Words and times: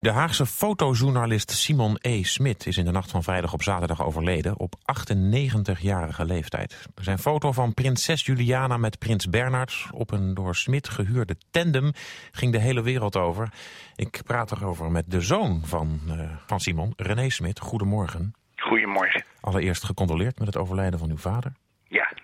De 0.00 0.10
Haagse 0.10 0.46
fotojournalist 0.46 1.50
Simon 1.50 1.96
E. 2.00 2.22
Smit 2.22 2.66
is 2.66 2.76
in 2.76 2.84
de 2.84 2.90
nacht 2.90 3.10
van 3.10 3.22
vrijdag 3.22 3.52
op 3.52 3.62
zaterdag 3.62 4.04
overleden 4.04 4.58
op 4.58 4.74
98-jarige 4.76 6.24
leeftijd. 6.24 6.88
Zijn 6.94 7.18
foto 7.18 7.52
van 7.52 7.74
prinses 7.74 8.26
Juliana 8.26 8.76
met 8.76 8.98
prins 8.98 9.28
Bernhard 9.28 9.86
op 9.90 10.10
een 10.10 10.34
door 10.34 10.56
Smit 10.56 10.88
gehuurde 10.88 11.36
tandem 11.50 11.92
ging 12.30 12.52
de 12.52 12.58
hele 12.58 12.82
wereld 12.82 13.16
over. 13.16 13.52
Ik 13.96 14.20
praat 14.24 14.52
erover 14.52 14.90
met 14.90 15.10
de 15.10 15.20
zoon 15.20 15.60
van, 15.64 16.00
uh, 16.06 16.30
van 16.46 16.60
Simon, 16.60 16.92
René 16.96 17.30
Smit. 17.30 17.60
Goedemorgen. 17.60 18.34
Goedemorgen. 18.56 19.24
Allereerst 19.40 19.84
gecondoleerd 19.84 20.38
met 20.38 20.46
het 20.46 20.56
overlijden 20.56 20.98
van 20.98 21.10
uw 21.10 21.18
vader. 21.18 21.52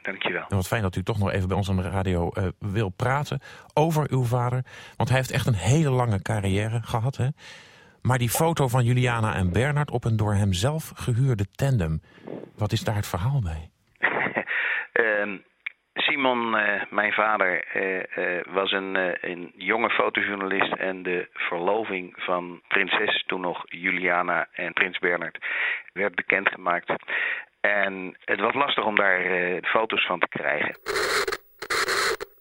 Dankjewel. 0.05 0.45
En 0.48 0.57
wat 0.57 0.66
fijn 0.66 0.82
dat 0.82 0.96
u 0.96 1.02
toch 1.02 1.18
nog 1.18 1.32
even 1.32 1.48
bij 1.48 1.57
ons 1.57 1.68
aan 1.68 1.77
de 1.77 1.91
radio 1.91 2.30
uh, 2.39 2.45
wil 2.59 2.89
praten 2.89 3.41
over 3.75 4.11
uw 4.11 4.25
vader. 4.25 4.64
Want 4.96 5.09
hij 5.09 5.19
heeft 5.19 5.30
echt 5.30 5.46
een 5.46 5.55
hele 5.55 5.91
lange 5.91 6.23
carrière 6.23 6.82
gehad. 6.82 7.16
Hè? 7.16 7.29
Maar 8.02 8.19
die 8.19 8.29
foto 8.29 8.69
van 8.69 8.84
Juliana 8.84 9.34
en 9.34 9.52
Bernard 9.52 9.91
op 9.91 10.05
een 10.05 10.16
door 10.16 10.34
hemzelf 10.34 10.92
gehuurde 10.95 11.47
tandem. 11.51 12.01
Wat 12.56 12.73
is 12.73 12.80
daar 12.80 12.95
het 12.95 13.06
verhaal 13.06 13.41
bij? 13.42 13.70
uh, 14.92 15.38
Simon, 16.06 16.55
uh, 16.55 16.83
mijn 16.91 17.12
vader, 17.12 17.64
uh, 17.77 18.55
was 18.55 18.73
een, 18.73 18.95
een, 19.30 19.52
jonge 19.56 19.91
fotojournalist 19.91 20.73
en 20.73 21.02
de 21.02 21.28
verloving 21.33 22.14
van 22.16 22.61
prinses, 22.69 23.25
toen 23.27 23.41
nog 23.41 23.62
Juliana 23.66 24.48
en 24.52 24.73
prins 24.73 24.98
Bernard, 24.98 25.39
werd 25.92 26.14
bekendgemaakt. 26.14 26.92
En 27.64 28.16
het 28.24 28.41
was 28.41 28.54
lastig 28.54 28.84
om 28.84 28.96
daar 28.96 29.59
foto's 29.62 30.06
van 30.06 30.20
te 30.20 30.28
krijgen. 30.28 30.77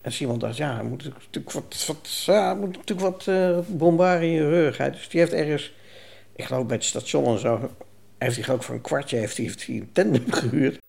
En 0.02 0.12
Simon 0.12 0.40
dacht, 0.40 0.58
ja, 0.58 0.77
er 0.77 0.86
moet 0.86 1.04
natuurlijk 1.04 1.52
wat, 1.54 1.86
wat, 1.88 2.23
ja, 2.26 2.54
moet 2.54 2.76
natuurlijk 2.77 3.09
wat 3.09 3.26
uh, 3.28 3.59
bombarie 3.67 4.30
in 4.30 4.36
je 4.36 4.50
rug. 4.50 4.78
Dus 4.78 5.09
die 5.09 5.20
heeft 5.20 5.34
ergens, 5.34 5.73
ik 6.36 6.44
geloof 6.45 6.66
bij 6.66 6.76
het 6.76 6.86
station 6.86 7.26
en 7.26 7.38
zo, 7.38 7.59
heeft 8.17 8.45
hij 8.45 8.55
ook 8.55 8.64
voor 8.64 8.76
een 8.76 8.81
kwartje 8.81 9.17
heeft 9.17 9.38
hij, 9.38 9.45
heeft 9.45 9.66
hij 9.66 9.75
een 9.75 9.92
tandem 9.94 10.31
gehuurd. 10.31 10.81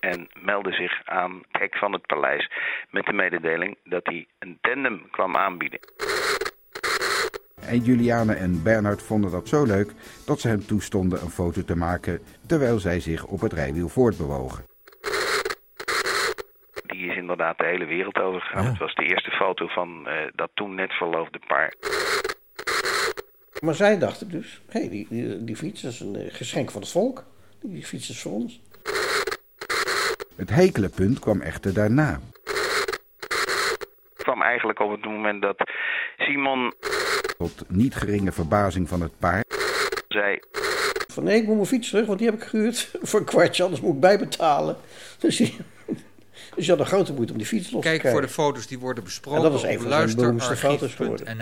En 0.00 0.28
meldde 0.40 0.72
zich 0.72 1.00
aan 1.04 1.42
het 1.50 1.62
hek 1.62 1.76
van 1.76 1.92
het 1.92 2.06
paleis 2.06 2.50
met 2.90 3.06
de 3.06 3.12
mededeling 3.12 3.76
dat 3.84 4.06
hij 4.06 4.26
een 4.38 4.58
tandem 4.60 5.10
kwam 5.10 5.36
aanbieden. 5.36 5.80
En 7.60 7.78
Juliane 7.78 8.34
en 8.34 8.62
Bernard 8.62 9.02
vonden 9.02 9.30
dat 9.30 9.48
zo 9.48 9.64
leuk 9.64 9.92
dat 10.26 10.40
ze 10.40 10.48
hem 10.48 10.66
toestonden 10.66 11.22
een 11.22 11.30
foto 11.30 11.64
te 11.64 11.76
maken 11.76 12.20
terwijl 12.46 12.78
zij 12.78 13.00
zich 13.00 13.24
op 13.24 13.40
het 13.40 13.52
rijwiel 13.52 13.88
voortbewogen 13.88 14.64
die 16.96 17.10
is 17.10 17.16
inderdaad 17.16 17.58
de 17.58 17.64
hele 17.64 17.84
wereld 17.84 18.18
overgegaan. 18.18 18.62
Ja. 18.62 18.68
Het 18.68 18.78
was 18.78 18.94
de 18.94 19.04
eerste 19.04 19.30
foto 19.30 19.66
van 19.66 20.04
uh, 20.06 20.12
dat 20.34 20.50
toen 20.54 20.74
net 20.74 20.92
verloofde 20.92 21.40
paar. 21.46 21.74
Maar 23.60 23.74
zij 23.74 23.98
dachten 23.98 24.30
dus, 24.30 24.62
hé, 24.68 24.80
hey, 24.80 24.88
die, 24.88 25.06
die, 25.10 25.44
die, 25.44 25.56
fiets 25.56 25.84
is 25.84 26.00
een 26.00 26.14
uh, 26.16 26.34
geschenk 26.34 26.70
van 26.70 26.80
het 26.80 26.90
volk. 26.90 27.24
Die 27.62 27.84
fiets 27.84 28.10
is 28.10 28.22
voor 28.22 28.32
ons. 28.32 28.60
Het 30.36 30.50
hekele 30.50 30.88
punt 30.88 31.18
kwam 31.18 31.40
echter 31.40 31.74
daarna. 31.74 32.20
Het 34.14 34.22
kwam 34.22 34.42
eigenlijk 34.42 34.80
op 34.80 34.90
het 34.90 35.04
moment 35.04 35.42
dat 35.42 35.70
Simon... 36.16 36.74
Tot 37.38 37.64
niet 37.68 37.94
geringe 37.94 38.32
verbazing 38.32 38.88
van 38.88 39.00
het 39.00 39.18
paar... 39.18 39.44
zei... 40.08 40.40
Van 41.12 41.24
nee, 41.24 41.40
ik 41.40 41.46
moet 41.46 41.54
mijn 41.54 41.66
fiets 41.66 41.88
terug, 41.88 42.06
want 42.06 42.18
die 42.18 42.28
heb 42.30 42.36
ik 42.36 42.46
gehuurd 42.46 42.90
voor 43.02 43.20
een 43.20 43.26
kwartje, 43.26 43.62
anders 43.62 43.82
moet 43.82 43.94
ik 43.94 44.00
bijbetalen. 44.00 44.76
Dus 45.18 45.36
die... 45.36 45.56
Dus 46.54 46.64
je 46.64 46.70
had 46.70 46.80
een 46.80 46.86
grote 46.86 47.12
moeite 47.12 47.32
om 47.32 47.38
die 47.38 47.46
fiets 47.46 47.70
los 47.70 47.82
Kijk 47.82 47.94
te 47.94 48.00
krijgen. 48.00 48.20
voor 48.20 48.28
de 48.28 48.34
foto's 48.34 48.66
die 48.66 48.78
worden 48.78 49.04
besproken 49.04 49.44
en 49.44 49.50
dat 49.50 49.54
is 49.54 49.62
een 49.62 49.80
van 49.80 50.06
de 50.06 50.14
beroemdste 50.16 50.56
foto's 50.56 50.94
geworden. 50.94 51.40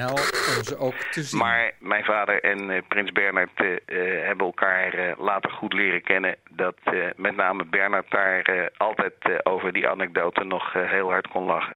om 0.57 0.65
ze 0.65 0.77
ook 0.79 0.95
te 0.95 1.23
zien. 1.23 1.39
Maar 1.39 1.73
mijn 1.79 2.05
vader 2.05 2.43
en 2.43 2.71
uh, 2.71 2.83
prins 2.89 3.13
Bernard 3.13 3.61
uh, 3.61 3.71
uh, 3.71 3.79
hebben 4.27 4.47
elkaar 4.47 5.15
later 5.19 5.51
goed 5.51 5.73
leren 5.73 6.03
kennen. 6.03 6.37
Dat 6.51 6.77
met 7.17 7.37
name 7.37 7.65
Bernard 7.65 8.11
daar 8.11 8.71
altijd 8.77 9.15
over 9.43 9.73
die 9.73 9.89
anekdote 9.89 10.45
nog 10.45 10.73
heel 10.73 11.09
hard 11.09 11.29
kon 11.29 11.45
lachen. 11.45 11.75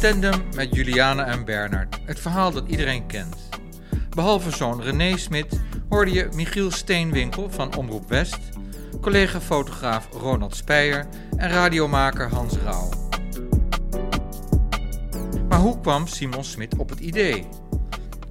Tandem 0.00 0.42
met 0.54 0.74
Juliana 0.74 1.26
en 1.26 1.44
Bernard. 1.44 1.98
Het 2.04 2.20
verhaal 2.20 2.52
dat 2.52 2.68
iedereen 2.68 3.06
kent. 3.06 3.36
Behalve 4.10 4.50
zoon 4.50 4.82
René 4.82 5.16
Smit 5.16 5.60
hoorde 5.88 6.12
je 6.12 6.28
Michiel 6.34 6.70
Steenwinkel 6.70 7.50
van 7.50 7.76
Omroep 7.76 8.08
West, 8.08 8.38
collega-fotograaf 9.00 10.08
Ronald 10.12 10.56
Speyer 10.56 11.06
en 11.36 11.50
radiomaker 11.50 12.28
Hans 12.28 12.54
Rauw. 12.64 12.88
Maar 15.48 15.58
hoe 15.58 15.80
kwam 15.80 16.06
Simon 16.06 16.44
Smit 16.44 16.76
op 16.76 16.88
het 16.88 17.00
idee? 17.00 17.46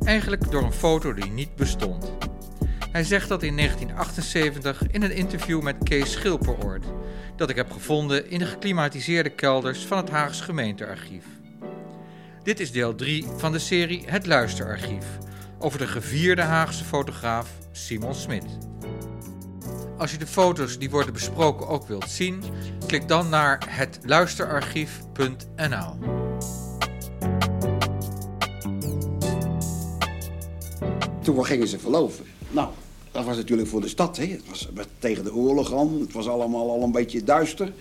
Eigenlijk 0.04 0.52
door 0.52 0.64
een 0.64 0.74
foto 0.74 1.14
die 1.14 1.32
niet 1.32 1.56
bestond. 1.56 2.14
Hij 2.92 3.04
zegt 3.04 3.28
dat 3.30 3.44
in 3.44 3.56
1978 3.56 4.88
in 4.92 5.04
een 5.04 5.16
interview 5.16 5.62
met 5.62 5.76
Kees 5.84 6.12
Schilperoort, 6.12 6.86
dat 7.36 7.50
ik 7.50 7.56
heb 7.56 7.72
gevonden 7.72 8.30
in 8.30 8.40
de 8.40 8.46
geklimatiseerde 8.46 9.30
kelders 9.30 9.86
van 9.86 9.98
het 9.98 10.10
Haags 10.10 10.42
gemeentearchief. 10.42 11.26
Dit 12.50 12.60
is 12.60 12.72
deel 12.72 12.96
3 12.96 13.26
van 13.38 13.52
de 13.52 13.60
serie 13.60 14.04
Het 14.06 14.26
Luisterarchief 14.26 15.06
over 15.60 15.80
de 15.80 15.88
gevierde 15.88 16.42
Haagse 16.42 16.84
fotograaf 16.84 17.50
Simon 17.72 18.16
Smit. 18.16 18.44
Als 19.98 20.12
je 20.12 20.18
de 20.18 20.28
foto's 20.28 20.80
die 20.80 20.90
worden 20.90 21.14
besproken 21.14 21.68
ook 21.68 21.88
wilt 21.88 22.10
zien, 22.10 22.44
klik 22.88 23.08
dan 23.08 23.30
naar 23.30 23.66
hetluisterarchief.nl. 23.68 25.98
Toen 31.22 31.46
gingen 31.46 31.68
ze 31.68 31.80
verloven. 31.80 32.26
Nou, 32.50 32.70
dat 33.12 33.26
was 33.26 33.36
natuurlijk 33.36 33.70
voor 33.70 33.82
de 33.82 33.88
stad. 33.88 34.18
Hè. 34.18 34.26
Het 34.26 34.50
was 34.50 34.70
tegen 35.00 35.24
de 35.24 35.34
oorlog 35.34 35.74
aan. 35.74 36.00
Het 36.00 36.14
was 36.14 36.28
allemaal 36.28 36.70
al 36.70 36.84
een 36.84 36.92
beetje 36.92 37.24
duister. 37.24 37.74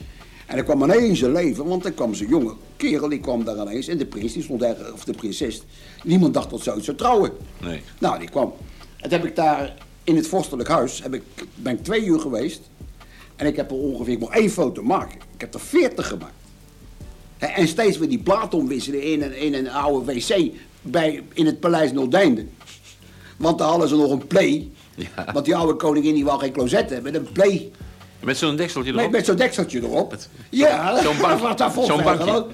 En 0.48 0.56
er 0.56 0.64
kwam 0.64 0.82
ineens 0.82 1.20
een 1.20 1.32
leven, 1.32 1.66
want 1.66 1.84
er 1.84 1.92
kwam 1.92 2.14
zo'n 2.14 2.28
jonge 2.28 2.54
kerel, 2.76 3.08
die 3.08 3.20
kwam 3.20 3.44
daar 3.44 3.56
ineens. 3.56 3.88
En 3.88 3.98
de 3.98 4.06
prins, 4.06 4.32
die 4.32 4.42
stond 4.42 4.60
daar, 4.60 4.76
of 4.92 5.04
de 5.04 5.12
prinses. 5.12 5.62
Niemand 6.04 6.34
dacht 6.34 6.50
dat 6.50 6.62
ze 6.62 6.74
zou 6.80 6.96
trouwen. 6.96 7.30
Nee. 7.62 7.82
Nou, 7.98 8.18
die 8.18 8.28
kwam. 8.28 8.52
En 8.96 9.10
heb 9.10 9.24
ik 9.24 9.36
daar 9.36 9.74
in 10.04 10.16
het 10.16 10.26
vorstelijk 10.26 10.68
huis, 10.68 11.02
heb 11.02 11.14
ik, 11.14 11.22
ben 11.54 11.72
ik 11.72 11.84
twee 11.84 12.04
uur 12.04 12.20
geweest. 12.20 12.60
En 13.36 13.46
ik 13.46 13.56
heb 13.56 13.70
er 13.70 13.76
ongeveer, 13.76 14.12
ik 14.12 14.22
één 14.22 14.50
foto 14.50 14.82
maken. 14.82 15.18
Ik 15.34 15.40
heb 15.40 15.54
er 15.54 15.60
veertig 15.60 16.08
gemaakt. 16.08 16.32
En 17.38 17.68
steeds 17.68 17.98
weer 17.98 18.08
die 18.08 18.22
plaat 18.22 18.54
omwisselen 18.54 19.02
in 19.02 19.22
een, 19.22 19.36
in 19.36 19.54
een 19.54 19.70
oude 19.70 20.12
wc 20.12 20.50
bij, 20.82 21.22
in 21.32 21.46
het 21.46 21.60
paleis 21.60 21.92
Noordeinde. 21.92 22.46
Want 23.36 23.58
daar 23.58 23.68
hadden 23.68 23.88
ze 23.88 23.96
nog 23.96 24.10
een 24.10 24.26
play. 24.26 24.70
Ja. 24.94 25.32
Want 25.32 25.44
die 25.44 25.56
oude 25.56 25.74
koningin 25.74 26.14
die 26.14 26.24
wou 26.24 26.40
geen 26.40 26.52
closet 26.52 26.90
hebben, 26.90 27.14
een 27.14 27.32
play. 27.32 27.70
Met 28.20 28.36
zo'n 28.36 28.56
dekseltje 28.56 28.92
erop? 28.92 29.10
Met 29.10 29.24
zo'n 29.24 29.36
dekseltje 29.36 29.82
erop. 29.82 30.16
Ja, 30.50 31.02
zo'n 31.02 31.18
bank, 31.22 31.58
zo 31.86 32.02
bankje. 32.02 32.46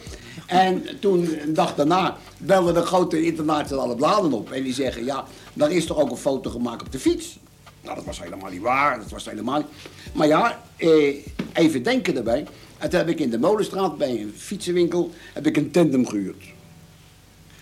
En 0.46 0.84
toen, 1.00 1.40
een 1.42 1.54
dag 1.54 1.74
daarna, 1.74 2.16
belden 2.38 2.74
de 2.74 2.82
grote 2.82 3.24
internationale 3.24 3.94
bladen 3.94 4.32
op. 4.32 4.50
En 4.50 4.62
die 4.62 4.72
zeggen, 4.72 5.04
ja, 5.04 5.24
daar 5.52 5.70
is 5.70 5.86
toch 5.86 5.98
ook 5.98 6.10
een 6.10 6.16
foto 6.16 6.50
gemaakt 6.50 6.82
op 6.82 6.92
de 6.92 6.98
fiets. 6.98 7.38
Nou, 7.82 7.96
dat 7.96 8.04
was 8.04 8.20
helemaal 8.20 8.50
niet 8.50 8.60
waar. 8.60 8.98
Dat 8.98 9.10
was 9.10 9.24
helemaal 9.24 9.58
niet... 9.58 9.66
Maar 10.12 10.26
ja, 10.26 10.60
eh, 10.76 11.14
even 11.52 11.82
denken 11.82 12.16
erbij. 12.16 12.46
En 12.78 12.90
toen 12.90 12.98
heb 12.98 13.08
ik 13.08 13.20
in 13.20 13.30
de 13.30 13.38
Molenstraat, 13.38 13.98
bij 13.98 14.20
een 14.20 14.34
fietsenwinkel, 14.36 15.10
heb 15.32 15.46
ik 15.46 15.56
een 15.56 15.70
tandem 15.70 16.06
gehuurd. 16.06 16.44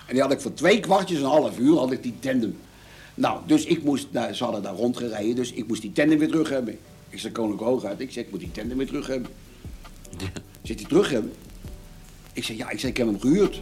En 0.07 0.15
die 0.15 0.23
had 0.23 0.33
ik 0.33 0.41
voor 0.41 0.55
twee 0.55 0.81
kwartjes, 0.81 1.19
een 1.19 1.25
half 1.25 1.59
uur, 1.59 1.77
had 1.77 1.93
ik 1.93 2.03
die 2.03 2.15
tandem. 2.19 2.59
Nou, 3.15 3.41
dus 3.47 3.65
ik 3.65 3.83
moest, 3.83 4.07
nou, 4.11 4.33
ze 4.33 4.45
hadden 4.45 4.63
daar 4.63 4.75
rondgereden, 4.75 5.35
dus 5.35 5.53
ik 5.53 5.67
moest 5.67 5.83
die 5.83 5.93
tandem 5.93 6.19
weer 6.19 6.31
terug 6.31 6.49
hebben. 6.49 6.79
Ik 7.13 7.19
zei 7.19 7.33
Koninklijke 7.33 7.73
Hoogheid, 7.73 8.01
ik 8.01 8.13
zeg, 8.13 8.25
ik 8.25 8.31
moet 8.31 8.41
die 8.41 8.51
tandem 8.51 8.77
weer 8.77 8.87
terug 8.87 9.07
hebben. 9.07 9.31
Ja. 10.19 10.27
Zit 10.63 10.81
hij 10.81 10.89
terug 10.89 11.11
hebben? 11.11 11.33
Ik 12.33 12.45
zei, 12.45 12.59
ja, 12.59 12.71
ik, 12.71 12.79
zei, 12.79 12.93
ik 12.93 12.99
heb 12.99 13.07
hem 13.07 13.21
gehuurd. 13.21 13.61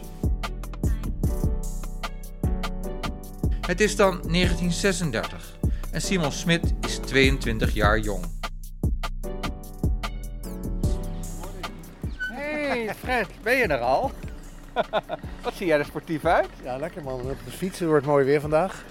Het 3.61 3.81
is 3.81 3.95
dan 3.95 4.11
1936 4.11 5.57
en 5.91 6.01
Simon 6.01 6.31
Smit 6.31 6.73
is 6.81 6.97
22 6.97 7.73
jaar 7.73 7.99
jong. 7.99 8.25
Hey 12.17 12.95
Fred, 12.95 13.27
ben 13.43 13.57
je 13.57 13.63
er 13.63 13.79
al? 13.79 14.11
Wat 15.43 15.53
zie 15.53 15.67
jij 15.67 15.79
er 15.79 15.85
sportief 15.85 16.25
uit? 16.25 16.49
Ja, 16.63 16.77
lekker 16.77 17.03
man. 17.03 17.21
Op 17.21 17.37
de 17.45 17.51
fietsen 17.51 17.87
wordt 17.87 18.05
mooi 18.05 18.25
weer 18.25 18.41
vandaag. 18.41 18.85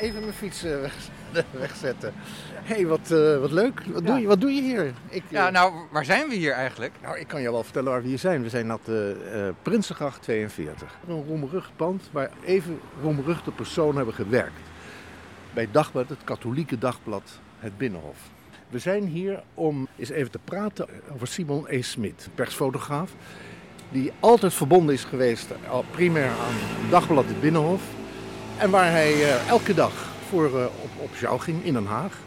Even 0.00 0.20
mijn 0.20 0.32
fiets 0.32 0.64
uh, 0.64 0.76
wegzetten. 1.50 2.12
Hé, 2.52 2.74
hey, 2.74 2.86
wat, 2.86 3.10
uh, 3.12 3.38
wat 3.38 3.50
leuk. 3.50 3.82
Wat, 3.86 4.06
doe 4.06 4.20
je, 4.20 4.26
wat 4.26 4.40
doe 4.40 4.50
je 4.50 4.62
hier? 4.62 4.92
Ik, 5.08 5.22
ja, 5.28 5.46
uh, 5.46 5.52
nou, 5.52 5.74
waar 5.90 6.04
zijn 6.04 6.28
we 6.28 6.34
hier 6.34 6.52
eigenlijk? 6.52 6.92
Nou, 7.02 7.18
ik 7.18 7.28
kan 7.28 7.42
je 7.42 7.50
wel 7.50 7.62
vertellen 7.62 7.90
waar 7.90 8.02
we 8.02 8.08
hier 8.08 8.18
zijn. 8.18 8.42
We 8.42 8.48
zijn 8.48 8.72
op 8.72 8.84
de 8.84 9.52
Prinsengracht 9.62 10.22
42. 10.22 10.98
Een 11.08 11.24
roemrucht 11.24 11.70
pand 11.76 12.08
waar 12.12 12.30
even 12.44 12.80
roemruchte 13.02 13.50
personen 13.50 13.96
hebben 13.96 14.14
gewerkt. 14.14 14.60
bij 15.54 15.68
Dagblad, 15.70 16.08
het 16.08 16.24
katholieke 16.24 16.78
dagblad 16.78 17.40
Het 17.58 17.78
Binnenhof. 17.78 18.18
We 18.68 18.78
zijn 18.78 19.06
hier 19.06 19.42
om 19.54 19.88
eens 19.96 20.10
even 20.10 20.30
te 20.30 20.40
praten 20.44 20.88
over 21.14 21.26
Simon 21.26 21.64
E. 21.68 21.82
Smit, 21.82 22.28
persfotograaf. 22.34 23.12
Die 23.90 24.12
altijd 24.20 24.54
verbonden 24.54 24.94
is 24.94 25.04
geweest, 25.04 25.48
primair 25.90 26.30
aan 26.30 26.90
Dagblad 26.90 27.24
Het 27.24 27.40
Binnenhof. 27.40 27.82
En 28.60 28.70
waar 28.70 28.90
hij 28.90 29.14
uh, 29.14 29.48
elke 29.48 29.74
dag 29.74 29.92
voor, 30.28 30.44
uh, 30.44 30.64
op, 30.64 30.90
op 30.98 31.14
jou 31.14 31.40
ging 31.40 31.64
in 31.64 31.72
Den 31.72 31.86
Haag. 31.86 32.18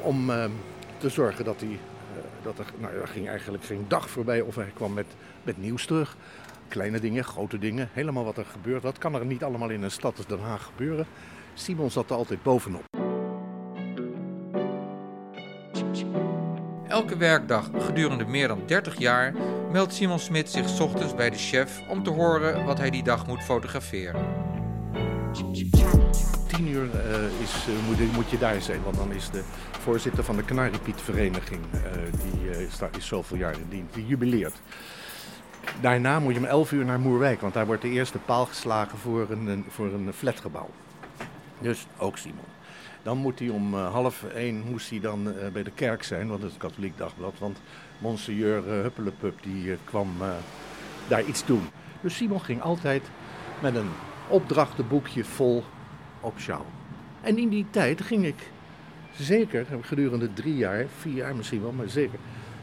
Om 0.00 0.30
uh, 0.30 0.44
te 0.98 1.08
zorgen 1.08 1.44
dat 1.44 1.60
hij. 1.60 1.78
dat 2.42 2.58
er, 2.58 2.64
nou, 2.78 2.94
er 2.94 3.08
ging 3.08 3.28
eigenlijk 3.28 3.64
geen 3.64 3.84
dag 3.88 4.10
voorbij 4.10 4.40
of 4.40 4.54
hij 4.54 4.70
kwam 4.74 4.92
met, 4.92 5.06
met 5.42 5.58
nieuws 5.58 5.86
terug. 5.86 6.16
Kleine 6.68 7.00
dingen, 7.00 7.24
grote 7.24 7.58
dingen, 7.58 7.88
helemaal 7.92 8.24
wat 8.24 8.36
er 8.36 8.44
gebeurt. 8.52 8.82
Dat 8.82 8.98
kan 8.98 9.14
er 9.14 9.26
niet 9.26 9.44
allemaal 9.44 9.68
in 9.68 9.82
een 9.82 9.90
stad 9.90 10.16
als 10.16 10.26
Den 10.26 10.40
Haag 10.40 10.64
gebeuren. 10.64 11.06
Simon 11.54 11.90
zat 11.90 12.10
er 12.10 12.16
altijd 12.16 12.42
bovenop. 12.42 12.84
Elke 16.88 17.16
werkdag 17.16 17.70
gedurende 17.78 18.24
meer 18.24 18.48
dan 18.48 18.62
30 18.66 18.98
jaar 18.98 19.34
meldt 19.72 19.94
Simon 19.94 20.18
Smit 20.18 20.50
zich 20.50 20.80
ochtends 20.80 21.14
bij 21.14 21.30
de 21.30 21.38
chef 21.38 21.80
om 21.88 22.02
te 22.02 22.10
horen 22.10 22.64
wat 22.64 22.78
hij 22.78 22.90
die 22.90 23.02
dag 23.02 23.26
moet 23.26 23.42
fotograferen. 23.42 24.51
10 25.32 26.68
uur 26.68 26.84
uh, 26.84 27.40
is, 27.42 27.66
uh, 27.68 27.86
moet, 27.86 28.12
moet, 28.12 28.30
je 28.30 28.38
daar 28.38 28.62
zijn, 28.62 28.82
want 28.82 28.96
dan 28.96 29.12
is 29.12 29.30
de 29.30 29.42
voorzitter 29.80 30.24
van 30.24 30.36
de 30.36 30.42
Kanariepietvereniging, 30.42 31.60
uh, 31.74 31.80
die 32.22 32.66
is, 32.66 32.78
daar, 32.78 32.90
is 32.96 33.06
zoveel 33.06 33.36
jaar 33.36 33.52
in 33.52 33.66
dienst, 33.68 33.94
die 33.94 34.06
jubileert. 34.06 34.60
Daarna 35.80 36.20
moet 36.20 36.32
je 36.34 36.38
om 36.38 36.44
11 36.44 36.72
uur 36.72 36.84
naar 36.84 37.00
Moerwijk, 37.00 37.40
want 37.40 37.54
daar 37.54 37.66
wordt 37.66 37.82
de 37.82 37.90
eerste 37.90 38.18
paal 38.18 38.46
geslagen 38.46 38.98
voor 38.98 39.30
een, 39.30 39.64
voor 39.68 39.86
een 39.86 40.12
flatgebouw. 40.12 40.70
Dus 41.58 41.86
ook 41.98 42.18
Simon. 42.18 42.44
Dan 43.02 43.18
moet 43.18 43.38
hij 43.38 43.48
om 43.48 43.74
half 43.74 44.24
één 44.24 44.62
moest 44.70 44.90
hij 44.90 45.00
dan 45.00 45.34
bij 45.52 45.62
de 45.62 45.70
kerk 45.70 46.02
zijn, 46.02 46.28
want 46.28 46.42
het 46.42 46.50
is 46.50 46.56
katholiek 46.56 46.98
dagblad. 46.98 47.34
Want 47.38 47.60
monseigneur 47.98 48.56
uh, 48.56 48.82
Huppelepup 48.82 49.42
die 49.42 49.76
kwam 49.84 50.08
daar 51.08 51.24
iets 51.24 51.44
doen. 51.44 51.62
Dus 52.00 52.16
Simon 52.16 52.40
ging 52.40 52.62
altijd 52.62 53.02
met 53.60 53.74
een 53.74 53.90
opdrachtenboekje 54.32 55.24
vol 55.24 55.64
op 56.20 56.38
sjouw. 56.38 56.64
En 57.20 57.38
in 57.38 57.48
die 57.48 57.66
tijd 57.70 58.02
ging 58.02 58.24
ik 58.24 58.50
zeker, 59.16 59.66
gedurende 59.80 60.32
drie 60.32 60.56
jaar, 60.56 60.86
vier 60.98 61.14
jaar 61.14 61.36
misschien 61.36 61.62
wel, 61.62 61.72
maar 61.72 61.88
zeker, 61.88 62.18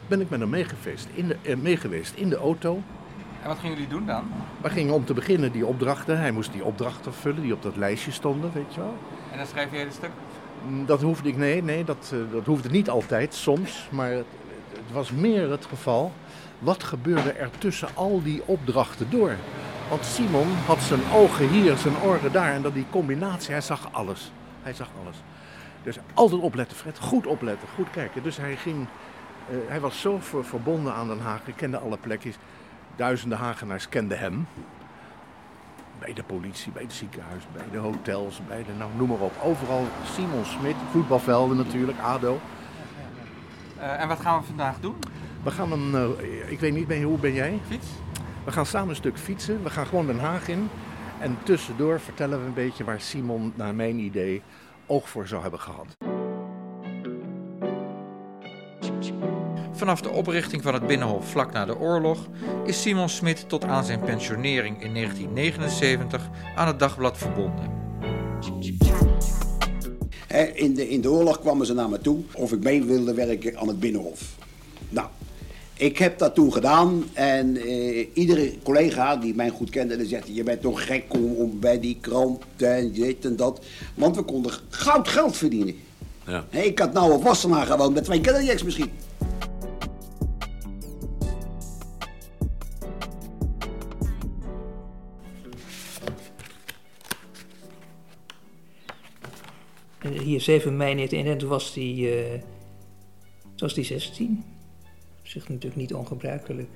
ben 0.08 0.20
ik 0.20 0.30
met 0.30 0.40
hem 0.40 0.48
meegeweest 0.48 1.08
in 1.14 1.28
de, 1.28 1.56
meegeweest 1.56 2.14
in 2.14 2.28
de 2.28 2.36
auto. 2.36 2.82
En 3.42 3.48
wat 3.48 3.58
gingen 3.58 3.76
jullie 3.76 3.90
doen 3.90 4.06
dan? 4.06 4.24
We 4.60 4.70
gingen 4.70 4.94
om 4.94 5.04
te 5.04 5.14
beginnen 5.14 5.52
die 5.52 5.66
opdrachten. 5.66 6.18
Hij 6.18 6.30
moest 6.30 6.52
die 6.52 6.64
opdrachten 6.64 7.14
vullen 7.14 7.42
die 7.42 7.52
op 7.52 7.62
dat 7.62 7.76
lijstje 7.76 8.10
stonden, 8.10 8.52
weet 8.52 8.74
je 8.74 8.80
wel. 8.80 8.94
En 9.32 9.38
dan 9.38 9.46
schreef 9.46 9.70
jij 9.70 9.80
het 9.80 9.92
stuk? 9.92 10.10
Dat 10.86 11.02
hoefde 11.02 11.28
ik, 11.28 11.36
nee, 11.36 11.62
nee, 11.62 11.84
dat, 11.84 12.14
dat 12.32 12.46
hoefde 12.46 12.70
niet 12.70 12.90
altijd, 12.90 13.34
soms. 13.34 13.88
Maar 13.90 14.10
het, 14.10 14.26
het 14.72 14.92
was 14.92 15.10
meer 15.10 15.50
het 15.50 15.66
geval, 15.66 16.12
wat 16.58 16.82
gebeurde 16.82 17.32
er 17.32 17.50
tussen 17.58 17.88
al 17.94 18.22
die 18.22 18.42
opdrachten 18.44 19.10
door? 19.10 19.36
Want 19.90 20.04
Simon 20.04 20.48
had 20.66 20.82
zijn 20.82 21.00
ogen 21.14 21.48
hier, 21.48 21.76
zijn 21.76 21.94
oren 22.02 22.32
daar. 22.32 22.52
En 22.52 22.62
dat 22.62 22.74
die 22.74 22.86
combinatie, 22.90 23.52
hij 23.52 23.60
zag 23.60 23.88
alles. 23.92 24.32
Hij 24.62 24.72
zag 24.72 24.88
alles. 25.02 25.16
Dus 25.82 25.98
altijd 26.14 26.40
opletten, 26.40 26.76
Fred. 26.76 26.98
Goed 26.98 27.26
opletten, 27.26 27.68
goed 27.74 27.90
kijken. 27.90 28.22
Dus 28.22 28.36
hij 28.36 28.56
ging, 28.56 28.86
uh, 29.50 29.56
hij 29.68 29.80
was 29.80 30.00
zo 30.00 30.18
ver, 30.20 30.44
verbonden 30.44 30.94
aan 30.94 31.08
Den 31.08 31.20
Haag. 31.20 31.40
Hij 31.44 31.52
kende 31.52 31.78
alle 31.78 31.96
plekjes. 31.96 32.36
Duizenden 32.96 33.38
Hagenaars 33.38 33.88
kenden 33.88 34.18
hem. 34.18 34.46
Bij 35.98 36.12
de 36.12 36.22
politie, 36.22 36.72
bij 36.72 36.82
het 36.82 36.92
ziekenhuis, 36.92 37.42
bij 37.52 37.64
de 37.72 37.78
hotels, 37.78 38.40
bij 38.48 38.64
de, 38.64 38.72
nou 38.78 38.90
noem 38.96 39.08
maar 39.08 39.18
op. 39.18 39.32
Overal 39.42 39.86
Simon 40.14 40.44
Smit, 40.44 40.76
voetbalvelden 40.90 41.56
natuurlijk, 41.56 41.98
ADO. 41.98 42.40
Uh, 43.78 44.00
en 44.00 44.08
wat 44.08 44.20
gaan 44.20 44.40
we 44.40 44.46
vandaag 44.46 44.80
doen? 44.80 44.96
We 45.42 45.50
gaan 45.50 45.72
een, 45.72 45.90
uh, 45.92 46.50
ik 46.50 46.60
weet 46.60 46.72
niet, 46.72 46.86
ben, 46.86 47.02
hoe 47.02 47.18
ben 47.18 47.32
jij? 47.32 47.60
Fiets? 47.68 47.86
We 48.44 48.52
gaan 48.52 48.66
samen 48.66 48.88
een 48.88 48.96
stuk 48.96 49.18
fietsen. 49.18 49.62
We 49.62 49.70
gaan 49.70 49.86
gewoon 49.86 50.06
Den 50.06 50.18
Haag 50.18 50.48
in. 50.48 50.68
En 51.20 51.38
tussendoor 51.42 52.00
vertellen 52.00 52.40
we 52.40 52.46
een 52.46 52.54
beetje 52.54 52.84
waar 52.84 53.00
Simon, 53.00 53.52
naar 53.56 53.74
mijn 53.74 53.98
idee, 53.98 54.42
oog 54.86 55.08
voor 55.08 55.26
zou 55.26 55.42
hebben 55.42 55.60
gehad. 55.60 55.96
Vanaf 59.72 60.00
de 60.00 60.10
oprichting 60.10 60.62
van 60.62 60.74
het 60.74 60.86
Binnenhof 60.86 61.28
vlak 61.30 61.52
na 61.52 61.64
de 61.64 61.78
oorlog 61.78 62.28
is 62.64 62.82
Simon 62.82 63.08
Smit 63.08 63.48
tot 63.48 63.64
aan 63.64 63.84
zijn 63.84 64.00
pensionering 64.00 64.82
in 64.82 64.94
1979 64.94 66.28
aan 66.56 66.66
het 66.66 66.78
dagblad 66.78 67.18
verbonden. 67.18 67.78
In 70.54 70.74
de, 70.74 70.88
in 70.88 71.00
de 71.00 71.10
oorlog 71.10 71.40
kwamen 71.40 71.66
ze 71.66 71.74
naar 71.74 71.88
me 71.88 72.00
toe 72.00 72.22
of 72.34 72.52
ik 72.52 72.62
mee 72.62 72.84
wilde 72.84 73.14
werken 73.14 73.58
aan 73.58 73.68
het 73.68 73.80
Binnenhof. 73.80 74.34
Nou, 74.88 75.08
ik 75.80 75.98
heb 75.98 76.18
dat 76.18 76.34
toen 76.34 76.52
gedaan 76.52 77.04
en 77.12 77.56
eh, 77.56 78.06
iedere 78.12 78.52
collega 78.62 79.16
die 79.16 79.34
mij 79.34 79.48
goed 79.48 79.70
kende, 79.70 79.96
die 79.96 80.06
zegt: 80.06 80.26
Je 80.32 80.42
bent 80.42 80.60
toch 80.60 80.86
gek 80.86 81.04
om, 81.08 81.34
om 81.34 81.60
bij 81.60 81.80
die 81.80 81.98
krant 82.00 82.42
en 82.56 82.92
dit 82.92 83.24
en 83.24 83.36
dat. 83.36 83.64
Want 83.94 84.16
we 84.16 84.22
konden 84.22 84.52
goud 84.68 85.08
geld 85.08 85.36
verdienen. 85.36 85.74
Ja. 86.26 86.46
Hey, 86.50 86.66
ik 86.66 86.78
had 86.78 86.92
nou 86.92 87.12
op 87.12 87.22
Wassenaar 87.22 87.66
gewoond 87.66 87.94
met 87.94 88.04
twee 88.04 88.20
Cadillacs 88.20 88.62
misschien. 88.62 88.90
Hier 100.22 100.40
7 100.40 100.76
mei 100.76 100.94
1991 100.94 101.38
toen 101.38 101.48
was 101.48 101.72
die, 101.72 102.24
uh, 102.32 102.40
was 103.56 103.74
die 103.74 103.84
16 103.84 104.44
zich 105.30 105.48
natuurlijk 105.48 105.80
niet 105.80 105.94
ongebruikelijk. 105.94 106.68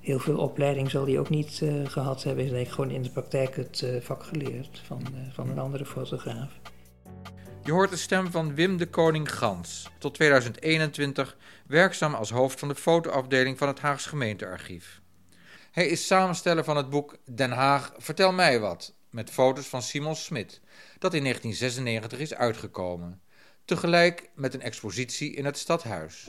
Heel 0.00 0.18
veel 0.18 0.38
opleiding 0.38 0.90
zal 0.90 1.06
hij 1.06 1.18
ook 1.18 1.30
niet 1.30 1.60
uh, 1.62 1.86
gehad 1.88 2.22
hebben. 2.22 2.48
Hij 2.48 2.58
heeft 2.58 2.72
gewoon 2.72 2.90
in 2.90 3.02
de 3.02 3.10
praktijk 3.10 3.56
het 3.56 3.80
uh, 3.84 4.00
vak 4.00 4.22
geleerd 4.22 4.82
van, 4.86 5.02
uh, 5.14 5.32
van 5.32 5.50
een 5.50 5.58
andere 5.58 5.86
fotograaf. 5.86 6.52
Je 7.62 7.72
hoort 7.72 7.90
de 7.90 7.96
stem 7.96 8.30
van 8.30 8.54
Wim 8.54 8.76
de 8.76 8.86
Koning 8.86 9.32
Gans, 9.32 9.90
tot 9.98 10.14
2021 10.14 11.36
werkzaam 11.66 12.14
als 12.14 12.30
hoofd 12.30 12.58
van 12.58 12.68
de 12.68 12.74
fotoafdeling 12.74 13.58
van 13.58 13.68
het 13.68 13.80
Haags 13.80 14.06
gemeentearchief. 14.06 15.00
Hij 15.70 15.86
is 15.86 16.06
samensteller 16.06 16.64
van 16.64 16.76
het 16.76 16.90
boek 16.90 17.16
Den 17.34 17.50
Haag, 17.50 17.92
vertel 17.96 18.32
mij 18.32 18.60
wat, 18.60 18.94
met 19.10 19.30
foto's 19.30 19.66
van 19.66 19.82
Simon 19.82 20.16
Smit, 20.16 20.60
dat 20.98 21.14
in 21.14 21.22
1996 21.22 22.18
is 22.18 22.34
uitgekomen, 22.34 23.20
tegelijk 23.64 24.30
met 24.34 24.54
een 24.54 24.62
expositie 24.62 25.34
in 25.34 25.44
het 25.44 25.58
stadhuis. 25.58 26.28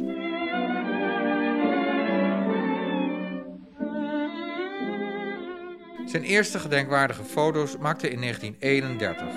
Zijn 6.15 6.27
eerste 6.27 6.59
gedenkwaardige 6.59 7.23
foto's 7.23 7.77
maakte 7.77 8.09
in 8.09 8.19
1931, 8.19 9.27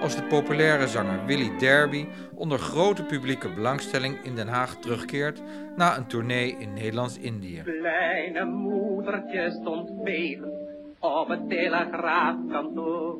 als 0.00 0.16
de 0.16 0.22
populaire 0.22 0.86
zanger 0.86 1.24
Willy 1.26 1.58
Derby 1.58 2.06
onder 2.34 2.58
grote 2.58 3.04
publieke 3.04 3.48
belangstelling 3.54 4.18
in 4.22 4.34
Den 4.34 4.48
Haag 4.48 4.76
terugkeert 4.76 5.42
na 5.76 5.96
een 5.96 6.06
tournee 6.06 6.56
in 6.58 6.72
Nederlands-Indië. 6.72 7.62
Kleine 7.62 8.44
moedertje 8.44 9.50
stond 9.60 10.04
beven 10.04 10.52
op 11.00 11.28
het 11.28 11.48
telegraafkantoor. 11.48 13.18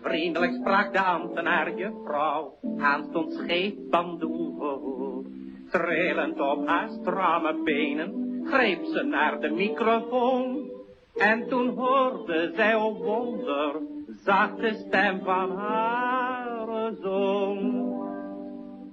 Vriendelijk 0.00 0.52
sprak 0.52 0.92
de 0.92 1.00
ambtenaar 1.00 1.76
je 1.76 2.02
vrouw, 2.04 2.58
aanstond 2.78 3.32
scheef 3.32 3.72
bandoen 3.90 4.54
voor. 4.58 5.24
Trillend 5.70 6.40
op 6.40 6.66
haar 6.66 6.88
stramme 7.00 7.62
benen, 7.64 8.40
greep 8.44 8.84
ze 8.84 9.02
naar 9.02 9.40
de 9.40 9.50
microfoon. 9.50 10.75
En 11.16 11.48
toen 11.48 11.76
hoorde 11.76 12.52
zij 12.56 12.74
op 12.74 12.98
wonder, 12.98 13.76
zacht 14.24 14.56
de 14.56 14.84
stem 14.86 15.24
van 15.24 15.56
haar 15.56 16.92
zoon. 17.02 17.94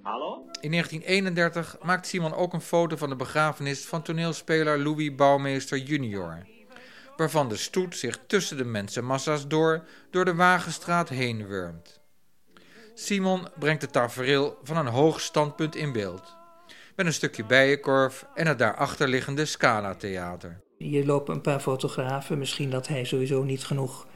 Hallo? 0.02 0.46
In 0.62 0.72
1931 0.72 1.78
maakt 1.82 2.08
Simon 2.08 2.34
ook 2.34 2.54
een 2.54 2.62
foto 2.62 2.96
van 2.96 3.10
de 3.10 3.16
begrafenis 3.16 3.86
van 3.86 4.02
toneelspeler 4.02 4.80
Louis 4.80 5.16
Bouwmeester 5.16 5.78
junior. 5.78 6.46
Waarvan 7.16 7.50
de 7.50 7.56
stoet 7.56 7.98
zich 7.98 8.20
tussen 8.28 8.58
de 8.58 8.66
mensenmassa's 8.66 9.48
door, 9.48 9.84
door 10.10 10.26
de 10.26 10.36
Wagenstraat 10.36 11.10
heen 11.10 11.48
wurmt. 11.48 12.02
Simon 12.94 13.48
brengt 13.60 13.82
het 13.82 13.92
tafereel 13.92 14.58
van 14.64 14.78
een 14.78 14.88
hoog 14.88 15.22
standpunt 15.22 15.76
in 15.76 15.92
beeld. 15.92 16.36
Met 16.96 17.06
een 17.06 17.14
stukje 17.14 17.46
bijenkorf 17.46 18.26
en 18.34 18.48
het 18.48 18.60
daarachter 18.60 19.08
liggende 19.08 19.46
Scala 19.46 19.96
Theater. 19.96 20.62
Hier 20.84 21.06
lopen 21.06 21.36
een 21.36 21.42
paar 21.42 21.60
fotografen. 21.60 22.38
Misschien 22.38 22.70
dat 22.70 22.88
hij 22.88 23.04
sowieso 23.04 23.44
niet 23.44 23.64
genoeg 23.64 24.08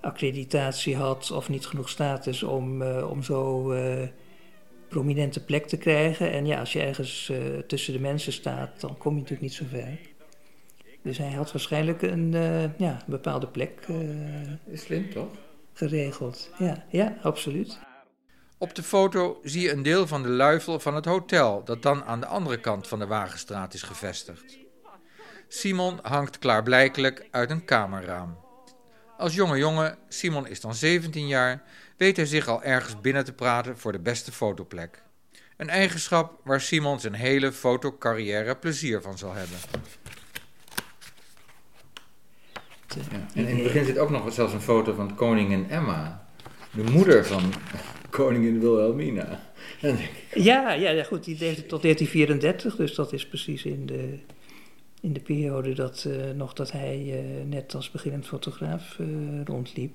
accreditatie 0.00 0.96
had 0.96 1.30
of 1.30 1.48
niet 1.48 1.66
genoeg 1.66 1.88
status 1.88 2.42
om, 2.42 2.82
uh, 2.82 3.10
om 3.10 3.22
zo 3.22 3.72
uh, 3.72 4.08
prominente 4.88 5.44
plek 5.44 5.66
te 5.66 5.76
krijgen. 5.76 6.32
En 6.32 6.46
ja, 6.46 6.58
als 6.58 6.72
je 6.72 6.80
ergens 6.80 7.28
uh, 7.28 7.58
tussen 7.58 7.92
de 7.92 8.00
mensen 8.00 8.32
staat, 8.32 8.80
dan 8.80 8.98
kom 8.98 9.14
je 9.14 9.20
natuurlijk 9.20 9.42
niet 9.42 9.54
zo 9.54 9.64
ver. 9.70 9.98
Dus 11.02 11.18
hij 11.18 11.30
had 11.30 11.52
waarschijnlijk 11.52 12.02
een 12.02 12.32
ja, 12.76 13.02
bepaalde 13.06 13.46
plek. 13.46 13.86
Slim 14.72 15.10
toch? 15.10 15.28
Geregeld, 15.72 16.50
ja, 16.58 16.84
ja, 16.88 17.16
absoluut. 17.22 17.78
Op 18.58 18.74
de 18.74 18.82
foto 18.82 19.38
zie 19.42 19.62
je 19.62 19.72
een 19.72 19.82
deel 19.82 20.06
van 20.06 20.22
de 20.22 20.28
luifel 20.28 20.80
van 20.80 20.94
het 20.94 21.04
hotel, 21.04 21.64
dat 21.64 21.82
dan 21.82 22.04
aan 22.04 22.20
de 22.20 22.26
andere 22.26 22.60
kant 22.60 22.88
van 22.88 22.98
de 22.98 23.06
Wagenstraat 23.06 23.74
is 23.74 23.82
gevestigd. 23.82 24.58
Simon 25.52 25.98
hangt 26.02 26.38
klaarblijkelijk 26.38 27.28
uit 27.30 27.50
een 27.50 27.64
kamerraam. 27.64 28.38
Als 29.18 29.34
jonge 29.34 29.58
jongen, 29.58 29.98
Simon 30.08 30.46
is 30.46 30.60
dan 30.60 30.74
17 30.74 31.26
jaar, 31.26 31.62
weet 31.96 32.16
hij 32.16 32.26
zich 32.26 32.48
al 32.48 32.62
ergens 32.62 33.00
binnen 33.00 33.24
te 33.24 33.32
praten 33.32 33.78
voor 33.78 33.92
de 33.92 33.98
beste 33.98 34.32
fotoplek. 34.32 35.02
Een 35.56 35.68
eigenschap 35.68 36.40
waar 36.44 36.60
Simon 36.60 37.00
zijn 37.00 37.14
hele 37.14 37.52
fotocarrière 37.52 38.56
plezier 38.56 39.00
van 39.02 39.18
zal 39.18 39.32
hebben. 39.32 39.56
Ja. 42.88 43.26
En 43.34 43.46
in 43.46 43.54
het 43.54 43.62
begin 43.62 43.84
zit 43.84 43.98
ook 43.98 44.10
nog 44.10 44.32
zelfs 44.32 44.52
een 44.52 44.60
foto 44.60 44.94
van 44.94 45.14
koningin 45.14 45.70
Emma, 45.70 46.28
de 46.70 46.82
moeder 46.82 47.26
van 47.26 47.52
koningin 48.10 48.60
Wilhelmina. 48.60 49.48
Ja, 50.34 50.72
ja, 50.72 50.90
ja, 50.90 51.02
goed, 51.02 51.24
die 51.24 51.38
leefde 51.38 51.66
tot 51.66 51.82
1934, 51.82 52.76
dus 52.76 52.94
dat 52.94 53.12
is 53.12 53.26
precies 53.26 53.64
in 53.64 53.86
de, 53.86 54.18
in 55.00 55.12
de 55.12 55.20
periode 55.20 55.72
dat, 55.72 56.04
uh, 56.06 56.30
nog 56.34 56.52
dat 56.52 56.72
hij 56.72 57.02
uh, 57.06 57.44
net 57.46 57.74
als 57.74 57.90
beginnend 57.90 58.26
fotograaf 58.26 58.96
uh, 59.00 59.06
rondliep. 59.44 59.92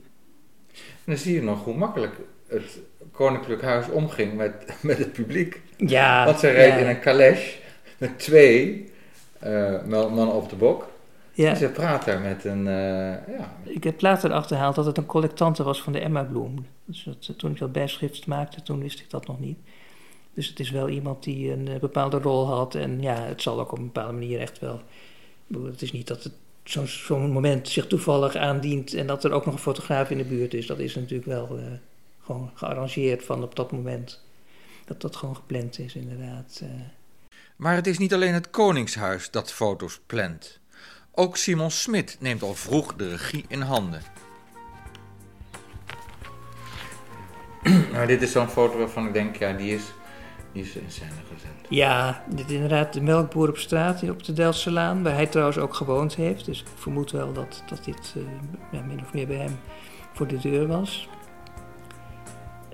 En 0.74 0.81
dan 1.05 1.17
zie 1.17 1.33
je 1.33 1.41
nog 1.41 1.63
hoe 1.63 1.77
makkelijk 1.77 2.19
het 2.47 2.79
koninklijk 3.12 3.62
huis 3.62 3.89
omging 3.89 4.33
met, 4.33 4.53
met 4.81 4.97
het 4.97 5.13
publiek. 5.13 5.62
Ja. 5.77 6.25
Want 6.25 6.39
ze 6.39 6.50
reed 6.50 6.74
ja. 6.74 6.77
in 6.77 6.88
een 6.88 7.00
calèche 7.00 7.57
met 7.97 8.19
twee 8.19 8.91
mannen 9.88 10.33
op 10.33 10.50
de 10.50 10.55
bok. 10.55 10.93
Ja. 11.33 11.50
En 11.50 11.55
ze 11.55 11.69
praat 11.69 12.05
daar 12.05 12.19
met 12.19 12.45
een. 12.45 12.63
ja. 12.63 13.57
Ik 13.63 13.83
heb 13.83 14.01
later 14.01 14.31
achterhaald 14.31 14.75
dat 14.75 14.85
het 14.85 14.97
een 14.97 15.05
collectante 15.05 15.63
was 15.63 15.81
van 15.81 15.93
de 15.93 16.00
Emma 16.00 16.24
Bloem. 16.24 16.65
Dus 16.85 17.03
dat, 17.03 17.38
toen 17.38 17.51
ik 17.51 17.57
dat 17.57 17.71
bijschrift 17.71 18.27
maakte, 18.27 18.62
toen 18.62 18.81
wist 18.81 19.00
ik 19.00 19.09
dat 19.09 19.27
nog 19.27 19.39
niet. 19.39 19.57
Dus 20.36 20.48
het 20.48 20.60
is 20.60 20.72
wel 20.72 20.89
iemand 20.89 21.24
die 21.24 21.51
een 21.51 21.77
bepaalde 21.80 22.18
rol 22.18 22.48
had. 22.48 22.75
En 22.75 23.01
ja, 23.01 23.15
het 23.15 23.42
zal 23.42 23.60
ook 23.60 23.72
op 23.72 23.77
een 23.77 23.86
bepaalde 23.86 24.13
manier 24.13 24.39
echt 24.39 24.60
wel. 24.60 24.82
Het 25.63 25.82
is 25.82 25.92
niet 25.92 26.08
dat 26.08 26.24
het 26.24 26.34
zo'n 26.63 26.88
zo 26.88 27.20
moment 27.20 27.70
zich 27.70 27.88
toevallig 27.88 28.36
aandient 28.36 28.94
en 28.94 29.08
dat 29.08 29.24
er 29.24 29.32
ook 29.32 29.46
nog 29.46 29.54
een 29.54 29.60
fotograaf 29.60 30.10
in 30.10 30.18
de 30.18 30.24
buurt 30.24 30.54
is. 30.54 30.65
Dat 30.68 30.80
is 30.80 30.96
natuurlijk 30.96 31.25
wel 31.25 31.60
uh, 31.60 31.65
gewoon 32.24 32.51
gearrangeerd 32.54 33.24
van 33.24 33.44
op 33.44 33.56
dat 33.56 33.72
moment. 33.72 34.24
Dat 34.86 35.01
dat 35.01 35.15
gewoon 35.15 35.36
gepland 35.36 35.80
is, 35.80 35.96
inderdaad. 35.96 36.60
Uh. 36.63 36.70
Maar 37.56 37.75
het 37.75 37.88
is 37.88 37.98
niet 37.98 38.13
alleen 38.13 38.34
het 38.34 38.50
Koningshuis 38.50 39.32
dat 39.32 39.54
foto's 39.54 40.00
plant. 40.06 40.60
Ook 41.12 41.38
Simon 41.38 41.72
Smit 41.72 42.18
neemt 42.20 42.42
al 42.42 42.54
vroeg 42.54 42.96
de 42.96 43.10
regie 43.10 43.46
in 43.48 43.62
handen. 43.62 44.01
nou, 47.92 48.08
dit 48.08 48.22
is 48.22 48.32
zo'n 48.32 48.50
foto 48.50 48.77
waarvan 48.77 49.08
ik 49.08 49.13
denk, 49.13 49.36
ja, 49.36 49.54
die 49.54 49.75
is, 49.75 49.84
is 50.55 50.75
in 50.75 50.83
scène 50.88 51.09
gezet. 51.33 51.51
Ja, 51.69 52.24
dit 52.35 52.51
inderdaad 52.51 52.93
de 52.93 53.01
melkboer 53.01 53.50
op 53.50 53.57
straat 53.57 54.09
op 54.09 54.24
de 54.24 54.33
Delftselaan, 54.33 55.03
waar 55.03 55.13
hij 55.13 55.25
trouwens 55.27 55.57
ook 55.57 55.74
gewoond 55.74 56.15
heeft. 56.15 56.45
Dus 56.45 56.62
ik 56.62 56.67
vermoed 56.75 57.12
wel 57.12 57.33
dat, 57.33 57.63
dat 57.69 57.83
dit 57.83 58.13
uh, 58.17 58.24
ja, 58.71 58.81
min 58.81 59.00
of 59.00 59.13
meer 59.13 59.27
bij 59.27 59.35
hem 59.35 59.59
voor 60.13 60.27
de 60.27 60.38
deur 60.38 60.67
was. 60.67 61.09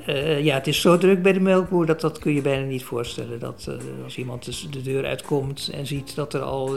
Uh, 0.08 0.44
ja, 0.44 0.56
het 0.56 0.68
is 0.68 0.82
zo 0.82 0.98
druk 0.98 1.22
bij 1.22 1.34
de 1.34 1.40
melkboer 1.40 1.86
dat 1.86 2.02
dat 2.02 2.20
kun 2.20 2.34
je 2.34 2.42
bijna 2.42 2.66
niet 2.66 2.84
voorstellen. 2.84 3.40
Dat 3.40 3.66
uh, 3.70 4.04
als 4.04 4.18
iemand 4.18 4.46
dus 4.46 4.68
de 4.70 4.82
deur 4.82 5.06
uitkomt 5.06 5.70
en 5.74 5.88
ziet 5.88 6.16
dat 6.16 6.34
er 6.34 6.42
al 6.42 6.76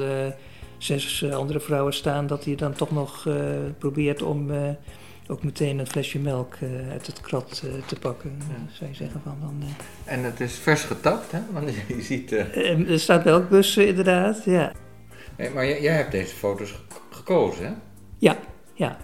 zes 0.79 1.25
andere 1.33 1.61
vrouwen 1.61 1.95
staan, 1.95 2.27
dat 2.27 2.45
hij 2.45 2.55
dan 2.55 2.73
toch 2.73 2.91
nog 2.91 3.29
probeert 3.79 4.23
om 4.23 4.51
ook 5.29 5.43
meteen 5.43 5.79
een 5.79 5.87
flesje 5.87 6.19
melk 6.19 6.55
uh, 6.63 6.91
uit 6.91 7.07
het 7.07 7.21
krat 7.21 7.63
uh, 7.65 7.73
te 7.87 7.99
pakken, 7.99 8.37
ja. 8.39 8.73
zou 8.73 8.91
je 8.91 8.97
zeggen. 8.97 9.21
Van, 9.25 9.37
dan, 9.41 9.63
uh... 9.63 9.69
En 10.05 10.25
het 10.25 10.41
is 10.41 10.55
vers 10.55 10.83
getapt, 10.83 11.33
hè? 11.33 11.39
Want 11.53 11.71
je 11.89 12.03
ziet... 12.03 12.33
er 12.33 13.01
staat 13.01 13.25
melkbussen, 13.25 13.87
inderdaad, 13.87 14.45
ja. 14.45 14.73
Maar 15.55 15.67
jij, 15.67 15.83
jij 15.83 15.95
hebt 15.95 16.11
deze 16.13 16.35
foto's 16.35 16.75
gekozen, 17.11 17.67
hè? 17.67 17.73
Ja, 18.19 18.39
ja. 18.75 18.97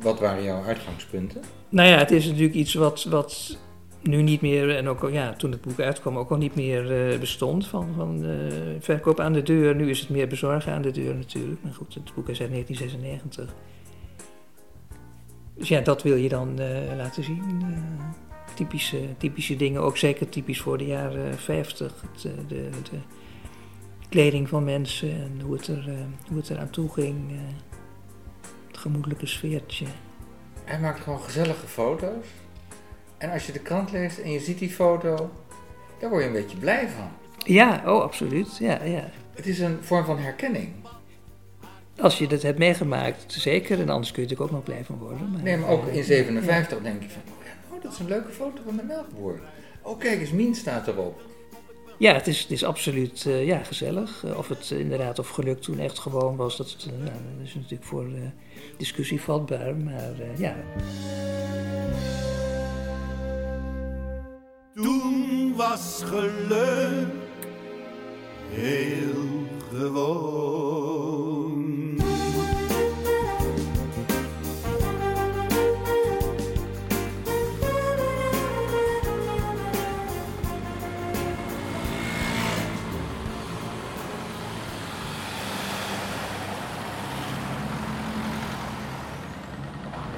Wat 0.00 0.20
waren 0.20 0.42
jouw 0.42 0.64
uitgangspunten? 0.64 1.42
Nou 1.68 1.88
ja, 1.88 1.98
het 1.98 2.10
is 2.10 2.26
natuurlijk 2.26 2.54
iets 2.54 2.74
wat, 2.74 3.04
wat 3.04 3.58
nu 4.02 4.22
niet 4.22 4.40
meer, 4.40 4.76
en 4.76 4.88
ook 4.88 5.08
ja, 5.12 5.32
toen 5.32 5.50
het 5.50 5.60
boek 5.60 5.80
uitkwam, 5.80 6.18
ook 6.18 6.30
al 6.30 6.36
niet 6.36 6.54
meer 6.54 7.18
bestond. 7.18 7.66
Van, 7.66 7.88
van 7.96 8.24
verkoop 8.80 9.20
aan 9.20 9.32
de 9.32 9.42
deur. 9.42 9.74
Nu 9.74 9.90
is 9.90 10.00
het 10.00 10.08
meer 10.08 10.28
bezorgen 10.28 10.72
aan 10.72 10.82
de 10.82 10.90
deur 10.90 11.14
natuurlijk. 11.14 11.62
Maar 11.62 11.72
goed, 11.72 11.94
het 11.94 12.14
boek 12.14 12.28
is 12.28 12.40
uit 12.40 12.50
1996. 12.50 13.54
Dus 15.54 15.68
ja, 15.68 15.80
dat 15.80 16.02
wil 16.02 16.16
je 16.16 16.28
dan 16.28 16.60
uh, 16.60 16.96
laten 16.96 17.24
zien. 17.24 17.60
Uh, 17.62 17.78
typische, 18.54 19.16
typische 19.18 19.56
dingen, 19.56 19.80
ook 19.80 19.96
zeker 19.96 20.28
typisch 20.28 20.60
voor 20.60 20.78
de 20.78 20.86
jaren 20.86 21.38
50. 21.38 22.04
Het, 22.12 22.24
uh, 22.24 22.32
de, 22.48 22.68
de, 22.90 22.98
kleding 24.08 24.48
van 24.48 24.64
mensen 24.64 25.10
en 25.10 25.40
hoe 25.40 25.54
het, 25.54 25.66
er, 25.66 25.84
hoe 26.28 26.36
het 26.36 26.50
eraan 26.50 26.70
toe 26.70 26.92
ging. 26.92 27.40
het 28.66 28.78
gemoedelijke 28.78 29.26
sfeertje. 29.26 29.86
Hij 30.64 30.80
maakt 30.80 31.00
gewoon 31.00 31.20
gezellige 31.20 31.66
foto's. 31.66 32.26
En 33.18 33.30
als 33.30 33.46
je 33.46 33.52
de 33.52 33.58
krant 33.58 33.92
leest 33.92 34.18
en 34.18 34.30
je 34.30 34.40
ziet 34.40 34.58
die 34.58 34.70
foto, 34.70 35.30
daar 35.98 36.10
word 36.10 36.22
je 36.22 36.28
een 36.28 36.34
beetje 36.34 36.56
blij 36.56 36.88
van. 36.88 37.08
Ja, 37.46 37.82
oh 37.86 38.02
absoluut. 38.02 38.56
Ja, 38.56 38.84
ja. 38.84 39.10
Het 39.34 39.46
is 39.46 39.58
een 39.58 39.78
vorm 39.80 40.04
van 40.04 40.18
herkenning. 40.18 40.68
Als 42.00 42.18
je 42.18 42.26
dat 42.26 42.42
hebt 42.42 42.58
meegemaakt, 42.58 43.32
zeker. 43.32 43.80
En 43.80 43.88
anders 43.88 44.12
kun 44.12 44.22
je 44.22 44.28
natuurlijk 44.28 44.50
ook 44.50 44.56
nog 44.56 44.74
blij 44.74 44.84
van 44.84 44.98
worden. 44.98 45.30
Maar, 45.32 45.42
nee, 45.42 45.56
maar 45.56 45.68
ook 45.68 45.86
in 45.86 46.04
57 46.04 46.82
denk 46.82 47.02
je 47.02 47.08
van, 47.08 47.22
oh, 47.26 47.44
ja, 47.44 47.76
oh, 47.76 47.82
dat 47.82 47.92
is 47.92 47.98
een 47.98 48.08
leuke 48.08 48.32
foto 48.32 48.62
van 48.64 48.76
de 48.76 48.82
melkboer. 48.82 49.40
Oh, 49.82 49.98
kijk 49.98 50.20
eens, 50.20 50.30
Mien 50.30 50.54
staat 50.54 50.88
erop. 50.88 51.20
Ja, 51.98 52.14
het 52.14 52.26
is, 52.26 52.40
het 52.40 52.50
is 52.50 52.64
absoluut 52.64 53.24
uh, 53.24 53.46
ja, 53.46 53.58
gezellig. 53.58 54.22
Uh, 54.24 54.38
of 54.38 54.48
het 54.48 54.70
uh, 54.72 54.78
inderdaad 54.78 55.18
of 55.18 55.28
geluk 55.28 55.60
toen 55.60 55.78
echt 55.78 55.98
gewoon 55.98 56.36
was, 56.36 56.56
dat, 56.56 56.70
het, 56.70 56.86
nou, 56.86 57.04
dat 57.04 57.46
is 57.46 57.54
natuurlijk 57.54 57.84
voor 57.84 58.06
discussie 58.76 59.20
vatbaar. 59.20 59.76
Maar 59.76 60.14
ja. 60.36 60.56
Toen 64.74 65.54
was 65.56 66.02
geluk 66.04 67.08
heel 68.50 69.46
gewoon. 69.70 70.93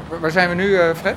Waar 0.08 0.30
zijn 0.30 0.48
we 0.48 0.54
nu, 0.54 0.68
uh, 0.68 0.94
Fred? 0.94 1.16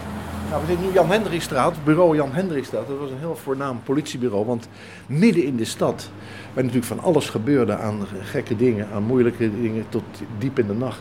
Nou, 0.50 0.62
we 0.62 0.68
zitten 0.68 0.86
nu 0.86 0.94
Jan 0.94 1.12
Hendrikstraat, 1.12 1.84
bureau 1.84 2.16
Jan 2.16 2.34
Hendrikstraat. 2.34 2.88
Dat 2.88 2.98
was 3.00 3.12
een 3.12 3.20
heel 3.20 3.36
voornaam 3.36 3.82
politiebureau, 3.84 4.46
want 4.46 4.68
midden 5.06 5.44
in 5.44 5.56
de 5.56 5.66
stad, 5.66 6.10
waar 6.54 6.64
natuurlijk 6.64 6.94
van 6.94 7.00
alles 7.00 7.30
gebeurde 7.30 7.78
aan 7.78 8.06
gekke 8.24 8.56
dingen, 8.56 8.88
aan 8.94 9.04
moeilijke 9.04 9.62
dingen, 9.62 9.86
tot 9.90 10.04
diep 10.38 10.60
in 10.60 10.68
de 10.68 10.74
nacht. 10.74 11.00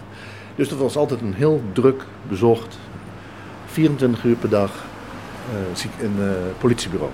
Dus 0.55 0.69
dat 0.69 0.79
was 0.79 0.97
altijd 0.97 1.21
een 1.21 1.35
heel 1.35 1.63
druk 1.73 2.05
bezocht, 2.29 2.79
24 3.67 4.25
uur 4.25 4.37
per 4.37 4.49
dag, 4.49 4.85
uh, 5.75 6.05
een 6.05 6.17
uh, 6.19 6.31
politiebureau. 6.59 7.13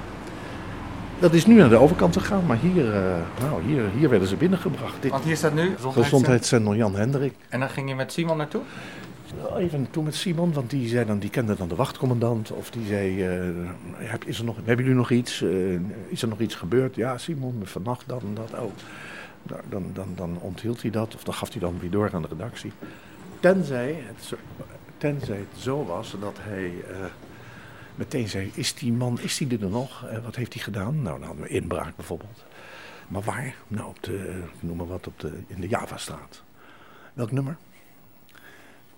Dat 1.19 1.33
is 1.33 1.47
nu 1.47 1.55
naar 1.55 1.69
de 1.69 1.77
overkant 1.77 2.17
gegaan, 2.17 2.47
maar 2.47 2.59
hier, 2.61 2.85
uh, 2.85 2.93
nou, 3.41 3.63
hier, 3.67 3.83
hier 3.97 4.09
werden 4.09 4.29
ze 4.29 4.37
binnengebracht. 4.37 4.95
Dit, 5.01 5.11
Want 5.11 5.25
hier 5.25 5.37
staat 5.37 5.55
nu 5.55 5.75
Gezondheidscentrum 5.93 6.77
Jan 6.77 6.95
Hendrik. 6.95 7.35
En 7.49 7.61
dan 7.61 7.69
ging 7.69 7.89
je 7.89 7.95
met 7.95 8.13
Simon 8.13 8.37
naartoe? 8.37 8.63
Even 9.57 9.91
toen 9.91 10.05
met 10.05 10.15
Simon, 10.15 10.53
want 10.53 10.71
die, 10.71 10.89
zei 10.89 11.07
dan, 11.07 11.19
die 11.19 11.31
kende 11.31 11.57
dan 11.57 11.69
de 11.69 11.75
wachtcommandant. 11.75 12.51
Of 12.51 12.71
die 12.71 12.87
zei, 12.87 13.39
uh, 14.01 14.15
is 14.27 14.39
er 14.39 14.45
nog, 14.45 14.57
hebben 14.57 14.85
jullie 14.85 15.01
nog 15.01 15.11
iets? 15.11 15.41
Uh, 15.41 15.81
is 16.09 16.23
er 16.23 16.29
nog 16.29 16.41
iets 16.41 16.55
gebeurd? 16.55 16.95
Ja, 16.95 17.19
Simon, 17.19 17.61
vannacht 17.65 18.09
dat 18.09 18.23
en 18.23 18.35
dat. 18.35 18.51
Oh. 18.51 18.73
Nou, 19.43 19.61
dan, 19.69 19.91
dan, 19.93 20.13
dan 20.17 20.39
onthield 20.41 20.83
hij 20.83 20.91
dat, 20.91 21.15
of 21.15 21.25
dan 21.25 21.35
gaf 21.35 21.51
hij 21.51 21.61
dan 21.61 21.79
weer 21.81 21.91
door 21.91 22.11
aan 22.13 22.23
de 22.23 22.29
redactie. 22.29 22.73
Tenzij 23.41 24.03
het, 24.07 24.33
tenzij 24.99 25.37
het 25.37 25.63
zo 25.63 25.85
was 25.85 26.17
dat 26.21 26.37
hij 26.41 26.65
uh, 26.65 26.97
meteen 27.95 28.29
zei, 28.29 28.51
is 28.55 28.75
die 28.75 28.93
man, 28.93 29.19
is 29.21 29.37
die 29.37 29.59
er 29.59 29.69
nog? 29.69 30.07
wat 30.25 30.37
heeft 30.37 30.53
hij 30.53 30.63
gedaan? 30.63 31.03
Nou, 31.03 31.19
dan 31.19 31.27
hadden 31.27 31.45
we 31.45 31.51
inbraak 31.51 31.97
bijvoorbeeld. 31.97 32.45
Maar 33.09 33.23
waar? 33.23 33.55
Nou, 33.69 33.89
op 33.89 34.03
de, 34.03 34.43
noem 34.61 34.77
maar 34.77 34.87
wat, 34.87 35.07
op 35.07 35.21
de, 35.21 35.33
in 35.47 35.61
de 35.61 35.69
Javastraat. 35.69 36.43
Welk 37.13 37.33
nummer? 37.33 37.57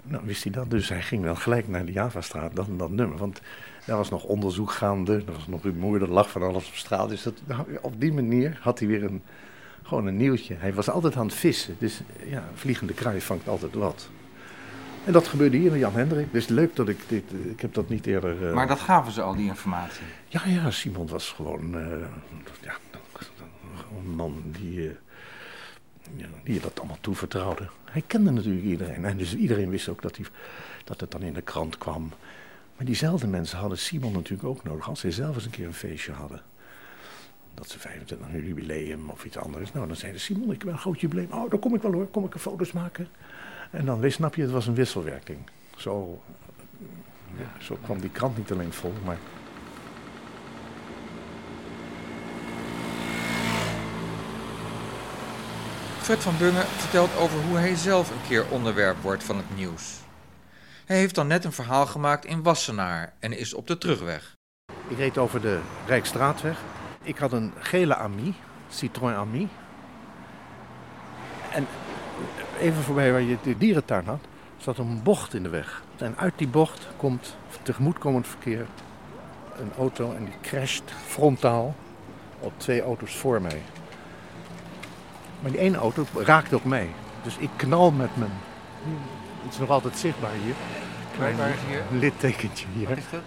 Nou, 0.08 0.22
wist 0.26 0.42
hij 0.42 0.52
dat. 0.52 0.70
Dus 0.70 0.88
hij 0.88 1.02
ging 1.02 1.24
dan 1.24 1.36
gelijk 1.36 1.68
naar 1.68 1.84
de 1.84 1.92
Javastraat, 1.92 2.56
dat, 2.56 2.66
dat 2.76 2.90
nummer. 2.90 3.18
Want 3.18 3.40
daar 3.84 3.96
was 3.96 4.10
nog 4.10 4.24
onderzoek 4.24 4.70
gaande, 4.72 5.14
er 5.14 5.32
was 5.32 5.46
nog 5.46 5.62
rumoer, 5.62 6.02
er 6.02 6.08
lag 6.10 6.30
van 6.30 6.42
alles 6.42 6.68
op 6.68 6.74
straat. 6.74 7.08
Dus 7.08 7.22
dat, 7.22 7.34
op 7.80 8.00
die 8.00 8.12
manier 8.12 8.58
had 8.60 8.78
hij 8.78 8.88
weer 8.88 9.04
een, 9.04 9.22
gewoon 9.82 10.06
een 10.06 10.16
nieuwtje. 10.16 10.54
Hij 10.58 10.74
was 10.74 10.90
altijd 10.90 11.16
aan 11.16 11.26
het 11.26 11.34
vissen, 11.34 11.76
dus 11.78 12.00
ja, 12.26 12.38
een 12.38 12.56
vliegende 12.56 12.92
kraai 12.92 13.20
vangt 13.20 13.48
altijd 13.48 13.74
wat. 13.74 14.08
En 15.04 15.12
dat 15.12 15.28
gebeurde 15.28 15.56
hier 15.56 15.72
in 15.72 15.78
Jan 15.78 15.92
Hendrik. 15.94 16.32
Dus 16.32 16.46
leuk 16.48 16.76
dat 16.76 16.88
ik 16.88 16.98
dit, 17.08 17.24
ik 17.50 17.60
heb 17.60 17.74
dat 17.74 17.88
niet 17.88 18.06
eerder... 18.06 18.48
eh, 18.48 18.54
Maar 18.54 18.66
dat 18.66 18.80
gaven 18.80 19.12
ze 19.12 19.22
al, 19.22 19.34
die 19.36 19.46
informatie. 19.46 20.04
Ja, 20.28 20.40
ja, 20.46 20.70
Simon 20.70 21.06
was 21.08 21.32
gewoon, 21.32 21.74
eh, 21.74 21.86
ja, 22.62 22.74
een 24.04 24.14
man 24.14 24.42
die, 24.46 24.88
eh, 24.88 24.94
ja, 26.16 26.26
die 26.44 26.60
dat 26.60 26.78
allemaal 26.78 26.98
toevertrouwde. 27.00 27.68
Hij 27.84 28.02
kende 28.06 28.30
natuurlijk 28.30 28.64
iedereen. 28.64 29.04
En 29.04 29.16
dus 29.16 29.34
iedereen 29.36 29.70
wist 29.70 29.88
ook 29.88 30.02
dat, 30.02 30.16
hij, 30.16 30.26
dat 30.84 31.00
het 31.00 31.10
dan 31.10 31.22
in 31.22 31.32
de 31.32 31.42
krant 31.42 31.78
kwam. 31.78 32.12
Maar 32.76 32.86
diezelfde 32.86 33.26
mensen 33.26 33.58
hadden 33.58 33.78
Simon 33.78 34.12
natuurlijk 34.12 34.48
ook 34.48 34.64
nodig. 34.64 34.88
Als 34.88 35.00
zij 35.00 35.10
zelf 35.10 35.34
eens 35.34 35.44
een 35.44 35.50
keer 35.50 35.66
een 35.66 35.74
feestje 35.74 36.12
hadden. 36.12 36.42
Dat 37.54 37.68
ze 37.68 37.78
25 37.78 38.28
een 38.28 38.46
jubileum 38.46 39.10
of 39.10 39.24
iets 39.24 39.36
anders. 39.36 39.72
Nou, 39.72 39.86
dan 39.86 39.96
zeiden 39.96 40.20
Simon, 40.20 40.52
ik 40.52 40.62
heb 40.62 40.72
een 40.72 40.78
groot 40.78 41.00
jubileum. 41.00 41.32
Oh, 41.32 41.50
dan 41.50 41.58
kom 41.58 41.74
ik 41.74 41.82
wel 41.82 41.92
hoor, 41.92 42.06
kom 42.06 42.24
ik 42.24 42.34
er 42.34 42.40
foto's 42.40 42.72
maken. 42.72 43.08
En 43.70 43.84
dan 43.84 44.10
snap 44.10 44.34
je, 44.34 44.42
het 44.42 44.50
was 44.50 44.66
een 44.66 44.74
wisselwerking. 44.74 45.38
Zo, 45.76 46.22
ja, 47.38 47.64
zo 47.64 47.78
kwam 47.82 48.00
die 48.00 48.10
krant 48.10 48.36
niet 48.36 48.52
alleen 48.52 48.72
vol, 48.72 48.92
maar... 49.04 49.18
Fred 56.06 56.22
van 56.22 56.38
Bungen 56.38 56.66
vertelt 56.66 57.16
over 57.16 57.40
hoe 57.40 57.56
hij 57.56 57.74
zelf 57.74 58.10
een 58.10 58.28
keer 58.28 58.44
onderwerp 58.50 58.96
wordt 59.02 59.24
van 59.24 59.36
het 59.36 59.56
nieuws. 59.56 59.94
Hij 60.84 60.96
heeft 60.96 61.14
dan 61.14 61.26
net 61.26 61.44
een 61.44 61.52
verhaal 61.52 61.86
gemaakt 61.86 62.24
in 62.24 62.42
Wassenaar 62.42 63.12
en 63.18 63.38
is 63.38 63.54
op 63.54 63.66
de 63.66 63.78
terugweg. 63.78 64.34
Ik 64.88 64.96
reed 64.96 65.18
over 65.18 65.40
de 65.40 65.60
Rijksstraatweg. 65.86 66.60
Ik 67.02 67.18
had 67.18 67.32
een 67.32 67.52
gele 67.58 67.94
Ami, 67.94 68.34
Citroën 68.68 69.14
Ami. 69.14 69.48
En 71.52 71.66
even 72.60 72.82
voorbij 72.82 73.12
waar 73.12 73.20
je 73.20 73.36
de 73.42 73.58
dierentuin 73.58 74.06
had, 74.06 74.20
zat 74.56 74.78
een 74.78 75.02
bocht 75.02 75.34
in 75.34 75.42
de 75.42 75.48
weg. 75.48 75.82
En 75.96 76.18
uit 76.18 76.34
die 76.36 76.48
bocht 76.48 76.86
komt 76.96 77.36
tegemoetkomend 77.62 78.26
verkeer 78.26 78.66
een 79.58 79.72
auto 79.78 80.14
en 80.14 80.24
die 80.24 80.40
crasht 80.42 80.92
frontaal 81.06 81.74
op 82.40 82.52
twee 82.56 82.82
auto's 82.82 83.16
voor 83.16 83.42
mij. 83.42 83.62
Maar 85.46 85.54
die 85.54 85.64
ene 85.64 85.76
auto 85.76 86.06
raakt 86.14 86.52
ook 86.52 86.64
mij. 86.64 86.88
Dus 87.22 87.36
ik 87.36 87.50
knal 87.56 87.90
met 87.90 88.16
mijn... 88.16 88.30
Het 89.42 89.52
is 89.52 89.58
nog 89.58 89.68
altijd 89.70 89.98
zichtbaar 89.98 90.30
hier. 90.44 90.54
Klein 91.16 91.34
is 91.52 91.60
hier? 91.68 91.82
littekentje 91.98 92.66
hier. 92.74 92.88
Wat 92.88 92.96
is 92.98 93.04
dat? 93.10 93.20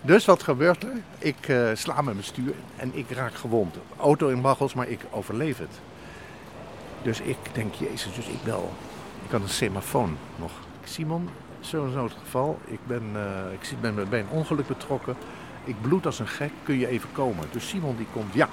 Dus 0.00 0.24
wat 0.24 0.42
gebeurt 0.42 0.82
er? 0.82 0.92
Ik 1.18 1.48
eh, 1.48 1.68
sla 1.74 1.94
met 1.94 2.14
mijn 2.14 2.24
stuur 2.24 2.54
en 2.76 2.90
ik 2.94 3.10
raak 3.10 3.34
gewond. 3.34 3.76
Auto 4.00 4.28
in 4.28 4.40
baggels, 4.40 4.74
maar 4.74 4.88
ik 4.88 5.00
overleef 5.10 5.58
het. 5.58 5.80
Dus 7.02 7.20
ik 7.20 7.36
denk, 7.52 7.74
jezus, 7.74 8.14
dus 8.14 8.26
ik 8.26 8.42
bel. 8.44 8.72
Ik 9.24 9.30
had 9.30 9.40
een 9.42 9.48
semafoon 9.48 10.16
nog. 10.36 10.50
Simon, 10.84 11.28
zo 11.60 11.88
zo 11.92 12.04
het 12.04 12.16
geval. 12.24 12.58
Ik 12.64 12.80
ben, 12.86 13.02
eh, 13.14 13.52
ik 13.52 13.64
zit- 13.64 13.80
ben 13.80 14.08
bij 14.08 14.20
een 14.20 14.28
ongeluk 14.30 14.66
betrokken. 14.66 15.16
Ik 15.64 15.80
bloed 15.80 16.06
als 16.06 16.18
een 16.18 16.28
gek, 16.28 16.50
kun 16.62 16.78
je 16.78 16.86
even 16.88 17.08
komen? 17.12 17.46
Dus 17.52 17.68
Simon 17.68 17.96
die 17.96 18.06
komt, 18.12 18.34
ja. 18.34 18.48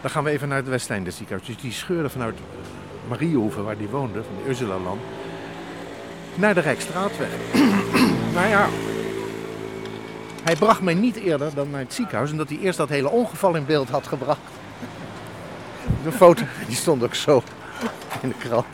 Dan 0.00 0.10
gaan 0.10 0.24
we 0.24 0.30
even 0.30 0.48
naar 0.48 0.56
het 0.56 0.68
Westeinde 0.68 1.10
ziekenhuis. 1.10 1.46
Dus 1.46 1.56
die 1.56 1.72
scheurde 1.72 2.08
vanuit 2.08 2.34
eh, 2.34 3.08
Mariehoeven, 3.08 3.64
waar 3.64 3.76
die 3.76 3.88
woonde, 3.88 4.22
van 4.22 4.32
de 4.42 4.48
Ursulaland, 4.48 5.00
naar 6.34 6.54
de 6.54 6.60
Rijksstraatweg. 6.60 7.28
nou 8.34 8.48
ja, 8.48 8.68
hij 10.42 10.56
bracht 10.56 10.80
mij 10.80 10.94
niet 10.94 11.16
eerder 11.16 11.54
dan 11.54 11.70
naar 11.70 11.80
het 11.80 11.94
ziekenhuis, 11.94 12.30
omdat 12.30 12.48
hij 12.48 12.58
eerst 12.58 12.78
dat 12.78 12.88
hele 12.88 13.08
ongeval 13.08 13.54
in 13.54 13.66
beeld 13.66 13.88
had 13.88 14.06
gebracht. 14.06 14.40
De 16.04 16.12
foto, 16.12 16.42
die 16.66 16.76
stond 16.76 17.02
ook 17.02 17.14
zo 17.14 17.42
in 18.22 18.28
de 18.28 18.34
krant. 18.34 18.66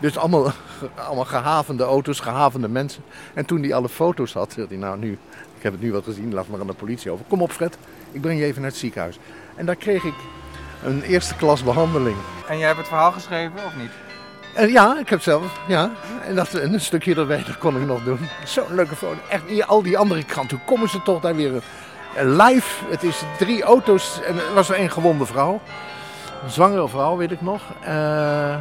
Dus 0.00 0.16
allemaal, 0.16 0.52
allemaal 0.94 1.24
gehavende 1.24 1.84
auto's, 1.84 2.20
gehavende 2.20 2.68
mensen. 2.68 3.02
En 3.34 3.44
toen 3.44 3.62
hij 3.62 3.74
alle 3.74 3.88
foto's 3.88 4.32
had, 4.32 4.52
zei 4.52 4.66
hij, 4.68 4.76
nou 4.76 4.98
nu, 4.98 5.18
ik 5.56 5.62
heb 5.62 5.72
het 5.72 5.82
nu 5.82 5.92
wat 5.92 6.04
gezien, 6.04 6.34
laat 6.34 6.48
maar 6.48 6.60
aan 6.60 6.66
de 6.66 6.72
politie 6.72 7.10
over. 7.10 7.24
Kom 7.28 7.42
op 7.42 7.52
Fred, 7.52 7.78
ik 8.12 8.20
breng 8.20 8.38
je 8.38 8.44
even 8.44 8.62
naar 8.62 8.70
het 8.70 8.78
ziekenhuis. 8.78 9.18
En 9.54 9.66
daar 9.66 9.76
kreeg 9.76 10.04
ik 10.04 10.14
een 10.84 11.02
eerste 11.02 11.34
klas 11.34 11.62
behandeling. 11.62 12.16
En 12.48 12.58
jij 12.58 12.66
hebt 12.66 12.78
het 12.78 12.88
verhaal 12.88 13.12
geschreven 13.12 13.64
of 13.66 13.76
niet? 13.76 13.90
En 14.54 14.68
ja, 14.68 14.98
ik 14.98 15.08
heb 15.08 15.20
zelf, 15.20 15.60
ja. 15.66 15.90
En, 16.26 16.34
dat, 16.34 16.54
en 16.54 16.72
een 16.72 16.80
stukje 16.80 17.14
erbij, 17.14 17.44
dat 17.46 17.58
kon 17.58 17.76
ik 17.76 17.86
nog 17.86 18.04
doen. 18.04 18.18
Zo'n 18.44 18.74
leuke 18.74 18.96
foto. 18.96 19.18
Echt, 19.28 19.42
hier, 19.46 19.64
al 19.64 19.82
die 19.82 19.98
andere 19.98 20.24
kranten, 20.24 20.56
hoe 20.56 20.66
komen 20.66 20.88
ze 20.88 21.02
toch 21.02 21.20
daar 21.20 21.34
weer 21.34 21.52
eh, 21.54 22.24
live? 22.24 22.84
Het 22.90 23.02
is 23.02 23.22
drie 23.38 23.62
auto's 23.62 24.20
en 24.22 24.34
er 24.34 24.54
was 24.54 24.68
er 24.68 24.74
één 24.74 24.90
gewonde 24.90 25.26
vrouw. 25.26 25.60
Een 26.44 26.50
zwangere 26.50 26.88
vrouw, 26.88 27.16
weet 27.16 27.32
ik 27.32 27.40
nog. 27.40 27.62
Eh, 27.80 28.54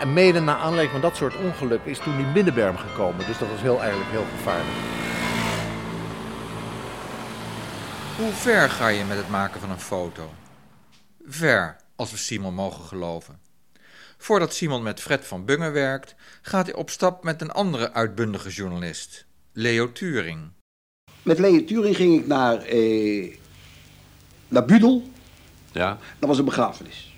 en 0.00 0.12
mede 0.12 0.40
naar 0.40 0.56
aanleiding 0.56 0.90
van 0.90 1.00
dat 1.00 1.16
soort 1.16 1.36
ongeluk 1.36 1.80
is 1.84 1.98
toen 1.98 2.16
die 2.16 2.26
middenberm 2.26 2.76
gekomen. 2.76 3.26
Dus 3.26 3.38
dat 3.38 3.48
was 3.48 3.60
heel, 3.60 3.80
eigenlijk 3.80 4.10
heel 4.10 4.26
gevaarlijk. 4.36 4.68
Hoe 8.16 8.32
ver 8.32 8.70
ga 8.70 8.88
je 8.88 9.04
met 9.04 9.16
het 9.16 9.28
maken 9.30 9.60
van 9.60 9.70
een 9.70 9.80
foto? 9.80 10.30
Ver, 11.26 11.76
als 11.96 12.10
we 12.10 12.16
Simon 12.16 12.54
mogen 12.54 12.84
geloven. 12.84 13.38
Voordat 14.18 14.54
Simon 14.54 14.82
met 14.82 15.00
Fred 15.00 15.26
van 15.26 15.44
Bungen 15.44 15.72
werkt, 15.72 16.14
gaat 16.42 16.66
hij 16.66 16.74
op 16.74 16.90
stap 16.90 17.24
met 17.24 17.40
een 17.40 17.50
andere 17.50 17.92
uitbundige 17.92 18.50
journalist, 18.50 19.26
Leo 19.52 19.92
Turing. 19.92 20.40
Met 21.22 21.38
Leo 21.38 21.64
Turing 21.64 21.96
ging 21.96 22.20
ik 22.20 22.26
naar, 22.26 22.62
eh, 22.62 23.36
naar 24.48 24.64
Budel. 24.64 25.08
Ja. 25.72 25.98
Dat 26.18 26.28
was 26.28 26.38
een 26.38 26.44
begrafenis. 26.44 27.16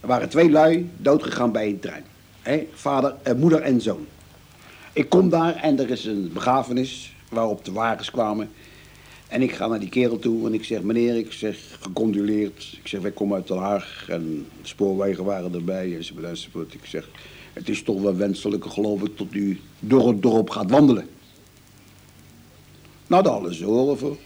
Er 0.00 0.08
waren 0.08 0.28
twee 0.28 0.50
lui 0.50 0.90
doodgegaan 0.96 1.52
bij 1.52 1.68
een 1.68 1.80
trein. 1.80 2.04
Hè? 2.42 2.68
Vader, 2.74 3.16
eh, 3.22 3.34
moeder 3.34 3.60
en 3.60 3.80
zoon. 3.80 4.06
Ik 4.92 5.08
kom 5.08 5.28
daar 5.28 5.54
en 5.56 5.78
er 5.78 5.90
is 5.90 6.04
een 6.04 6.32
begrafenis 6.32 7.16
waarop 7.28 7.64
de 7.64 7.72
wagens 7.72 8.10
kwamen. 8.10 8.52
En 9.28 9.42
ik 9.42 9.52
ga 9.52 9.66
naar 9.66 9.80
die 9.80 9.88
kerel 9.88 10.18
toe 10.18 10.46
en 10.46 10.54
ik 10.54 10.64
zeg, 10.64 10.82
meneer, 10.82 11.16
ik 11.16 11.32
zeg, 11.32 11.78
gecondoleerd. 11.80 12.78
Ik 12.80 12.88
zeg, 12.88 13.00
wij 13.00 13.10
komen 13.10 13.36
uit 13.36 13.48
Den 13.48 13.58
Haag 13.58 14.06
en 14.08 14.46
de 14.62 14.68
spoorwegen 14.68 15.24
waren 15.24 15.54
erbij 15.54 15.96
enzovoort 15.96 16.24
enzovoort. 16.24 16.74
Ik 16.74 16.84
zeg, 16.84 17.08
het 17.52 17.68
is 17.68 17.82
toch 17.82 18.02
wel 18.02 18.16
wenselijk, 18.16 18.64
geloof 18.64 19.02
ik, 19.02 19.16
tot 19.16 19.34
u 19.34 19.60
door 19.80 20.08
het 20.08 20.22
dorp 20.22 20.50
gaat 20.50 20.70
wandelen. 20.70 21.08
Nou, 23.06 23.22
daar 23.22 23.52
ze 23.52 23.64
horen 23.64 23.98
voor. 23.98 24.16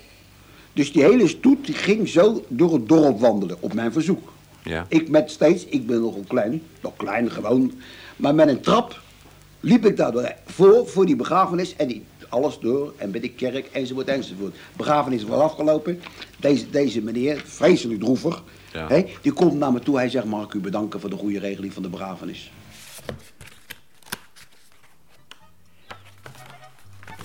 Dus 0.72 0.92
die 0.92 1.02
hele 1.02 1.28
stoet 1.28 1.66
die 1.66 1.74
ging 1.74 2.08
zo 2.08 2.44
door 2.48 2.72
het 2.72 2.88
dorp 2.88 3.20
wandelen, 3.20 3.56
op 3.60 3.74
mijn 3.74 3.92
verzoek. 3.92 4.32
Ja. 4.64 4.86
Ik 4.88 5.08
met 5.08 5.30
steeds, 5.30 5.64
ik 5.64 5.86
ben 5.86 6.00
nogal 6.00 6.24
klein, 6.28 6.62
nog 6.82 6.96
klein 6.96 7.30
gewoon, 7.30 7.72
maar 8.16 8.34
met 8.34 8.48
een 8.48 8.60
trap 8.60 9.00
liep 9.60 9.86
ik 9.86 9.96
daar 9.96 10.36
voor, 10.46 10.86
voor 10.86 11.06
die 11.06 11.16
begrafenis 11.16 11.76
en 11.76 11.88
die 11.88 12.04
alles 12.28 12.58
door 12.58 12.92
en 12.96 13.10
bij 13.10 13.20
de 13.20 13.30
kerk 13.30 13.66
enzovoort 13.72 14.08
enzovoort. 14.08 14.56
Begrafenis 14.76 15.22
was 15.24 15.40
afgelopen, 15.40 16.00
deze, 16.36 16.70
deze 16.70 17.02
meneer, 17.02 17.42
vreselijk 17.44 18.00
droevig, 18.00 18.42
Ja. 18.72 18.88
hè, 18.88 19.04
die 19.22 19.32
komt 19.32 19.54
naar 19.54 19.72
me 19.72 19.78
toe, 19.80 19.96
hij 19.96 20.08
zegt 20.08 20.24
mag 20.24 20.44
ik 20.44 20.52
u 20.54 20.60
bedanken 20.60 21.00
voor 21.00 21.10
de 21.10 21.16
goede 21.16 21.38
regeling 21.38 21.72
van 21.72 21.82
de 21.82 21.88
begrafenis. 21.88 22.50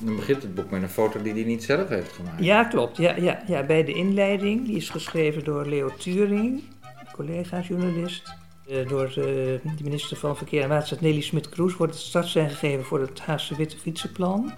Dan 0.05 0.15
begint 0.15 0.41
het 0.41 0.55
boek 0.55 0.69
met 0.69 0.81
een 0.81 0.89
foto 0.89 1.21
die 1.21 1.33
hij 1.33 1.43
niet 1.43 1.63
zelf 1.63 1.87
heeft 1.89 2.11
gemaakt. 2.11 2.43
Ja, 2.43 2.63
klopt. 2.63 2.97
Ja, 2.97 3.15
ja, 3.15 3.43
ja, 3.47 3.63
bij 3.63 3.83
de 3.83 3.93
inleiding, 3.93 4.65
die 4.65 4.75
is 4.75 4.89
geschreven 4.89 5.43
door 5.43 5.65
Leo 5.65 5.89
Turing, 5.97 6.63
collega-journalist. 7.11 8.33
Eh, 8.67 8.87
door 8.89 9.05
eh, 9.05 9.13
de 9.15 9.83
minister 9.83 10.17
van 10.17 10.37
Verkeer 10.37 10.61
en 10.63 10.69
Waterstaat 10.69 11.01
Nelly 11.01 11.21
Smit-Kroes 11.21 11.75
wordt 11.75 11.93
het 11.93 12.01
startsein 12.03 12.49
gegeven 12.49 12.85
voor 12.85 12.99
het 13.01 13.19
Haagse 13.19 13.55
Witte 13.55 13.77
Fietsenplan. 13.77 14.53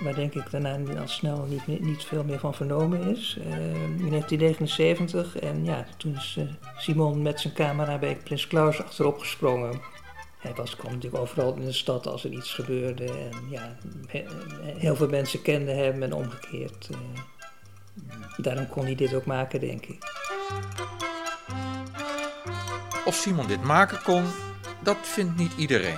Waar 0.00 0.14
denk 0.14 0.34
ik 0.34 0.50
daarna 0.50 0.78
al 1.00 1.08
snel 1.08 1.46
niet, 1.48 1.80
niet 1.80 2.04
veel 2.04 2.24
meer 2.24 2.38
van 2.38 2.54
vernomen 2.54 3.02
is. 3.16 3.38
Eh, 3.40 3.50
in 3.74 4.08
1979 4.10 5.38
en 5.38 5.64
ja, 5.64 5.86
toen 5.96 6.14
is 6.16 6.36
eh, 6.38 6.44
Simon 6.78 7.22
met 7.22 7.40
zijn 7.40 7.54
camera 7.54 7.98
bij 7.98 8.16
Prins 8.16 8.46
Klaus 8.46 8.82
achterop 8.82 9.18
gesprongen. 9.18 9.80
Hij 10.38 10.54
was, 10.54 10.76
kwam 10.76 10.92
natuurlijk 10.92 11.22
overal 11.22 11.54
in 11.54 11.64
de 11.64 11.72
stad 11.72 12.06
als 12.06 12.24
er 12.24 12.30
iets 12.30 12.54
gebeurde. 12.54 13.04
En 13.04 13.30
ja, 13.50 13.76
he- 14.06 14.24
heel 14.76 14.96
veel 14.96 15.08
mensen 15.08 15.42
kenden 15.42 15.76
hem 15.76 16.02
en 16.02 16.12
omgekeerd. 16.12 16.88
eh. 16.90 16.98
daarom 18.36 18.68
kon 18.68 18.84
hij 18.84 18.94
dit 18.94 19.14
ook 19.14 19.24
maken, 19.26 19.60
denk 19.60 19.86
ik. 19.86 19.98
Of 23.04 23.14
Simon 23.14 23.46
dit 23.46 23.62
maken 23.62 24.02
kon, 24.02 24.24
dat 24.82 24.96
vindt 25.02 25.36
niet 25.36 25.52
iedereen. 25.56 25.96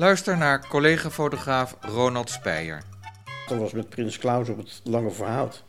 Luister 0.00 0.36
naar 0.36 0.66
collega-fotograaf 0.68 1.76
Ronald 1.80 2.30
Speyer. 2.30 2.82
Dat 3.48 3.58
was 3.58 3.72
met 3.72 3.88
Prins 3.88 4.18
Klaus 4.18 4.48
op 4.48 4.56
het 4.56 4.80
Lange 4.84 5.10
Verhout. 5.10 5.64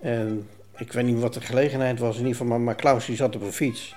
En 0.00 0.48
ik 0.76 0.92
weet 0.92 1.04
niet 1.04 1.20
wat 1.20 1.34
de 1.34 1.40
gelegenheid 1.40 1.98
was, 1.98 2.12
in 2.12 2.20
ieder 2.20 2.32
geval, 2.32 2.46
maar, 2.46 2.60
maar 2.60 2.74
Klaus 2.74 3.06
die 3.06 3.16
zat 3.16 3.36
op 3.36 3.42
een 3.42 3.52
fiets. 3.52 3.96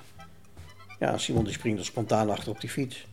Ja, 0.99 1.17
Simon 1.17 1.43
die 1.43 1.53
springt 1.53 1.79
er 1.79 1.85
spontaan 1.85 2.29
achter 2.29 2.51
op 2.51 2.61
die 2.61 2.69
fiets. 2.69 3.07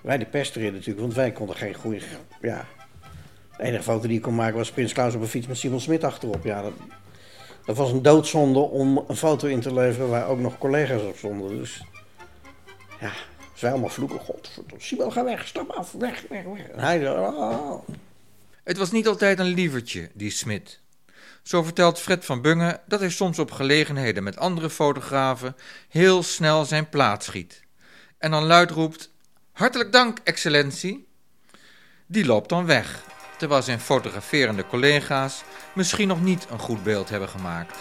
Wij 0.00 0.18
die 0.18 0.26
pesterden 0.26 0.72
natuurlijk, 0.72 1.00
want 1.00 1.14
wij 1.14 1.32
konden 1.32 1.56
geen 1.56 1.74
goede... 1.74 2.00
Ja, 2.40 2.66
de 3.56 3.62
enige 3.62 3.82
foto 3.82 4.08
die 4.08 4.16
ik 4.16 4.22
kon 4.22 4.34
maken 4.34 4.56
was 4.56 4.70
Prins 4.70 4.92
Klaus 4.92 5.14
op 5.14 5.20
een 5.20 5.26
fiets 5.26 5.46
met 5.46 5.56
Simon 5.56 5.80
Smit 5.80 6.04
achterop. 6.04 6.44
Ja, 6.44 6.62
dat, 6.62 6.72
dat 7.64 7.76
was 7.76 7.90
een 7.90 8.02
doodzonde 8.02 8.58
om 8.58 9.04
een 9.08 9.16
foto 9.16 9.48
in 9.48 9.60
te 9.60 9.74
leveren 9.74 10.08
waar 10.08 10.26
ook 10.26 10.40
nog 10.40 10.58
collega's 10.58 11.02
op 11.02 11.16
stonden. 11.16 11.48
Dus 11.48 11.84
ja, 13.00 13.12
Ze 13.54 13.68
allemaal 13.68 13.88
vloeken. 13.88 14.20
God, 14.20 14.50
Simon, 14.78 15.12
ga 15.12 15.24
weg, 15.24 15.46
stap 15.46 15.70
af, 15.70 15.92
weg, 15.92 16.24
weg, 16.28 16.44
weg. 16.44 16.66
Hij 16.76 17.10
oh. 17.10 17.88
Het 18.64 18.76
was 18.76 18.90
niet 18.90 19.08
altijd 19.08 19.38
een 19.38 19.54
lievertje, 19.54 20.10
die 20.14 20.30
Smit. 20.30 20.80
Zo 21.42 21.62
vertelt 21.62 22.00
Fred 22.00 22.24
van 22.24 22.42
Bungen 22.42 22.80
dat 22.86 23.00
hij 23.00 23.10
soms 23.10 23.38
op 23.38 23.50
gelegenheden 23.50 24.22
met 24.22 24.36
andere 24.36 24.70
fotografen 24.70 25.56
heel 25.88 26.22
snel 26.22 26.64
zijn 26.64 26.88
plaat 26.88 27.24
schiet. 27.24 27.62
En 28.18 28.30
dan 28.30 28.44
luid 28.44 28.70
roept: 28.70 29.10
Hartelijk 29.52 29.92
dank, 29.92 30.18
excellentie. 30.24 31.06
Die 32.06 32.24
loopt 32.24 32.48
dan 32.48 32.66
weg, 32.66 33.04
terwijl 33.38 33.62
zijn 33.62 33.80
fotograferende 33.80 34.66
collega's 34.66 35.42
misschien 35.74 36.08
nog 36.08 36.22
niet 36.22 36.46
een 36.50 36.58
goed 36.58 36.82
beeld 36.82 37.08
hebben 37.08 37.28
gemaakt. 37.28 37.78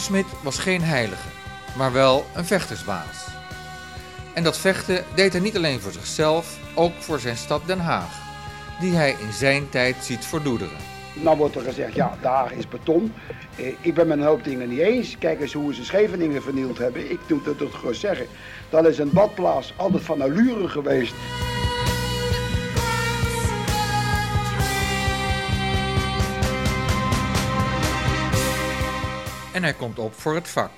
Smit 0.00 0.26
was 0.42 0.58
geen 0.58 0.82
heilige, 0.82 1.28
maar 1.76 1.92
wel 1.92 2.24
een 2.34 2.44
vechtersbaas. 2.44 3.26
En 4.34 4.42
dat 4.42 4.58
vechten 4.58 5.04
deed 5.14 5.32
hij 5.32 5.40
niet 5.40 5.56
alleen 5.56 5.80
voor 5.80 5.92
zichzelf, 5.92 6.58
ook 6.74 6.92
voor 6.98 7.20
zijn 7.20 7.36
stad 7.36 7.66
Den 7.66 7.78
Haag, 7.78 8.20
die 8.80 8.92
hij 8.92 9.10
in 9.10 9.32
zijn 9.32 9.68
tijd 9.68 9.96
ziet 10.00 10.24
verdoederen. 10.24 10.76
Nou 11.14 11.36
wordt 11.36 11.54
er 11.56 11.62
gezegd, 11.62 11.94
ja, 11.94 12.16
daar 12.20 12.52
is 12.52 12.68
beton. 12.68 13.12
Eh, 13.56 13.66
ik 13.80 13.94
ben 13.94 14.06
met 14.06 14.18
een 14.18 14.24
hoop 14.24 14.44
dingen 14.44 14.68
niet 14.68 14.78
eens. 14.78 15.18
Kijk 15.18 15.40
eens 15.40 15.52
hoe 15.52 15.74
ze 15.74 15.84
Scheveningen 15.84 16.42
vernield 16.42 16.78
hebben. 16.78 17.10
Ik 17.10 17.20
doe 17.26 17.40
dat 17.42 17.74
gewoon 17.74 17.94
zeggen. 17.94 18.26
Dat 18.68 18.86
is 18.86 18.98
een 18.98 19.12
badplaats 19.12 19.74
altijd 19.76 20.02
van 20.02 20.22
allure 20.22 20.68
geweest. 20.68 21.14
En 29.60 29.66
hij 29.66 29.74
komt 29.74 29.98
op 29.98 30.14
voor 30.14 30.34
het 30.34 30.48
vak. 30.48 30.70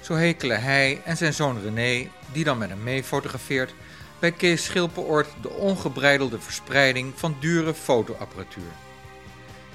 Zo 0.00 0.14
hekelen 0.14 0.62
hij 0.62 1.00
en 1.04 1.16
zijn 1.16 1.34
zoon 1.34 1.62
René, 1.62 2.10
die 2.32 2.44
dan 2.44 2.58
met 2.58 2.68
hem 2.68 2.82
mee 2.82 3.04
fotografeert, 3.04 3.74
bij 4.18 4.32
Kees 4.32 4.64
Schilperoort 4.64 5.28
de 5.42 5.50
ongebreidelde 5.50 6.40
verspreiding 6.40 7.12
van 7.16 7.36
dure 7.40 7.74
fotoapparatuur. 7.74 8.72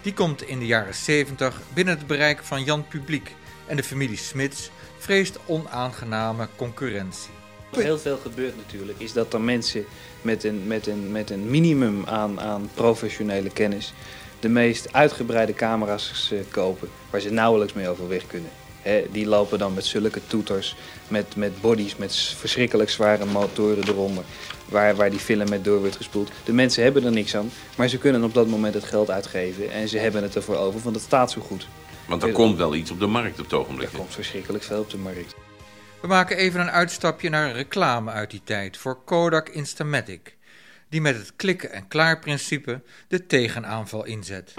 Die 0.01 0.13
komt 0.13 0.41
in 0.41 0.59
de 0.59 0.65
jaren 0.65 0.95
70 0.95 1.61
binnen 1.73 1.97
het 1.97 2.07
bereik 2.07 2.43
van 2.43 2.63
Jan 2.63 2.87
Publiek 2.87 3.35
en 3.65 3.75
de 3.75 3.83
familie 3.83 4.17
Smits 4.17 4.71
vreest 4.97 5.39
onaangename 5.45 6.47
concurrentie. 6.55 7.31
Wat 7.71 7.83
heel 7.83 7.99
veel 7.99 8.17
gebeurt 8.17 8.57
natuurlijk, 8.57 8.99
is 8.99 9.13
dat 9.13 9.33
er 9.33 9.41
mensen 9.41 9.85
met 10.21 10.43
een, 10.43 10.67
met 10.67 10.87
een, 10.87 11.11
met 11.11 11.29
een 11.29 11.49
minimum 11.49 12.05
aan, 12.05 12.39
aan 12.39 12.69
professionele 12.73 13.49
kennis 13.49 13.93
de 14.39 14.49
meest 14.49 14.93
uitgebreide 14.93 15.53
camera's 15.53 16.31
eh, 16.31 16.39
kopen 16.51 16.89
waar 17.09 17.21
ze 17.21 17.29
nauwelijks 17.29 17.73
mee 17.73 17.89
overweg 17.89 18.27
kunnen. 18.27 18.49
Hè, 18.81 19.05
die 19.11 19.27
lopen 19.27 19.59
dan 19.59 19.73
met 19.73 19.85
zulke 19.85 20.21
toeters, 20.27 20.75
met, 21.07 21.35
met 21.35 21.61
bodies, 21.61 21.95
met 21.95 22.15
verschrikkelijk 22.15 22.89
zware 22.89 23.25
motoren 23.25 23.87
eronder, 23.87 24.23
waar, 24.65 24.95
waar 24.95 25.09
die 25.09 25.19
film 25.19 25.49
met 25.49 25.63
door 25.63 25.79
wordt 25.79 25.95
gespoeld. 25.95 26.31
De 26.43 26.53
mensen 26.53 26.83
hebben 26.83 27.03
er 27.03 27.11
niks 27.11 27.35
aan, 27.35 27.51
maar 27.77 27.87
ze 27.87 27.97
kunnen 27.97 28.23
op 28.23 28.33
dat 28.33 28.47
moment 28.47 28.73
het 28.73 28.83
geld 28.83 29.09
uitgeven 29.09 29.71
en 29.71 29.87
ze 29.87 29.97
hebben 29.97 30.23
het 30.23 30.35
ervoor 30.35 30.55
over, 30.55 30.79
want 30.81 30.95
het 30.95 31.05
staat 31.05 31.31
zo 31.31 31.41
goed. 31.41 31.67
Want 32.07 32.23
er 32.23 32.31
komt 32.31 32.57
wel 32.57 32.75
iets 32.75 32.91
op 32.91 32.99
de 32.99 33.07
markt 33.07 33.39
op 33.39 33.45
het 33.45 33.53
ogenblik. 33.53 33.91
Er 33.91 33.97
komt 33.97 34.13
verschrikkelijk 34.13 34.63
veel 34.63 34.79
op 34.79 34.89
de 34.89 34.97
markt. 34.97 35.35
We 36.01 36.07
maken 36.07 36.37
even 36.37 36.59
een 36.59 36.71
uitstapje 36.71 37.29
naar 37.29 37.47
een 37.47 37.53
reclame 37.53 38.11
uit 38.11 38.31
die 38.31 38.41
tijd 38.43 38.77
voor 38.77 38.97
Kodak 39.05 39.49
Instamatic, 39.49 40.36
die 40.89 41.01
met 41.01 41.15
het 41.15 41.35
klikken 41.35 41.71
en 41.71 41.87
klaar 41.87 42.19
principe 42.19 42.81
de 43.07 43.25
tegenaanval 43.25 44.05
inzet. 44.05 44.53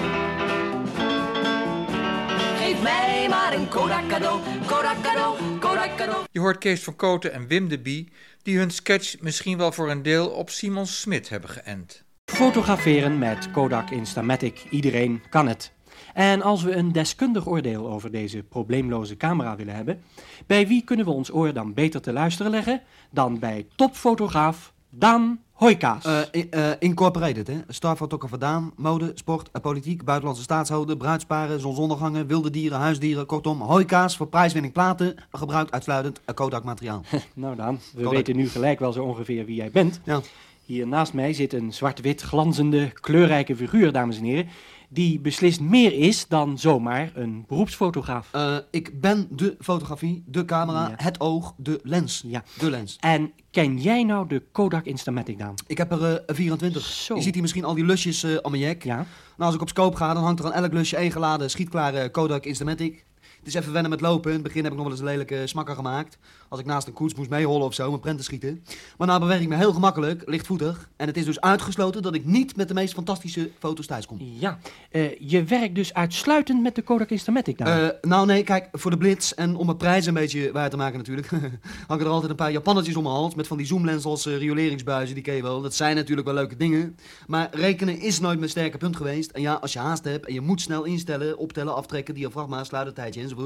Geef 2.57 2.83
mij 2.83 3.27
maar 3.29 3.53
een 3.55 3.69
Kodak 3.69 4.09
cadeau, 4.09 4.41
Kodak 4.67 5.03
cadeau, 5.03 5.59
Kodak 5.59 5.97
cadeau. 5.97 6.25
Je 6.31 6.41
hoort 6.41 6.59
Kees 6.59 6.83
van 6.83 6.97
Koten 6.97 7.33
en 7.33 7.47
Wim 7.47 7.69
de 7.69 7.79
Bie, 7.79 8.13
die 8.43 8.59
hun 8.59 8.71
sketch 8.71 9.21
misschien 9.21 9.59
wel 9.59 9.73
voor 9.73 9.91
een 9.91 10.03
deel 10.03 10.29
op 10.29 10.51
Simon 10.51 10.87
Smit 10.87 11.29
hebben 11.29 11.51
geënt. 11.51 12.05
Fotograferen 12.25 13.19
met 13.19 13.51
Kodak 13.51 13.91
Instamatic, 13.91 14.67
iedereen 14.71 15.23
kan 15.31 15.49
het. 15.49 15.73
En 16.15 16.43
als 16.43 16.63
we 16.63 16.73
een 16.73 16.93
deskundig 16.93 17.47
oordeel 17.47 17.89
over 17.89 18.11
deze 18.11 18.43
probleemloze 18.43 19.17
camera 19.17 19.57
willen 19.57 19.75
hebben, 19.75 20.03
bij 20.47 20.67
wie 20.67 20.85
kunnen 20.85 21.05
we 21.05 21.11
ons 21.11 21.33
oor 21.33 21.53
dan 21.53 21.75
beter 21.75 22.01
te 22.01 22.13
luisteren 22.13 22.51
leggen 22.51 22.83
dan 23.11 23.39
bij 23.39 23.67
topfotograaf 23.77 24.73
Daan 24.91 25.43
Hoijkaas? 25.59 26.07
Uh, 26.07 26.43
uh, 26.55 26.71
incorporated, 26.79 27.47
hè? 27.47 27.55
Starfotografer 27.69 28.39
Daan, 28.39 28.73
mode, 28.77 29.13
sport, 29.15 29.49
uh, 29.53 29.63
politiek, 29.63 30.05
buitenlandse 30.05 30.43
staatshouden, 30.43 30.97
bruidsparen, 30.99 31.61
zonsondergangen, 31.61 32.27
wilde 32.27 32.51
dieren, 32.51 32.79
huisdieren, 32.79 33.27
kortom, 33.27 33.61
Hoijkaas 33.61 34.17
voor 34.17 34.27
prijswinning 34.27 34.73
platen, 34.73 35.15
gebruikt 35.33 35.73
uitsluitend 35.73 36.21
Kodak 36.35 36.65
materiaal. 36.65 37.03
nou 37.35 37.57
Daan, 37.57 37.81
we 37.93 37.97
Kodak. 37.97 38.13
weten 38.13 38.37
nu 38.37 38.49
gelijk 38.49 38.79
wel 38.79 38.93
zo 38.93 39.05
ongeveer 39.05 39.45
wie 39.45 39.55
jij 39.55 39.71
bent. 39.71 40.01
Ja. 40.05 40.21
Hier 40.65 40.87
naast 40.87 41.13
mij 41.13 41.33
zit 41.33 41.53
een 41.53 41.73
zwart-wit 41.73 42.23
glanzende, 42.23 42.91
kleurrijke 43.01 43.57
figuur, 43.57 43.93
dames 43.93 44.19
en 44.19 44.25
heren, 44.25 44.49
die 44.89 45.21
beslist 45.21 45.61
meer 45.61 45.93
is 45.93 46.29
dan 46.29 46.59
zomaar 46.59 47.11
een 47.15 47.45
beroepsfotograaf. 47.49 48.31
Uh, 48.35 48.57
ik 48.71 49.01
ben 49.01 49.29
de 49.31 49.57
fotografie, 49.61 50.23
de 50.27 50.45
camera, 50.45 50.89
Ja. 50.89 50.95
het 50.97 51.21
oog, 51.21 51.55
de 51.57 51.81
lens. 51.83 52.23
Ja. 52.27 52.43
De 52.59 52.71
lens. 52.71 52.97
En 53.01 53.33
ken 53.51 53.79
jij 53.79 54.03
nou 54.05 54.29
de 54.29 54.43
Kodak 54.53 54.85
Instamatic, 54.85 55.39
Daan? 55.39 55.55
Ik 55.67 55.79
heb 55.79 55.93
er 55.93 56.15
eh, 56.17 56.35
24. 56.35 56.85
Zo. 56.85 57.15
Je 57.15 57.23
ziet 57.23 57.33
hier 57.33 57.43
misschien 57.43 57.65
al 57.65 57.75
die 57.75 57.85
lusjes 57.85 58.23
eh 58.23 58.35
aan 58.37 58.51
mijn 58.51 58.63
jek. 58.63 58.85
Ja. 58.85 58.97
Nou, 58.97 59.07
als 59.37 59.55
ik 59.55 59.61
op 59.61 59.69
scope 59.69 59.97
ga, 59.97 60.15
dan 60.15 60.23
hangt 60.23 60.41
er 60.41 60.47
aan 60.47 60.53
elk 60.63 60.73
lusje 60.73 60.97
één 60.97 61.13
geladen 61.13 61.51
schietklare 61.51 62.11
Kodak 62.11 62.45
Instamatic. 62.45 63.05
Is 63.49 63.55
even 63.55 63.73
wennen 63.73 63.91
met 63.91 64.01
lopen. 64.01 64.31
In 64.31 64.37
het 64.37 64.47
begin 64.47 64.63
heb 64.63 64.73
ik 64.73 64.79
nog 64.79 64.87
wel 64.87 64.97
eens 64.97 65.05
een 65.05 65.11
lelijke 65.11 65.47
smakker 65.47 65.75
gemaakt. 65.75 66.19
Als 66.49 66.61
ik 66.61 66.67
naast 66.67 66.87
een 66.87 66.93
koets 66.93 67.15
moest 67.15 67.31
meehollen 67.31 67.67
of 67.67 67.75
zo, 67.75 67.89
mijn 67.89 68.01
prenten 68.01 68.25
schieten. 68.25 68.65
Maar 68.99 69.07
nou 69.07 69.21
beweeg 69.21 69.41
ik 69.41 69.49
me 69.49 69.57
heel 69.57 69.73
gemakkelijk, 69.73 70.23
lichtvoetig. 70.27 70.89
En 70.97 71.07
het 71.07 71.17
is 71.17 71.25
dus 71.25 71.41
uitgesloten 71.41 72.03
dat 72.03 72.15
ik 72.15 72.25
niet 72.25 72.57
met 72.57 72.69
de 72.69 72.75
meest 72.75 72.95
fantastische 72.95 73.51
foto's 73.59 73.87
thuis 73.87 74.07
kom. 74.07 74.19
Ja, 74.21 74.59
eh, 74.91 75.19
je 75.19 75.45
werkt 75.45 75.75
dus 75.75 75.95
uitsluitend 75.95 76.63
met 76.63 76.75
de 76.75 76.83
Kodak 76.83 77.11
Instamatic, 77.11 77.59
Daan? 77.59 77.81
Eh, 77.81 77.89
nou 78.01 78.27
nee, 78.27 78.43
kijk, 78.43 78.69
voor 78.73 78.91
de 78.91 78.97
blitz 78.97 79.33
en 79.33 79.57
om 79.57 79.67
mijn 79.67 79.79
prijs 79.79 80.07
een 80.07 80.15
beetje 80.15 80.53
waar 80.53 80.71
te 80.71 80.77
maken 80.77 80.99
natuurlijk, 80.99 81.29
hangen 81.89 82.05
er 82.05 82.11
altijd 82.11 82.31
een 82.31 82.37
paar 82.37 82.53
Japannetjes 82.53 82.97
om 82.97 83.03
mijn 83.03 83.15
hals 83.15 83.35
met 83.35 83.47
van 83.47 83.57
die 83.57 83.67
zoomlens 83.67 84.05
als 84.05 84.27
eh, 84.27 84.37
rioleringsbuizen, 84.37 85.15
die 85.15 85.25
ken 85.25 85.35
je 85.35 85.43
wel. 85.43 85.61
Dat 85.61 85.75
zijn 85.75 85.97
natuurlijk 85.97 86.27
wel 86.27 86.37
leuke 86.37 86.57
dingen, 86.57 86.97
maar 87.27 87.49
rekenen 87.51 88.01
is 88.01 88.21
nooit 88.21 88.39
mijn 88.39 88.51
sterke 88.51 88.79
punt 88.79 88.97
geweest. 88.97 89.31
En 89.31 89.41
ja, 89.41 89.55
als 89.55 89.73
je 89.73 89.79
haast 89.79 90.05
hebt 90.05 90.27
en 90.27 90.35
je 90.35 90.41
moet 90.41 90.61
snel 90.61 90.85
instellen, 90.85 91.39
optellen, 91.39 91.75
aftrekken, 91.75 92.15
diafragma, 92.15 92.65
sluitertijdje 92.65 93.21
enzovoort, 93.21 93.38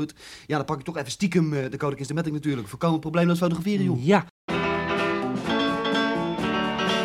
ja, 0.47 0.57
dan 0.57 0.65
pak 0.65 0.79
ik 0.79 0.85
toch 0.85 0.97
even 0.97 1.11
stiekem 1.11 1.53
eh, 1.53 1.71
de 1.71 1.77
Kodak 1.77 1.99
Instamatic 1.99 2.33
natuurlijk. 2.33 2.69
Voorkomen 2.69 3.01
probleemloos 3.01 3.39
fotograferen, 3.39 3.85
joh. 3.85 4.05
Ja, 4.05 4.27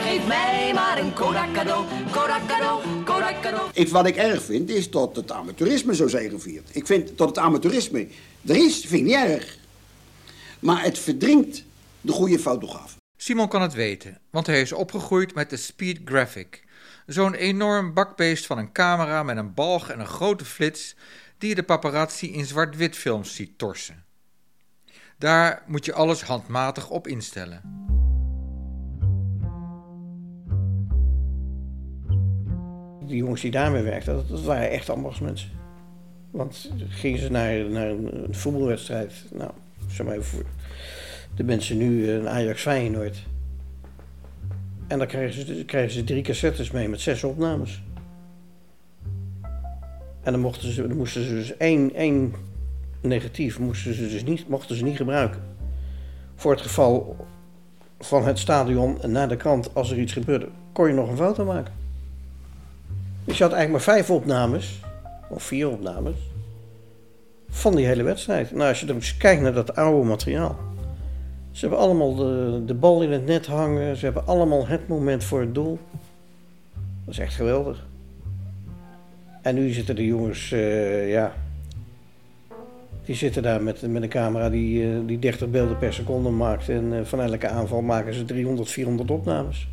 Geef 0.03 0.27
mij 0.27 0.71
maar 0.73 0.97
een 0.99 1.13
Kodak 1.13 1.53
cadeau, 1.53 1.85
Kodak 2.11 2.47
cadeau, 2.47 3.03
Kodak 3.03 3.41
cadeau. 3.41 3.69
Ik, 3.73 3.89
wat 3.89 4.05
ik 4.05 4.15
erg 4.15 4.43
vind, 4.43 4.69
is 4.69 4.89
dat 4.89 5.15
het 5.15 5.31
amateurisme 5.31 5.95
zo 5.95 6.07
zegeviert. 6.07 6.69
Ik 6.71 6.85
vind 6.85 7.17
dat 7.17 7.27
het 7.27 7.37
amateurisme 7.37 8.07
er 8.45 8.55
is, 8.55 8.79
vind 8.79 9.01
ik 9.01 9.03
niet 9.03 9.15
erg. 9.15 9.57
Maar 10.59 10.83
het 10.83 10.99
verdringt 10.99 11.63
de 12.01 12.11
goede 12.11 12.39
fotograaf. 12.39 12.95
Simon 13.17 13.47
kan 13.47 13.61
het 13.61 13.73
weten, 13.73 14.19
want 14.29 14.47
hij 14.47 14.61
is 14.61 14.71
opgegroeid 14.71 15.35
met 15.35 15.49
de 15.49 15.57
Speed 15.57 15.99
Graphic. 16.05 16.63
Zo'n 17.05 17.33
enorm 17.33 17.93
bakbeest 17.93 18.45
van 18.45 18.57
een 18.57 18.71
camera 18.71 19.23
met 19.23 19.37
een 19.37 19.53
balg 19.53 19.89
en 19.89 19.99
een 19.99 20.07
grote 20.07 20.45
flits 20.45 20.95
die 21.37 21.49
je 21.49 21.55
de 21.55 21.63
paparazzi 21.63 22.27
in 22.33 22.45
zwart-wit 22.45 22.95
films 22.95 23.35
ziet 23.35 23.57
torsen. 23.57 24.05
Daar 25.17 25.63
moet 25.67 25.85
je 25.85 25.93
alles 25.93 26.21
handmatig 26.21 26.89
op 26.89 27.07
instellen. 27.07 27.61
Die 33.05 33.17
jongens 33.17 33.41
die 33.41 33.51
daarmee 33.51 33.83
werkten, 33.83 34.25
dat, 34.27 34.43
waren 34.43 34.69
echt 34.69 34.89
ambachtsmensen. 34.89 35.49
Want 36.31 36.71
gingen 36.89 37.19
ze 37.19 37.31
naar, 37.31 37.65
naar 37.65 37.89
een, 37.89 38.27
voetbalwedstrijd, 38.29 39.13
nou, 39.31 39.51
zeg 39.87 40.05
maar 40.05 40.21
voor 40.21 40.45
de 41.35 41.43
mensen 41.43 41.77
nu 41.77 42.09
een 42.09 42.29
Ajax 42.29 42.61
Feyenoord. 42.61 43.25
En 44.87 44.97
dan 44.97 45.07
kregen 45.07 45.45
ze, 45.45 45.65
kregen 45.65 45.91
ze 45.91 46.03
drie 46.03 46.23
cassettes 46.23 46.71
mee 46.71 46.89
met 46.89 47.01
zes 47.01 47.23
opnames. 47.23 47.81
En 50.27 50.33
dan, 50.33 50.41
mochten 50.41 50.71
ze, 50.71 50.87
moesten 50.87 51.23
ze 51.23 51.33
dus 51.33 51.57
één, 51.57 51.93
één 51.95 52.33
negatief 53.01 53.59
moesten 53.59 53.93
ze 53.93 54.09
dus 54.09 54.23
niet, 54.23 54.47
mochten 54.47 54.75
ze 54.75 54.83
niet 54.83 54.97
gebruiken. 54.97 55.41
Voor 56.35 56.51
het 56.51 56.61
geval 56.61 57.15
van 57.99 58.25
het 58.25 58.39
stadion 58.39 58.97
naar 59.05 59.29
de 59.29 59.37
kant 59.37 59.73
als 59.73 59.91
er 59.91 59.99
iets 59.99 60.13
gebeurde, 60.13 60.47
kon 60.71 60.87
je 60.87 60.93
nog 60.93 61.09
een 61.09 61.17
foto 61.17 61.45
maken. 61.45 61.73
Dus 63.23 63.37
je 63.37 63.43
had 63.43 63.53
eigenlijk 63.53 63.85
maar 63.85 63.95
vijf 63.95 64.09
opnames, 64.09 64.81
of 65.29 65.43
vier 65.43 65.69
opnames, 65.69 66.15
van 67.49 67.75
die 67.75 67.85
hele 67.85 68.03
wedstrijd. 68.03 68.51
Nou, 68.51 68.69
als 68.69 68.79
je 68.79 68.85
dan 68.85 68.95
eens 68.95 69.17
kijkt 69.17 69.41
naar 69.41 69.53
dat 69.53 69.75
oude 69.75 70.07
materiaal. 70.07 70.57
Ze 71.51 71.59
hebben 71.59 71.79
allemaal 71.79 72.15
de, 72.15 72.61
de 72.65 72.73
bal 72.73 73.01
in 73.01 73.11
het 73.11 73.25
net 73.25 73.45
hangen, 73.45 73.97
ze 73.97 74.05
hebben 74.05 74.27
allemaal 74.27 74.67
het 74.67 74.87
moment 74.87 75.23
voor 75.23 75.39
het 75.39 75.55
doel. 75.55 75.79
Dat 77.05 77.13
is 77.13 77.19
echt 77.19 77.33
geweldig. 77.33 77.86
En 79.47 79.55
nu 79.55 79.69
zitten 79.69 79.95
de 79.95 80.05
jongens, 80.05 80.51
uh, 80.51 81.11
ja, 81.11 81.35
die 83.05 83.15
zitten 83.15 83.43
daar 83.43 83.63
met, 83.63 83.81
met 83.81 84.03
een 84.03 84.09
camera 84.09 84.49
die, 84.49 84.83
uh, 84.83 84.99
die 85.05 85.19
30 85.19 85.49
beelden 85.49 85.77
per 85.77 85.93
seconde 85.93 86.29
maakt. 86.29 86.69
En 86.69 86.93
uh, 86.93 86.99
van 87.03 87.21
elke 87.21 87.47
aanval 87.47 87.81
maken 87.81 88.13
ze 88.13 88.25
300, 88.25 88.71
400 88.71 89.11
opnames. 89.11 89.67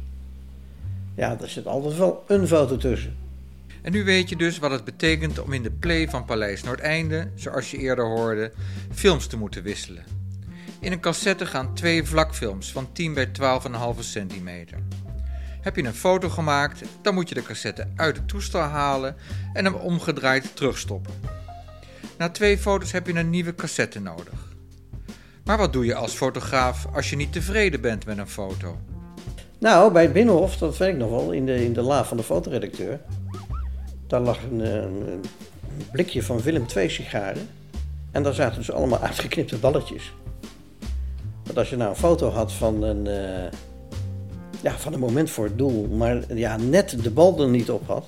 Ja, 1.14 1.36
daar 1.36 1.48
zit 1.48 1.66
altijd 1.66 1.96
wel 1.96 2.24
een 2.26 2.46
foto 2.46 2.76
tussen. 2.76 3.16
En 3.82 3.92
nu 3.92 4.04
weet 4.04 4.28
je 4.28 4.36
dus 4.36 4.58
wat 4.58 4.70
het 4.70 4.84
betekent 4.84 5.40
om 5.40 5.52
in 5.52 5.62
de 5.62 5.70
play 5.70 6.08
van 6.08 6.24
Paleis 6.24 6.62
Noordeinde, 6.62 7.28
zoals 7.34 7.70
je 7.70 7.78
eerder 7.78 8.04
hoorde, 8.04 8.52
films 8.92 9.26
te 9.26 9.36
moeten 9.36 9.62
wisselen. 9.62 10.04
In 10.80 10.92
een 10.92 11.00
cassette 11.00 11.46
gaan 11.46 11.74
twee 11.74 12.04
vlakfilms 12.04 12.72
van 12.72 12.92
10 12.92 13.14
bij 13.14 13.26
12,5 13.26 13.32
centimeter. 13.98 14.78
Heb 15.64 15.76
je 15.76 15.84
een 15.84 15.94
foto 15.94 16.28
gemaakt, 16.28 16.82
dan 17.02 17.14
moet 17.14 17.28
je 17.28 17.34
de 17.34 17.42
cassette 17.42 17.86
uit 17.96 18.16
het 18.16 18.28
toestel 18.28 18.60
halen 18.60 19.16
en 19.52 19.64
hem 19.64 19.74
omgedraaid 19.74 20.56
terugstoppen. 20.56 21.12
Na 22.18 22.28
twee 22.28 22.58
foto's 22.58 22.92
heb 22.92 23.06
je 23.06 23.14
een 23.14 23.30
nieuwe 23.30 23.54
cassette 23.54 24.00
nodig. 24.00 24.52
Maar 25.44 25.58
wat 25.58 25.72
doe 25.72 25.84
je 25.84 25.94
als 25.94 26.12
fotograaf 26.12 26.86
als 26.94 27.10
je 27.10 27.16
niet 27.16 27.32
tevreden 27.32 27.80
bent 27.80 28.06
met 28.06 28.18
een 28.18 28.28
foto? 28.28 28.78
Nou, 29.58 29.92
bij 29.92 30.02
het 30.02 30.12
Binnenhof, 30.12 30.56
dat 30.56 30.76
weet 30.76 30.92
ik 30.92 30.96
nog 30.96 31.10
wel, 31.10 31.32
in 31.32 31.46
de, 31.46 31.64
in 31.64 31.72
de 31.72 31.82
la 31.82 32.04
van 32.04 32.16
de 32.16 32.22
fotoredacteur. 32.22 33.00
Daar 34.06 34.20
lag 34.20 34.38
een, 34.42 35.22
blikje 35.92 36.22
van 36.22 36.40
Willem 36.40 36.66
II 36.76 36.90
sigaren. 36.90 37.48
En 38.10 38.22
daar 38.22 38.34
zaten 38.34 38.58
dus 38.58 38.72
allemaal 38.72 39.00
uitgeknipte 39.08 39.56
balletjes. 39.56 40.12
Dat 41.42 41.56
als 41.56 41.70
je 41.70 41.76
nou 41.76 41.90
een 41.90 41.96
foto 41.96 42.30
had 42.30 42.52
van 42.52 42.82
een, 42.82 43.06
uh, 43.06 43.52
ja, 44.64 44.78
van 44.78 44.92
een 44.92 45.00
moment 45.00 45.30
voor 45.30 45.44
het 45.44 45.58
doel, 45.58 45.86
maar 45.86 46.34
ja, 46.34 46.56
net 46.56 47.02
de 47.02 47.10
bal 47.10 47.40
er 47.40 47.48
niet 47.48 47.70
op 47.70 47.86
had, 47.86 48.06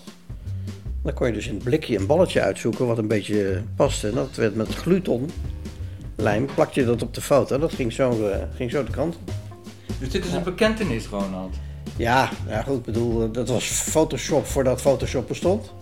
dan 1.03 1.15
kon 1.15 1.27
je 1.27 1.33
dus 1.33 1.47
in 1.47 1.55
het 1.55 1.65
blikje 1.65 1.99
een 1.99 2.07
balletje 2.07 2.41
uitzoeken 2.41 2.87
wat 2.87 2.99
een 2.99 3.09
beetje 3.09 3.63
paste. 3.77 4.09
En 4.09 4.15
dat 4.15 4.35
werd 4.35 4.55
met 4.55 4.75
gluton, 4.75 5.31
lijm, 6.17 6.47
plakte 6.55 6.81
je 6.81 6.87
dat 6.87 7.03
op 7.03 7.15
de 7.15 7.21
foto. 7.21 7.59
Dat 7.59 7.73
ging 7.73 7.93
zo, 7.93 8.29
uh, 8.29 8.37
ging 8.55 8.71
zo 8.71 8.85
de 8.85 8.91
kant 8.91 9.15
op. 9.15 9.33
Dus 9.99 10.11
dit 10.11 10.25
is 10.25 10.33
een 10.33 10.43
bekentenis, 10.43 11.07
Ronald? 11.07 11.55
Ja, 11.97 12.31
ja 12.49 12.63
goed, 12.63 12.85
bedoel, 12.85 13.31
dat 13.31 13.49
was 13.49 13.65
Photoshop 13.67 14.47
voordat 14.47 14.81
Photoshop 14.81 15.29
bestond. 15.29 15.73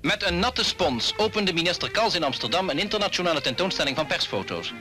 Met 0.00 0.26
een 0.28 0.38
natte 0.38 0.64
spons 0.64 1.14
opende 1.16 1.52
minister 1.52 1.90
Kals 1.90 2.14
in 2.14 2.24
Amsterdam 2.24 2.70
een 2.70 2.78
internationale 2.78 3.40
tentoonstelling 3.40 3.96
van 3.96 4.06
persfoto's. 4.06 4.74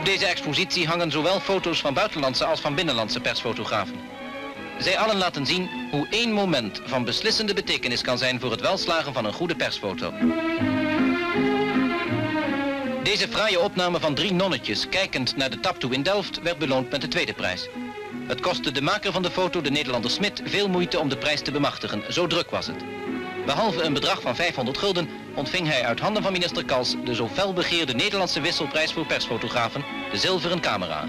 Op 0.00 0.06
deze 0.06 0.26
expositie 0.26 0.86
hangen 0.86 1.10
zowel 1.10 1.40
foto's 1.40 1.80
van 1.80 1.94
buitenlandse 1.94 2.44
als 2.44 2.60
van 2.60 2.74
binnenlandse 2.74 3.20
persfotografen. 3.20 4.00
Zij 4.78 4.98
allen 4.98 5.16
laten 5.16 5.46
zien 5.46 5.68
hoe 5.90 6.06
één 6.10 6.32
moment 6.32 6.80
van 6.84 7.04
beslissende 7.04 7.54
betekenis 7.54 8.02
kan 8.02 8.18
zijn 8.18 8.40
voor 8.40 8.50
het 8.50 8.60
welslagen 8.60 9.12
van 9.12 9.24
een 9.24 9.32
goede 9.32 9.56
persfoto. 9.56 10.12
Deze 13.02 13.28
fraaie 13.28 13.60
opname 13.60 14.00
van 14.00 14.14
drie 14.14 14.32
nonnetjes 14.32 14.88
kijkend 14.88 15.36
naar 15.36 15.50
de 15.50 15.60
taptoe 15.60 15.92
in 15.92 16.02
Delft 16.02 16.42
werd 16.42 16.58
beloond 16.58 16.90
met 16.90 17.00
de 17.00 17.08
tweede 17.08 17.32
prijs. 17.32 17.68
Het 18.26 18.40
kostte 18.40 18.72
de 18.72 18.82
maker 18.82 19.12
van 19.12 19.22
de 19.22 19.30
foto, 19.30 19.60
de 19.60 19.70
Nederlander 19.70 20.10
Smit, 20.10 20.42
veel 20.44 20.68
moeite 20.68 20.98
om 20.98 21.08
de 21.08 21.18
prijs 21.18 21.40
te 21.40 21.52
bemachtigen. 21.52 22.02
Zo 22.12 22.26
druk 22.26 22.50
was 22.50 22.66
het. 22.66 22.84
Behalve 23.46 23.82
een 23.82 23.92
bedrag 23.92 24.20
van 24.20 24.36
500 24.36 24.78
gulden 24.78 25.08
ontving 25.36 25.66
hij 25.66 25.84
uit 25.84 26.00
handen 26.00 26.22
van 26.22 26.32
minister 26.32 26.64
Kals 26.64 26.96
de 27.04 27.14
zo 27.14 27.28
fel 27.28 27.52
begeerde 27.52 27.92
Nederlandse 27.92 28.40
wisselprijs 28.40 28.92
voor 28.92 29.06
persfotografen, 29.06 29.84
de 30.10 30.16
zilveren 30.16 30.60
camera. 30.60 31.08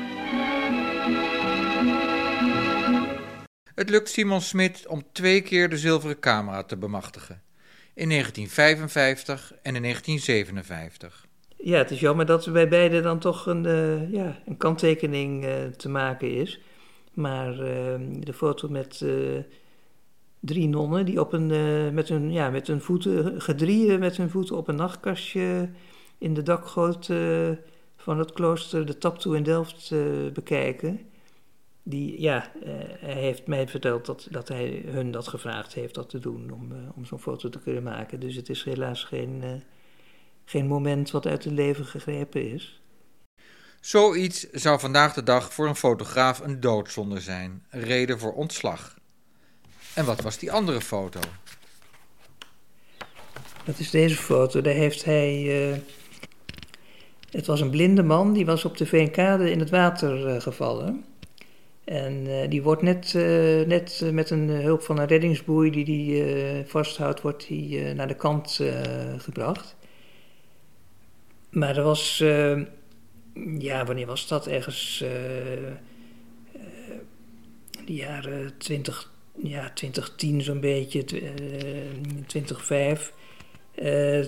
Het 3.75 3.89
lukt 3.89 4.09
Simon 4.09 4.41
Smit 4.41 4.87
om 4.87 5.03
twee 5.11 5.41
keer 5.41 5.69
de 5.69 5.77
zilveren 5.77 6.19
camera 6.19 6.63
te 6.63 6.77
bemachtigen. 6.77 7.41
In 7.93 8.09
1955 8.09 9.53
en 9.61 9.75
in 9.75 9.81
1957. 9.81 11.25
Ja, 11.57 11.77
het 11.77 11.91
is 11.91 11.99
jammer 11.99 12.25
dat 12.25 12.45
er 12.45 12.51
bij 12.51 12.67
beide 12.67 13.01
dan 13.01 13.19
toch 13.19 13.45
een, 13.45 13.65
uh, 13.65 14.11
ja, 14.11 14.41
een 14.45 14.57
kanttekening 14.57 15.45
uh, 15.45 15.51
te 15.65 15.89
maken 15.89 16.31
is. 16.31 16.59
Maar 17.13 17.51
uh, 17.51 17.95
de 18.09 18.33
foto 18.33 18.67
met 18.69 19.05
drie 20.41 20.67
nonnen 20.67 21.05
die 21.05 21.19
op 21.19 21.33
een, 21.33 21.47
met, 21.93 22.09
hun, 22.09 22.31
ja, 22.31 22.49
met 22.49 22.67
hun 22.67 22.81
voeten, 22.81 23.41
gedrieën 23.41 23.99
met 23.99 24.17
hun 24.17 24.29
voeten 24.29 24.57
op 24.57 24.67
een 24.67 24.75
nachtkastje 24.75 25.69
in 26.17 26.33
de 26.33 26.43
dakgoot 26.43 27.09
van 27.95 28.19
het 28.19 28.31
klooster 28.31 28.85
de 28.85 28.97
Taptoe 28.97 29.35
in 29.35 29.43
Delft 29.43 29.93
bekijken. 30.33 30.99
Die, 31.83 32.21
ja, 32.21 32.51
hij 32.99 33.13
heeft 33.13 33.47
mij 33.47 33.67
verteld 33.67 34.05
dat, 34.05 34.27
dat 34.31 34.47
hij 34.47 34.83
hun 34.85 35.11
dat 35.11 35.27
gevraagd 35.27 35.73
heeft 35.73 35.95
dat 35.95 36.09
te 36.09 36.19
doen 36.19 36.51
om, 36.51 36.71
om 36.95 37.05
zo'n 37.05 37.19
foto 37.19 37.49
te 37.49 37.59
kunnen 37.59 37.83
maken. 37.83 38.19
Dus 38.19 38.35
het 38.35 38.49
is 38.49 38.63
helaas 38.63 39.03
geen 39.03 39.63
geen 40.51 40.67
moment 40.67 41.11
wat 41.11 41.25
uit 41.27 41.43
het 41.43 41.53
leven 41.53 41.85
gegrepen 41.85 42.51
is. 42.51 42.81
Zoiets 43.81 44.49
zou 44.49 44.79
vandaag 44.79 45.13
de 45.13 45.23
dag 45.23 45.53
voor 45.53 45.67
een 45.67 45.75
fotograaf 45.75 46.39
een 46.39 46.59
doodzonde 46.59 47.19
zijn, 47.19 47.65
reden 47.69 48.19
voor 48.19 48.33
ontslag. 48.33 48.99
En 49.93 50.05
wat 50.05 50.21
was 50.21 50.37
die 50.37 50.51
andere 50.51 50.81
foto? 50.81 51.19
Dat 53.63 53.79
is 53.79 53.89
deze 53.89 54.15
foto. 54.15 54.61
Daar 54.61 54.73
heeft 54.73 55.05
hij. 55.05 55.41
Uh, 55.71 55.77
het 57.29 57.45
was 57.45 57.61
een 57.61 57.69
blinde 57.69 58.03
man 58.03 58.33
die 58.33 58.45
was 58.45 58.65
op 58.65 58.77
de 58.77 58.85
Veenkade 58.85 59.51
in 59.51 59.59
het 59.59 59.69
water 59.69 60.27
uh, 60.27 60.41
gevallen. 60.41 61.05
En 61.83 62.25
uh, 62.25 62.49
die 62.49 62.61
wordt 62.61 62.81
net, 62.81 63.13
net 63.67 64.01
met 64.11 64.29
een 64.29 64.49
hulp 64.49 64.81
van 64.81 64.99
een 64.99 65.07
reddingsboei 65.07 65.71
die 65.71 65.85
die 65.85 66.23
vasthoudt, 66.65 67.21
wordt 67.21 67.47
hij 67.47 67.93
naar 67.95 68.07
de 68.07 68.15
kant 68.15 68.59
gebracht. 69.17 69.75
Maar 71.49 71.77
er 71.77 71.83
was, 71.83 72.17
ja, 73.57 73.85
wanneer 73.85 74.05
was 74.05 74.27
dat? 74.27 74.47
Ergens 74.47 75.01
uh, 75.03 75.09
de 77.85 77.93
jaren 77.93 78.57
20, 78.57 79.11
ja, 79.35 79.71
2010 79.73 80.41
zo'n 80.41 80.59
beetje, 80.59 81.03
2005. 82.27 83.13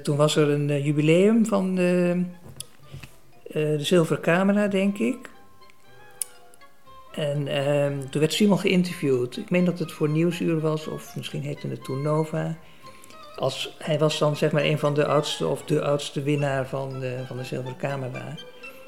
toen 0.03 0.17
was 0.17 0.35
er 0.35 0.49
een 0.49 0.83
jubileum 0.83 1.45
van 1.45 1.75
de, 1.75 2.23
de 3.51 3.83
Zilveren 3.83 4.21
Camera, 4.21 4.67
denk 4.67 4.97
ik. 4.97 5.31
En 7.11 7.47
ehm, 7.47 7.99
toen 8.09 8.21
werd 8.21 8.33
Simon 8.33 8.59
geïnterviewd. 8.59 9.37
Ik 9.37 9.49
meen 9.49 9.65
dat 9.65 9.79
het 9.79 9.91
voor 9.91 10.09
Nieuwsuur 10.09 10.59
was, 10.59 10.87
of 10.87 11.15
misschien 11.15 11.41
heette 11.41 11.67
het 11.67 11.83
toen 11.83 12.01
Nova 12.01 12.57
als, 13.35 13.75
hij 13.77 13.99
was 13.99 14.19
dan 14.19 14.35
zeg 14.35 14.51
maar 14.51 14.63
een 14.63 14.79
van 14.79 14.93
de 14.93 15.05
oudste 15.05 15.47
of 15.47 15.63
de 15.63 15.81
oudste 15.81 16.21
winnaar 16.21 16.67
van 16.67 16.99
de, 16.99 17.23
van 17.27 17.37
de 17.37 17.43
Zilveren 17.43 17.77
Camera. 17.77 18.35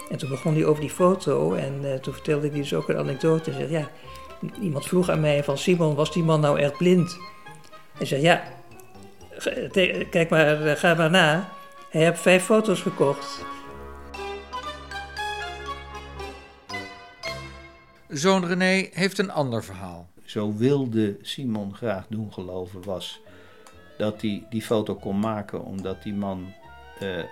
En 0.10 0.18
toen 0.18 0.30
begon 0.30 0.54
hij 0.54 0.66
over 0.66 0.82
die 0.82 0.90
foto 0.90 1.54
en 1.54 2.02
toen 2.02 2.14
vertelde 2.14 2.48
hij 2.48 2.58
dus 2.58 2.74
ook 2.74 2.90
een 2.90 2.98
anekdote. 2.98 3.52
En 3.52 3.58
zei, 3.58 3.72
ja, 3.72 3.90
iemand 4.62 4.86
vroeg 4.86 5.10
aan 5.10 5.20
mij 5.20 5.44
van 5.44 5.58
Simon, 5.58 5.96
was 5.96 6.14
die 6.14 6.24
man 6.24 6.40
nou 6.40 6.60
echt 6.60 6.78
blind? 6.78 7.18
Hij 7.98 8.06
zei, 8.06 8.22
ja, 8.22 8.44
kijk 10.10 10.30
maar, 10.30 10.62
eh, 10.62 10.76
ga 10.76 10.94
maar 10.94 11.10
na. 11.10 11.50
Hij 11.90 12.04
heeft 12.04 12.22
vijf 12.22 12.44
foto's 12.44 12.82
gekocht. 12.82 13.46
Zoon 18.08 18.46
René 18.46 18.90
heeft 18.92 19.18
een 19.18 19.32
ander 19.32 19.64
verhaal. 19.64 20.08
Zo 20.26 20.54
wilde 20.56 21.18
Simon 21.22 21.76
graag 21.76 22.06
doen 22.10 22.34
geloven 22.34 22.84
was 22.84 23.22
dat 23.98 24.22
hij 24.22 24.46
die 24.50 24.62
foto 24.62 24.96
kon 24.96 25.20
maken 25.20 25.64
omdat 25.64 26.04
die 26.04 26.14
man 26.14 26.54
uh, 27.02 27.18
uh, 27.18 27.26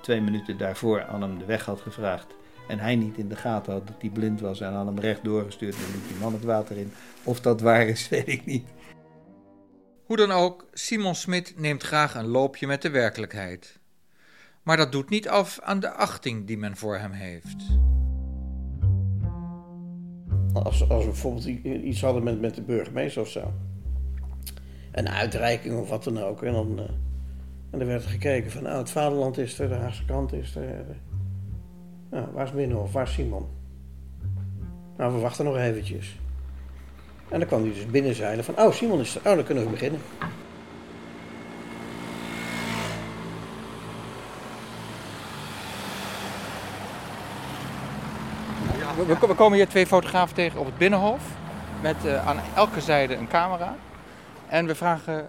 twee 0.00 0.20
minuten 0.20 0.58
daarvoor 0.58 1.04
aan 1.04 1.22
hem 1.22 1.38
de 1.38 1.44
weg 1.44 1.64
had 1.64 1.80
gevraagd. 1.80 2.26
En 2.68 2.78
hij 2.78 2.96
niet 2.96 3.18
in 3.18 3.28
de 3.28 3.36
gaten 3.36 3.72
had 3.72 3.86
dat 3.86 3.96
hij 4.00 4.10
blind 4.10 4.40
was 4.40 4.60
en 4.60 4.72
aan 4.72 4.86
hem 4.86 4.98
recht 4.98 5.24
doorgestuurd 5.24 5.74
en 5.74 5.92
liet 5.92 6.08
die 6.08 6.16
man 6.20 6.32
het 6.32 6.44
water 6.44 6.76
in. 6.76 6.92
Of 7.22 7.40
dat 7.40 7.60
waar 7.60 7.86
is, 7.86 8.08
weet 8.08 8.28
ik 8.28 8.44
niet. 8.44 8.64
Hoe 10.04 10.16
dan 10.16 10.30
ook, 10.30 10.66
Simon 10.72 11.14
Smit 11.14 11.54
neemt 11.56 11.82
graag 11.82 12.14
een 12.14 12.26
loopje 12.26 12.66
met 12.66 12.82
de 12.82 12.90
werkelijkheid. 12.90 13.80
Maar 14.62 14.76
dat 14.76 14.92
doet 14.92 15.10
niet 15.10 15.28
af 15.28 15.60
aan 15.60 15.80
de 15.80 15.90
achting 15.90 16.46
die 16.46 16.58
men 16.58 16.76
voor 16.76 16.98
hem 16.98 17.12
heeft. 17.12 17.56
Als, 20.52 20.88
als 20.88 21.04
we 21.04 21.10
bijvoorbeeld 21.10 21.46
iets 21.64 22.00
hadden 22.00 22.22
met, 22.22 22.40
met 22.40 22.54
de 22.54 22.62
burgemeester 22.62 23.22
of 23.22 23.28
zo 23.28 23.52
een 24.92 25.08
uitreiking 25.08 25.78
of 25.78 25.88
wat 25.88 26.04
dan 26.04 26.18
ook. 26.22 26.42
En 26.42 26.52
dan, 26.52 26.78
uh, 26.78 26.84
en 27.70 27.78
dan 27.78 27.86
werd 27.86 28.04
er 28.04 28.10
gekeken 28.10 28.50
van, 28.50 28.62
nou, 28.62 28.78
het 28.78 28.90
vaderland 28.90 29.38
is 29.38 29.58
er, 29.58 29.68
de 29.68 29.74
Haagse 29.74 30.04
kant 30.04 30.32
is 30.32 30.56
er. 30.56 30.84
Nou, 32.12 32.26
waar 32.32 32.44
is 32.44 32.52
Binnenhof? 32.52 32.92
Waar 32.92 33.06
is 33.06 33.12
Simon? 33.12 33.46
Nou, 34.96 35.12
we 35.14 35.18
wachten 35.20 35.44
nog 35.44 35.56
eventjes. 35.56 36.18
En 37.28 37.38
dan 37.38 37.48
kwam 37.48 37.62
hij 37.62 37.72
dus 37.72 37.86
binnen 37.86 38.14
zeilen 38.14 38.44
van, 38.44 38.58
oh, 38.58 38.72
Simon 38.72 39.00
is 39.00 39.14
er. 39.14 39.30
Oh, 39.30 39.34
dan 39.36 39.44
kunnen 39.44 39.64
we 39.64 39.70
beginnen. 39.70 40.00
We, 48.96 49.06
we- 49.06 49.26
we 49.26 49.34
komen 49.34 49.56
hier 49.58 49.68
twee 49.68 49.86
fotografen 49.86 50.34
tegen 50.34 50.60
op 50.60 50.66
het 50.66 50.78
Binnenhof. 50.78 51.20
Met 51.80 52.04
eh, 52.06 52.26
aan 52.28 52.36
elke 52.54 52.80
zijde 52.80 53.14
een 53.16 53.28
camera. 53.28 53.74
En 54.48 54.66
we 54.66 54.74
vragen, 54.74 55.28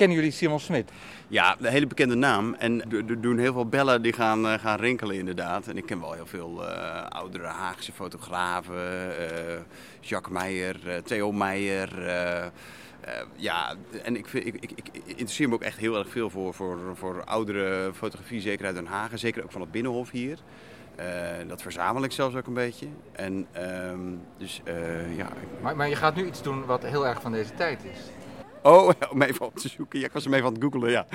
kennen 0.00 0.16
jullie 0.16 0.32
Simon 0.32 0.60
Smit? 0.60 0.90
Ja, 1.28 1.56
een 1.58 1.64
hele 1.72 1.86
bekende 1.86 2.14
naam. 2.14 2.54
En 2.54 2.90
er 2.92 3.20
doen 3.20 3.38
heel 3.38 3.52
veel 3.52 3.66
bellen 3.68 4.02
die 4.02 4.12
gaan, 4.12 4.46
eh, 4.48 4.58
gaan 4.58 4.78
rinkelen 4.78 5.16
inderdaad. 5.16 5.66
En 5.68 5.76
ik 5.76 5.86
ken 5.86 6.00
wel 6.00 6.12
heel 6.12 6.26
veel 6.26 6.68
eh, 6.68 7.06
oudere 7.08 7.46
Haagse 7.46 7.92
fotografen. 7.92 8.74
eh, 9.18 9.58
Jacques 10.00 10.38
Meijer, 10.38 11.02
Theo 11.04 11.32
Meijer. 11.32 12.06
eh, 12.06 12.44
eh, 12.44 12.50
ja, 13.36 13.74
en 14.02 14.16
ik, 14.16 14.28
vind, 14.28 14.46
ik, 14.46 14.54
ik, 14.54 14.70
ik 14.70 14.90
interesseer 15.06 15.48
me 15.48 15.54
ook 15.54 15.62
echt 15.62 15.78
heel 15.78 15.98
erg 15.98 16.08
veel 16.08 16.30
voor, 16.30 16.54
voor, 16.54 16.78
voor 16.94 17.24
oudere 17.24 17.90
fotografie, 17.94 18.40
zeker 18.40 18.66
uit 18.66 18.74
Den 18.74 18.86
Haag. 18.86 19.12
En 19.12 19.18
zeker 19.18 19.42
ook 19.42 19.52
van 19.52 19.60
het 19.60 19.70
Binnenhof 19.70 20.10
hier. 20.10 20.38
Eh, 20.96 21.06
dat 21.48 21.62
verzamel 21.62 22.04
ik 22.04 22.12
zelfs 22.12 22.36
ook 22.36 22.46
een 22.46 22.54
beetje. 22.54 22.86
En 23.12 23.46
ehm, 23.52 23.98
dus 24.38 24.60
eh, 24.64 25.16
ja, 25.16 25.28
Maar, 25.62 25.76
maar 25.76 25.88
je 25.88 25.96
gaat 25.96 26.14
nu 26.16 26.26
iets 26.26 26.42
doen 26.42 26.64
wat 26.64 26.82
heel 26.82 27.06
erg 27.06 27.20
van 27.20 27.32
deze 27.32 27.54
tijd 27.54 27.84
is. 27.84 27.98
Oh, 28.62 28.90
om 29.12 29.22
even 29.22 29.46
op 29.46 29.56
te 29.56 29.68
zoeken. 29.68 29.98
Ja, 29.98 30.06
ik 30.06 30.12
was 30.12 30.24
hem 30.24 30.34
even 30.34 30.46
aan 30.46 30.52
het 30.52 30.62
googelen, 30.62 30.90
ja. 30.90 31.06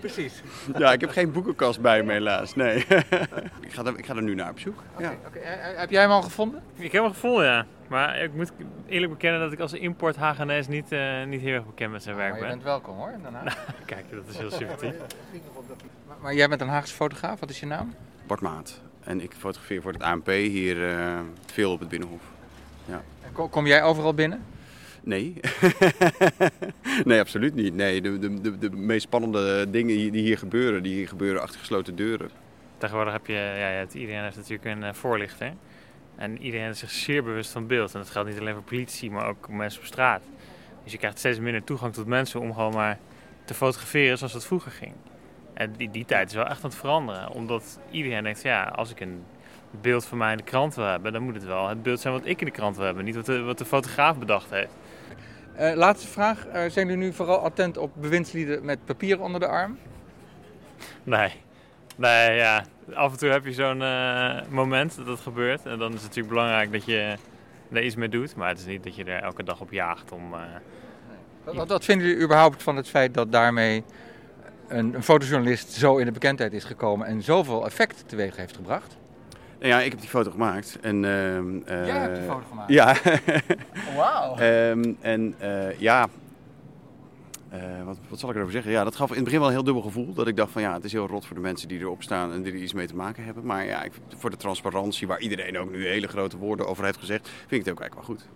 Precies. 0.00 0.42
Ja, 0.78 0.92
ik 0.92 1.00
heb 1.00 1.10
geen 1.10 1.32
boekenkast 1.32 1.80
bij 1.80 2.02
me 2.02 2.12
helaas, 2.12 2.54
nee. 2.54 2.76
ik, 3.66 3.72
ga 3.72 3.84
er, 3.84 3.98
ik 3.98 4.06
ga 4.06 4.16
er 4.16 4.22
nu 4.22 4.34
naar 4.34 4.50
op 4.50 4.58
zoek. 4.58 4.82
Ja. 4.98 5.14
Oké, 5.26 5.38
eh, 5.38 5.78
heb 5.78 5.90
jij 5.90 6.00
hem 6.00 6.10
al 6.10 6.22
gevonden? 6.22 6.62
Ik 6.74 6.92
heb 6.92 7.02
hem 7.02 7.12
gevonden, 7.12 7.44
ja. 7.44 7.66
Maar 7.88 8.18
ik 8.18 8.34
moet 8.34 8.52
eerlijk 8.86 9.12
bekennen 9.12 9.40
dat 9.40 9.52
ik 9.52 9.60
als 9.60 9.72
import 9.72 10.16
Hagenees 10.16 10.68
niet, 10.68 10.92
eh, 10.92 11.24
niet 11.24 11.40
heel 11.40 11.54
erg 11.54 11.66
bekend 11.66 11.92
met 11.92 12.02
zijn 12.02 12.16
werk 12.16 12.30
Maar 12.30 12.38
je 12.38 12.44
ben. 12.44 12.52
bent 12.54 12.64
welkom 12.64 12.96
hoor, 12.96 13.10
in 13.10 13.22
Den 13.22 13.34
Haag. 13.34 13.64
Kijk, 13.86 14.04
dat 14.10 14.24
is 14.28 14.36
heel 14.36 14.50
sympathiek. 14.50 14.94
Maar, 16.06 16.16
maar 16.20 16.34
jij 16.34 16.48
bent 16.48 16.60
een 16.60 16.68
Haagse 16.68 16.94
fotograaf, 16.94 17.40
wat 17.40 17.50
is 17.50 17.60
je 17.60 17.66
naam? 17.66 17.94
Bart 18.26 18.40
Maat. 18.40 18.80
En 19.04 19.20
ik 19.20 19.32
fotografeer 19.38 19.82
voor 19.82 19.92
het 19.92 20.02
ANP 20.02 20.26
hier 20.26 20.88
eh, 20.90 21.20
veel 21.46 21.72
op 21.72 21.80
het 21.80 21.88
Binnenhof. 21.88 22.22
Ja. 22.84 23.02
Kom, 23.32 23.50
kom 23.50 23.66
jij 23.66 23.82
overal 23.82 24.14
binnen? 24.14 24.44
Nee. 25.02 25.40
nee, 27.04 27.20
absoluut 27.20 27.54
niet. 27.54 27.74
Nee, 27.74 28.00
de, 28.00 28.18
de, 28.18 28.40
de, 28.40 28.58
de 28.58 28.70
meest 28.70 29.02
spannende 29.02 29.70
dingen 29.70 29.96
die 29.96 30.10
die 30.10 30.22
hier 30.22 30.38
gebeuren, 30.38 30.82
die 30.82 30.94
hier 30.94 31.08
gebeuren 31.08 31.42
achter 31.42 31.58
gesloten 31.58 31.96
deuren. 31.96 32.30
Tegenwoordig 32.78 33.12
heb 33.12 33.26
je, 33.26 33.32
ja, 33.32 33.86
iedereen 34.00 34.22
heeft 34.22 34.36
natuurlijk 34.36 34.64
een 34.64 34.82
eh, 34.82 34.92
voorlichter. 34.92 35.52
En 36.16 36.42
iedereen 36.42 36.68
is 36.68 36.78
zich 36.78 36.90
zeer 36.90 37.22
bewust 37.22 37.50
van 37.50 37.66
beeld. 37.66 37.94
En 37.94 38.00
dat 38.00 38.10
geldt 38.10 38.28
niet 38.28 38.38
alleen 38.38 38.54
voor 38.54 38.62
politie, 38.62 39.10
maar 39.10 39.26
ook 39.26 39.48
mensen 39.48 39.80
op 39.80 39.86
straat. 39.86 40.22
Dus 40.82 40.92
je 40.92 40.98
krijgt 40.98 41.18
steeds 41.18 41.38
minder 41.38 41.64
toegang 41.64 41.92
tot 41.92 42.06
mensen 42.06 42.40
om 42.40 42.54
gewoon 42.54 42.74
maar 42.74 42.98
te 43.44 43.54
fotograferen 43.54 44.18
zoals 44.18 44.32
dat 44.32 44.46
vroeger 44.46 44.72
ging. 44.72 44.92
En 45.54 45.72
die, 45.76 45.90
die 45.90 46.04
tijd 46.04 46.28
is 46.28 46.34
wel 46.34 46.46
echt 46.46 46.64
aan 46.64 46.70
het 46.70 46.78
veranderen. 46.78 47.30
Omdat 47.30 47.80
iedereen 47.90 48.22
denkt, 48.22 48.42
ja, 48.42 48.64
als 48.64 48.90
ik 48.90 49.00
een 49.00 49.24
beeld 49.80 50.04
van 50.04 50.18
mij 50.18 50.30
in 50.30 50.36
de 50.36 50.42
krant 50.42 50.74
wil 50.74 50.84
hebben, 50.84 51.12
dan 51.12 51.22
moet 51.22 51.34
het 51.34 51.44
wel 51.44 51.68
het 51.68 51.82
beeld 51.82 52.00
zijn 52.00 52.14
wat 52.14 52.26
ik 52.26 52.40
in 52.40 52.46
de 52.46 52.52
krant 52.52 52.76
wil 52.76 52.84
hebben. 52.84 53.04
Niet 53.04 53.14
wat 53.14 53.26
de, 53.26 53.40
wat 53.42 53.58
de 53.58 53.64
fotograaf 53.64 54.18
bedacht 54.18 54.50
heeft. 54.50 54.72
Eh, 55.54 55.74
laatste 55.74 56.08
vraag. 56.08 56.46
Eh, 56.46 56.70
zijn 56.70 56.86
jullie 56.86 57.04
nu 57.04 57.12
vooral 57.12 57.38
attent 57.38 57.76
op 57.76 57.90
bewindslieden 57.94 58.64
met 58.64 58.84
papier 58.84 59.20
onder 59.20 59.40
de 59.40 59.46
arm? 59.46 59.78
Nee. 61.02 61.32
Nee, 61.96 62.36
ja. 62.36 62.64
Af 62.94 63.12
en 63.12 63.18
toe 63.18 63.28
heb 63.28 63.44
je 63.44 63.52
zo'n 63.52 63.82
eh, 63.82 64.40
moment 64.48 64.96
dat 64.96 65.06
dat 65.06 65.20
gebeurt. 65.20 65.66
En 65.66 65.78
dan 65.78 65.88
is 65.88 65.94
het 65.94 66.02
natuurlijk 66.02 66.34
belangrijk 66.34 66.72
dat 66.72 66.84
je 66.84 67.16
er 67.72 67.82
iets 67.82 67.94
mee 67.94 68.08
doet. 68.08 68.36
Maar 68.36 68.48
het 68.48 68.58
is 68.58 68.66
niet 68.66 68.84
dat 68.84 68.94
je 68.94 69.04
er 69.04 69.22
elke 69.22 69.42
dag 69.42 69.60
op 69.60 69.70
jaagt 69.70 70.12
om... 70.12 70.30
Wat, 71.44 71.54
wat, 71.54 71.68
wat 71.68 71.84
vinden 71.84 72.06
jullie 72.06 72.22
überhaupt 72.22 72.62
van 72.62 72.76
het 72.76 72.88
feit 72.88 73.14
dat 73.14 73.32
daarmee 73.32 73.84
een, 74.68 74.94
een 74.94 75.02
fotojournalist 75.02 75.72
zo 75.72 75.96
in 75.96 76.04
de 76.04 76.12
bekendheid 76.12 76.52
is 76.52 76.64
gekomen 76.64 77.06
en 77.06 77.22
zoveel 77.22 77.64
effect 77.64 78.08
teweeg 78.08 78.36
heeft 78.36 78.56
gebracht? 78.56 78.96
Ja, 79.62 79.80
ik 79.80 79.90
heb 79.90 80.00
die 80.00 80.08
foto 80.08 80.30
gemaakt. 80.30 80.78
En, 80.80 81.04
ehm, 81.04 81.56
eh, 81.64 81.86
Jij 81.86 81.98
hebt 81.98 82.14
die 82.16 82.24
foto 82.24 82.46
gemaakt? 82.48 82.70
Ja. 82.72 82.96
Wauw. 83.96 84.36
Ehm, 84.36 84.92
en 85.00 85.34
eh, 85.38 85.78
ja, 85.78 86.08
eh, 87.48 87.60
wat, 87.84 87.98
wat 88.08 88.18
zal 88.18 88.28
ik 88.28 88.34
erover 88.34 88.52
zeggen? 88.52 88.72
Ja, 88.72 88.84
dat 88.84 88.96
gaf 88.96 89.08
in 89.08 89.14
het 89.14 89.24
begin 89.24 89.38
wel 89.38 89.48
een 89.48 89.54
heel 89.54 89.64
dubbel 89.64 89.82
gevoel. 89.82 90.12
Dat 90.14 90.26
ik 90.26 90.36
dacht 90.36 90.52
van 90.52 90.62
ja, 90.62 90.72
het 90.72 90.84
is 90.84 90.92
heel 90.92 91.06
rot 91.06 91.26
voor 91.26 91.36
de 91.36 91.42
mensen 91.42 91.68
die 91.68 91.78
erop 91.78 92.02
staan 92.02 92.32
en 92.32 92.42
die 92.42 92.52
er 92.52 92.58
iets 92.58 92.72
mee 92.72 92.86
te 92.86 92.96
maken 92.96 93.24
hebben. 93.24 93.46
Maar 93.46 93.64
ja, 93.64 93.82
ik, 93.82 93.92
voor 94.16 94.30
de 94.30 94.36
transparantie, 94.36 95.06
waar 95.06 95.20
iedereen 95.20 95.58
ook 95.58 95.70
nu 95.70 95.86
hele 95.86 96.08
grote 96.08 96.36
woorden 96.36 96.66
over 96.66 96.84
heeft 96.84 96.98
gezegd, 96.98 97.28
vind 97.28 97.52
ik 97.52 97.64
het 97.64 97.70
ook 97.70 97.80
eigenlijk 97.80 98.08
wel 98.08 98.16
goed. 98.16 98.28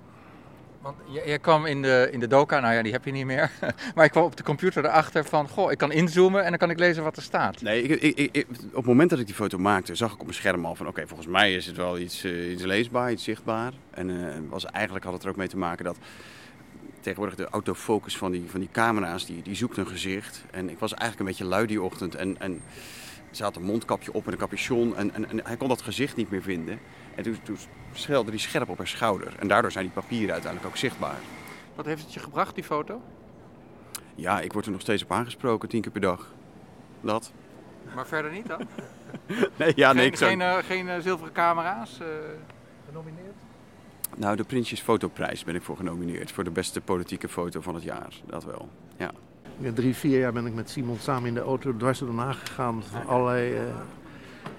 Want 0.86 1.24
jij, 1.24 1.38
kwam 1.38 1.66
in 1.66 1.82
de, 1.82 2.08
in 2.12 2.20
de 2.20 2.26
doka, 2.26 2.60
nou 2.60 2.74
ja, 2.74 2.82
die 2.82 2.92
heb 2.92 3.04
je 3.04 3.10
niet 3.10 3.26
meer. 3.26 3.50
maar 3.94 4.04
ik 4.04 4.10
kwam 4.10 4.24
op 4.24 4.36
de 4.36 4.42
computer 4.42 4.84
erachter 4.84 5.24
van, 5.24 5.48
goh, 5.48 5.70
ik 5.70 5.78
kan 5.78 5.92
inzoomen 5.92 6.44
en 6.44 6.48
dan 6.48 6.58
kan 6.58 6.70
ik 6.70 6.78
lezen 6.78 7.02
wat 7.02 7.16
er 7.16 7.22
staat. 7.22 7.62
Nee, 7.62 7.82
ik, 7.82 8.16
ik, 8.16 8.46
op 8.66 8.76
het 8.76 8.84
moment 8.84 9.10
dat 9.10 9.18
ik 9.18 9.26
die 9.26 9.34
foto 9.34 9.58
maakte, 9.58 9.94
zag 9.94 10.12
ik 10.12 10.18
op 10.18 10.24
mijn 10.24 10.34
scherm 10.34 10.64
al 10.64 10.74
van 10.74 10.86
oké, 10.86 11.06
volgens 11.06 11.28
mij 11.28 11.54
is 11.54 11.66
het 11.66 11.76
wel 11.76 11.98
iets, 11.98 12.24
eh, 12.24 12.32
leesbaar, 12.56 13.10
iets 13.10 13.24
zichtbaar. 13.24 13.72
En 13.90 14.10
eh, 14.10 14.34
was, 14.48 14.64
eigenlijk 14.64 15.04
had 15.04 15.14
het 15.14 15.22
er 15.22 15.28
ook 15.28 15.36
mee 15.36 15.48
te 15.48 15.56
maken 15.56 15.84
dat 15.84 15.96
tegenwoordig 17.00 17.36
de 17.36 17.48
autofocus 17.48 18.16
van 18.16 18.32
die, 18.32 18.44
van 18.46 18.60
die 18.60 18.68
camera's, 18.72 19.26
die, 19.26 19.42
die 19.42 19.54
zoekt 19.54 19.76
een 19.76 19.88
gezicht. 19.88 20.44
En 20.50 20.70
ik 20.70 20.78
was 20.78 20.94
eigenlijk 20.94 21.20
een 21.20 21.36
beetje 21.36 21.54
lui 21.54 21.66
die 21.66 21.82
ochtend 21.82 22.14
en, 22.14 22.40
en 22.40 22.62
ze 23.30 23.50
een 23.54 23.62
mondkapje 23.62 24.12
op 24.12 24.24
met 24.24 24.34
een 24.34 24.40
capuchon 24.40 24.96
en, 24.96 25.14
en, 25.14 25.28
en 25.28 25.40
hij 25.44 25.56
kon 25.56 25.68
dat 25.68 25.82
gezicht 25.82 26.16
niet 26.16 26.30
meer 26.30 26.42
vinden. 26.42 26.78
En 27.14 27.22
toen, 27.22 27.36
toen 27.42 27.56
schelde 27.98 28.30
hij 28.30 28.38
scherp 28.38 28.68
op 28.68 28.78
haar 28.78 28.86
schouder. 28.86 29.34
En 29.38 29.48
daardoor 29.48 29.72
zijn 29.72 29.84
die 29.84 29.94
papieren 29.94 30.32
uiteindelijk 30.32 30.72
ook 30.72 30.78
zichtbaar. 30.78 31.16
Wat 31.74 31.86
heeft 31.86 32.02
het 32.02 32.14
je 32.14 32.20
gebracht, 32.20 32.54
die 32.54 32.64
foto? 32.64 33.00
Ja, 34.14 34.40
ik 34.40 34.52
word 34.52 34.66
er 34.66 34.72
nog 34.72 34.80
steeds 34.80 35.02
op 35.02 35.12
aangesproken, 35.12 35.68
tien 35.68 35.80
keer 35.80 35.92
per 35.92 36.00
dag. 36.00 36.32
Dat. 37.00 37.32
Maar 37.94 38.06
verder 38.06 38.30
niet 38.30 38.46
dan? 38.46 38.60
Nee, 39.56 39.72
ja, 39.76 39.92
nee, 39.92 40.02
geen, 40.02 40.12
ik 40.12 40.16
zou- 40.18 40.30
geen, 40.30 40.40
eh, 40.40 40.56
geen 40.56 40.88
eh, 40.88 41.00
zilveren 41.00 41.32
camera's 41.32 42.00
eh, 42.00 42.06
genomineerd? 42.86 43.34
Nou, 44.16 44.36
de 44.36 44.44
Prinsjes 44.44 44.80
Fotoprijs 44.80 45.44
ben 45.44 45.54
ik 45.54 45.62
voor 45.62 45.76
genomineerd. 45.76 46.32
Voor 46.32 46.44
de 46.44 46.50
beste 46.50 46.80
politieke 46.80 47.28
foto 47.28 47.60
van 47.60 47.74
het 47.74 47.82
jaar. 47.82 48.12
Dat 48.26 48.44
wel, 48.44 48.68
ja. 48.96 49.10
Ja, 49.58 49.72
drie, 49.72 49.94
vier 49.94 50.18
jaar 50.18 50.32
ben 50.32 50.46
ik 50.46 50.54
met 50.54 50.70
Simon 50.70 50.98
samen 50.98 51.28
in 51.28 51.34
de 51.34 51.40
auto 51.40 51.76
dwars 51.76 51.98
door 51.98 52.08
Den 52.08 52.18
Haag 52.18 52.38
gegaan. 52.40 52.82
Van 52.82 53.06
allerlei, 53.06 53.54
eh, 53.54 53.62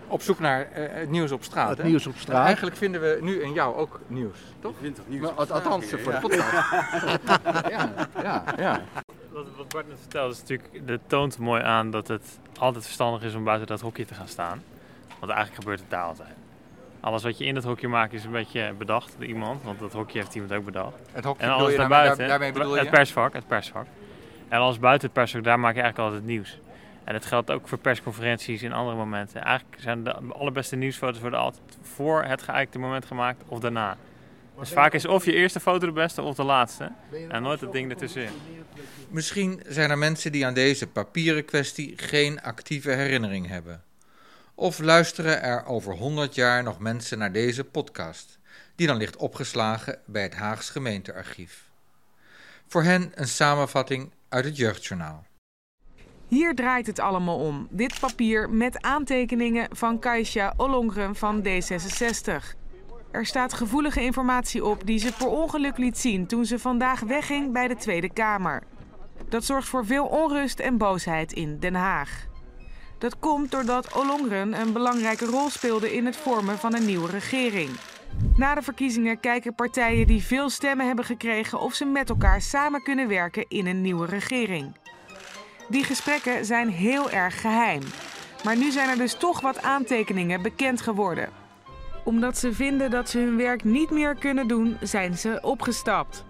Op 0.07 0.21
zoek 0.21 0.39
naar 0.39 0.71
eh, 0.71 0.99
het 0.99 1.09
nieuws 1.09 1.31
op 1.31 1.43
straat. 1.43 1.69
Het 1.69 1.77
hè? 1.77 1.83
nieuws 1.83 2.07
op 2.07 2.15
straat. 2.17 2.45
Eigenlijk 2.45 2.75
vinden 2.75 3.01
we 3.01 3.17
nu 3.21 3.41
in 3.41 3.53
jou 3.53 3.75
ook 3.75 3.99
nieuws, 4.07 4.37
toch? 4.59 4.71
Je 4.71 4.77
vindt 4.81 4.95
toch 4.97 5.07
nieuws 5.07 5.21
Maar, 5.21 5.31
op 5.31 5.37
al- 5.37 5.45
straat 5.45 5.63
Althans, 5.65 5.89
hier, 5.89 5.99
voor 5.99 6.11
ja. 6.13 6.19
de 6.19 6.27
podcast. 6.27 6.51
ja, 7.75 7.89
ja, 8.23 8.43
ja. 8.57 8.81
Wat, 9.31 9.45
wat 9.57 9.67
Bart 9.69 9.87
net 9.87 9.97
vertelde 9.99 10.33
is 10.33 10.39
natuurlijk, 10.39 10.87
dat 10.87 10.99
toont 11.07 11.37
mooi 11.37 11.61
aan 11.63 11.91
dat 11.91 12.07
het 12.07 12.39
altijd 12.59 12.83
verstandig 12.83 13.23
is 13.23 13.35
om 13.35 13.43
buiten 13.43 13.67
dat 13.67 13.81
hokje 13.81 14.05
te 14.05 14.13
gaan 14.13 14.27
staan. 14.27 14.63
Want 15.19 15.31
eigenlijk 15.31 15.61
gebeurt 15.61 15.79
het 15.79 15.89
daar 15.89 16.03
altijd. 16.03 16.29
Alles 16.99 17.23
wat 17.23 17.37
je 17.37 17.45
in 17.45 17.53
dat 17.53 17.63
hokje 17.63 17.87
maakt 17.87 18.13
is 18.13 18.23
een 18.23 18.31
beetje 18.31 18.73
bedacht 18.77 19.15
door 19.17 19.27
iemand, 19.27 19.63
want 19.63 19.79
dat 19.79 19.93
hokje 19.93 20.19
heeft 20.19 20.35
iemand 20.35 20.53
ook 20.53 20.65
bedacht. 20.65 20.95
Het 21.11 21.23
hokje 21.23 21.41
en 21.43 21.49
bedoel 21.49 21.63
alles 21.65 21.77
daarbuiten, 21.77 22.17
daar- 22.17 22.27
daarmee 22.27 22.51
bedoel 22.51 22.73
je? 22.73 22.79
het 22.79 22.89
persvak, 22.89 23.33
het 23.33 23.47
persvak. 23.47 23.85
En 24.47 24.59
alles 24.59 24.79
buiten 24.79 25.07
het 25.07 25.17
persvak, 25.17 25.43
daar 25.43 25.59
maak 25.59 25.75
je 25.75 25.81
eigenlijk 25.81 26.09
altijd 26.09 26.27
het 26.27 26.31
nieuws. 26.37 26.59
En 27.07 27.13
dat 27.13 27.25
geldt 27.25 27.51
ook 27.51 27.67
voor 27.67 27.77
persconferenties 27.77 28.61
en 28.61 28.71
andere 28.71 28.97
momenten. 28.97 29.43
Eigenlijk 29.43 29.81
zijn 29.81 30.03
de 30.03 30.13
allerbeste 30.13 30.75
nieuwsfoto's 30.75 31.21
worden 31.21 31.39
altijd 31.39 31.63
voor 31.81 32.23
het 32.23 32.41
geëikte 32.41 32.79
moment 32.79 33.05
gemaakt 33.05 33.43
of 33.47 33.59
daarna. 33.59 33.97
Dus 34.59 34.69
vaak 34.69 34.93
is 34.93 35.05
of 35.05 35.25
je 35.25 35.33
eerste 35.33 35.59
foto 35.59 35.85
de 35.85 35.91
beste 35.91 36.21
of 36.21 36.35
de 36.35 36.43
laatste. 36.43 36.91
En 37.29 37.41
nooit 37.41 37.61
het 37.61 37.71
ding 37.71 37.89
ertussenin. 37.91 38.29
Misschien 39.09 39.61
zijn 39.67 39.89
er 39.89 39.97
mensen 39.97 40.31
die 40.31 40.45
aan 40.45 40.53
deze 40.53 40.87
papieren 40.87 41.45
kwestie 41.45 41.93
geen 41.97 42.41
actieve 42.41 42.91
herinnering 42.91 43.47
hebben. 43.47 43.83
Of 44.55 44.79
luisteren 44.79 45.41
er 45.41 45.65
over 45.65 45.93
100 45.93 46.35
jaar 46.35 46.63
nog 46.63 46.79
mensen 46.79 47.17
naar 47.17 47.31
deze 47.31 47.63
podcast, 47.63 48.39
die 48.75 48.87
dan 48.87 48.97
ligt 48.97 49.17
opgeslagen 49.17 49.99
bij 50.05 50.23
het 50.23 50.35
Haags 50.35 50.69
gemeentearchief. 50.69 51.63
Voor 52.67 52.83
hen 52.83 53.11
een 53.15 53.27
samenvatting 53.27 54.11
uit 54.29 54.45
het 54.45 54.57
Jeugdjournaal. 54.57 55.26
Hier 56.27 56.55
draait 56.55 56.87
het 56.87 56.99
allemaal 56.99 57.39
om. 57.39 57.67
Dit 57.69 57.99
papier 57.99 58.49
met 58.49 58.81
aantekeningen 58.81 59.67
van 59.71 59.99
Kaisha 59.99 60.53
Ollongren 60.57 61.15
van 61.15 61.43
D66. 61.43 62.55
Er 63.11 63.25
staat 63.25 63.53
gevoelige 63.53 64.01
informatie 64.01 64.65
op 64.65 64.85
die 64.85 64.99
ze 64.99 65.13
per 65.17 65.27
ongeluk 65.27 65.77
liet 65.77 65.97
zien 65.97 66.27
toen 66.27 66.45
ze 66.45 66.59
vandaag 66.59 66.99
wegging 66.99 67.51
bij 67.51 67.67
de 67.67 67.75
Tweede 67.75 68.13
Kamer. 68.13 68.63
Dat 69.29 69.43
zorgt 69.43 69.67
voor 69.67 69.85
veel 69.85 70.05
onrust 70.05 70.59
en 70.59 70.77
boosheid 70.77 71.33
in 71.33 71.59
Den 71.59 71.75
Haag. 71.75 72.25
Dat 72.97 73.19
komt 73.19 73.51
doordat 73.51 73.95
Ollongren 73.95 74.59
een 74.59 74.73
belangrijke 74.73 75.25
rol 75.25 75.49
speelde 75.49 75.95
in 75.95 76.05
het 76.05 76.17
vormen 76.17 76.57
van 76.57 76.75
een 76.75 76.85
nieuwe 76.85 77.09
regering. 77.09 77.69
Na 78.35 78.55
de 78.55 78.61
verkiezingen 78.61 79.19
kijken 79.19 79.55
partijen 79.55 80.07
die 80.07 80.23
veel 80.23 80.49
stemmen 80.49 80.85
hebben 80.85 81.05
gekregen 81.05 81.59
of 81.59 81.73
ze 81.73 81.85
met 81.85 82.09
elkaar 82.09 82.41
samen 82.41 82.83
kunnen 82.83 83.07
werken 83.07 83.45
in 83.47 83.67
een 83.67 83.81
nieuwe 83.81 84.05
regering. 84.05 84.75
Die 85.69 85.83
gesprekken 85.83 86.45
zijn 86.45 86.69
heel 86.69 87.11
erg 87.11 87.41
geheim. 87.41 87.81
Maar 88.43 88.57
nu 88.57 88.71
zijn 88.71 88.89
er 88.89 88.97
dus 88.97 89.13
toch 89.13 89.41
wat 89.41 89.61
aantekeningen 89.61 90.41
bekend 90.41 90.81
geworden. 90.81 91.29
Omdat 92.03 92.37
ze 92.37 92.53
vinden 92.53 92.91
dat 92.91 93.09
ze 93.09 93.19
hun 93.19 93.37
werk 93.37 93.63
niet 93.63 93.89
meer 93.89 94.15
kunnen 94.15 94.47
doen, 94.47 94.77
zijn 94.81 95.17
ze 95.17 95.39
opgestapt. 95.41 96.25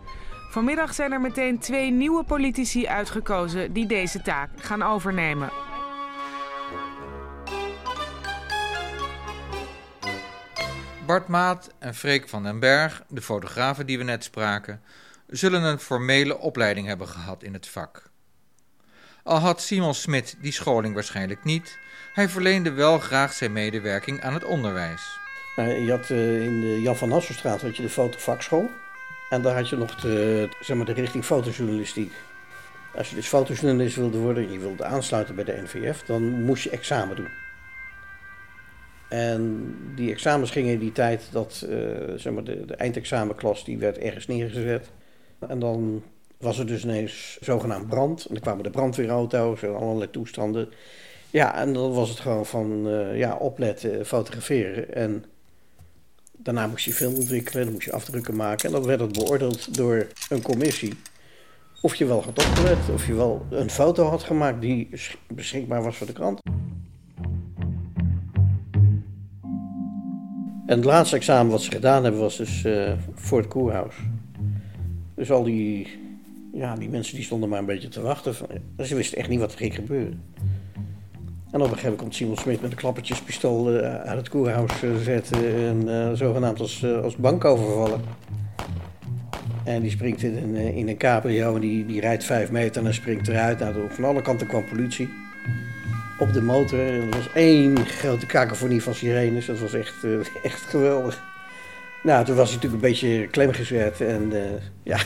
Vanmiddag 0.49 0.93
zijn 0.93 1.11
er 1.11 1.21
meteen 1.21 1.59
twee 1.59 1.91
nieuwe 1.91 2.23
politici 2.23 2.88
uitgekozen 2.88 3.73
die 3.73 3.85
deze 3.85 4.21
taak 4.21 4.49
gaan 4.55 4.81
overnemen. 4.81 5.49
Bart 11.05 11.27
Maat 11.27 11.73
en 11.79 11.95
Freek 11.95 12.29
van 12.29 12.43
den 12.43 12.59
Berg, 12.59 13.03
de 13.07 13.21
fotografen 13.21 13.85
die 13.85 13.97
we 13.97 14.03
net 14.03 14.23
spraken, 14.23 14.81
zullen 15.27 15.63
een 15.63 15.79
formele 15.79 16.38
opleiding 16.38 16.88
hebben 16.88 17.07
gehad 17.07 17.43
in 17.43 17.53
het 17.53 17.67
vak. 17.67 18.07
Al 19.28 19.38
had 19.38 19.61
Simon 19.61 19.93
Smit 19.93 20.38
die 20.41 20.51
scholing 20.51 20.93
waarschijnlijk 20.93 21.43
niet, 21.43 21.80
hij 22.13 22.30
verleende 22.30 22.71
wel 22.71 22.99
graag 22.99 23.34
zijn 23.34 23.51
medewerking 23.51 24.21
aan 24.21 24.34
het 24.34 24.43
onderwijs. 24.43 25.19
Je 25.55 25.88
had 25.89 26.09
uh, 26.09 26.43
in 26.43 26.61
de 26.61 26.82
Jan 26.82 26.95
van 26.95 27.11
Hasselstraat 27.11 27.61
had 27.61 27.75
je 27.75 27.82
de 27.82 27.89
fotovakschool. 27.89 28.69
En 29.30 29.41
daar 29.41 29.55
had 29.55 29.69
je 29.69 29.75
nog 29.75 29.95
de, 29.95 30.49
zeg 30.59 30.78
maar, 30.78 30.86
de 30.86 30.93
richting 30.93 31.25
fotojournalistiek. 31.25 32.11
Als 32.95 33.09
je 33.09 33.15
dus 33.15 33.28
fotojournalist 33.28 33.95
wilde 33.95 34.17
worden 34.17 34.43
en 34.43 34.51
je 34.51 34.59
wilde 34.59 34.86
aansluiten 34.86 35.36
bij 35.36 35.43
de 35.43 35.61
NVF, 35.63 36.03
dan 36.03 36.43
moest 36.43 36.63
je 36.63 36.69
examen 36.69 37.15
doen. 37.15 37.30
En 39.09 39.75
die 39.95 40.11
examens 40.11 40.51
gingen 40.51 40.73
in 40.73 40.80
die 40.80 40.91
tijd 40.91 41.28
dat 41.32 41.65
uh, 41.69 41.78
zeg 42.15 42.34
maar 42.34 42.43
de, 42.43 42.65
de 42.65 42.75
eindexamenklas 42.75 43.65
die 43.65 43.78
werd 43.78 43.97
ergens 43.97 44.28
neergezet. 44.28 44.91
En 45.39 45.59
dan 45.59 46.03
was 46.38 46.59
er 46.59 46.67
dus 46.67 46.83
ineens 46.83 47.38
zogenaamd 47.41 47.88
brand. 47.88 48.25
En 48.25 48.33
dan 48.33 48.43
kwamen 48.43 48.63
de 48.63 48.69
brandweerauto's 48.69 49.63
en 49.63 49.75
allerlei 49.75 50.11
toestanden. 50.11 50.69
Ja, 51.29 51.55
en 51.55 51.73
dan 51.73 51.91
was 51.91 52.09
het 52.09 52.19
gewoon 52.19 52.45
van 52.45 52.88
uh, 52.88 53.17
ja, 53.17 53.35
opletten, 53.35 54.05
fotograferen. 54.05 54.95
En 54.95 55.25
daarna 56.31 56.67
moest 56.67 56.85
je 56.85 56.93
film 56.93 57.15
ontwikkelen, 57.15 57.63
dan 57.63 57.73
moest 57.73 57.85
je 57.85 57.91
afdrukken 57.91 58.35
maken. 58.35 58.65
En 58.65 58.71
dan 58.71 58.85
werd 58.85 58.99
het 58.99 59.13
beoordeeld 59.13 59.77
door 59.77 60.07
een 60.29 60.41
commissie. 60.41 60.93
Of 61.81 61.95
je 61.95 62.05
wel 62.05 62.23
had 62.23 62.45
opgelet, 62.45 62.89
of 62.93 63.07
je 63.07 63.13
wel 63.13 63.45
een 63.49 63.69
foto 63.69 64.05
had 64.05 64.23
gemaakt 64.23 64.61
die 64.61 64.89
beschikbaar 65.27 65.83
was 65.83 65.97
voor 65.97 66.07
de 66.07 66.13
krant. 66.13 66.41
En 70.65 70.75
het 70.75 70.85
laatste 70.85 71.15
examen 71.15 71.51
wat 71.51 71.61
ze 71.61 71.71
gedaan 71.71 72.03
hebben 72.03 72.21
was 72.21 72.38
dus 72.38 72.63
uh, 72.63 72.91
voor 73.13 73.38
het 73.38 73.47
koerhuis. 73.47 73.95
Dus 75.15 75.31
al 75.31 75.43
die, 75.43 75.88
ja, 76.58 76.76
die 76.76 76.89
mensen 76.89 77.16
die 77.16 77.24
stonden 77.24 77.49
maar 77.49 77.60
een 77.60 77.66
beetje 77.66 77.88
te 77.88 78.01
wachten. 78.01 78.36
Ze 78.84 78.95
wisten 78.95 79.18
echt 79.18 79.30
niet 79.30 79.39
wat 79.39 79.51
er 79.51 79.58
ging 79.58 79.76
gebeuren. 79.76 80.24
En 81.51 81.62
op 81.62 81.62
een 81.62 81.68
gegeven 81.68 81.84
moment 81.84 82.01
komt 82.01 82.16
Simon 82.16 82.38
Smit 82.38 82.62
met 82.62 82.72
een 82.72 82.78
klappertjespistool 82.78 83.74
uh, 83.74 83.95
uit 83.95 84.18
het 84.18 84.30
koerhuis 84.30 84.84
uh, 84.84 84.95
zetten 84.95 85.55
en 85.55 85.88
uh, 85.88 86.12
zogenaamd 86.14 86.60
als, 86.60 86.86
als 86.86 87.16
bank 87.16 87.45
overvallen. 87.45 88.01
En 89.64 89.82
die 89.82 89.91
springt 89.91 90.24
in 90.24 90.38
een, 90.38 90.55
in 90.55 90.88
een 90.88 90.97
cabrio 90.97 91.55
en 91.55 91.62
die, 91.62 91.86
die 91.86 92.01
rijdt 92.01 92.24
vijf 92.24 92.51
meter 92.51 92.86
en 92.86 92.93
springt 92.93 93.28
eruit. 93.28 93.60
Nou, 93.60 93.76
van 93.89 94.03
alle 94.03 94.22
kanten 94.22 94.47
kwam 94.47 94.66
politie 94.66 95.10
op 96.20 96.34
de 96.34 96.41
motor. 96.41 96.80
En 96.80 97.01
er 97.01 97.10
was 97.10 97.34
één 97.34 97.86
grote 97.86 98.26
kakofonie 98.26 98.84
van 98.84 98.93
sirenes. 98.93 99.45
Dat 99.45 99.60
was 99.60 99.74
echt, 99.74 99.95
echt 100.43 100.62
geweldig. 100.62 101.24
Nou, 102.03 102.26
toen 102.26 102.36
was 102.36 102.49
hij 102.49 102.55
natuurlijk 102.55 102.84
een 102.84 102.89
beetje 102.89 103.28
klemgezet 103.28 104.01
en 104.01 104.32
ja, 104.84 104.97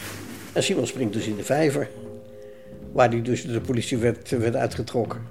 en 0.54 0.64
Simon 0.64 0.88
springt 0.88 1.14
dus 1.14 1.28
in 1.28 1.36
de 1.36 1.43
vijver. 1.43 1.89
Waar 2.91 3.10
hij 3.10 3.22
dus 3.22 3.45
de 3.45 3.62
politie 3.62 3.97
werd, 3.97 4.30
werd 4.30 4.56
uitgetrokken. 4.56 5.22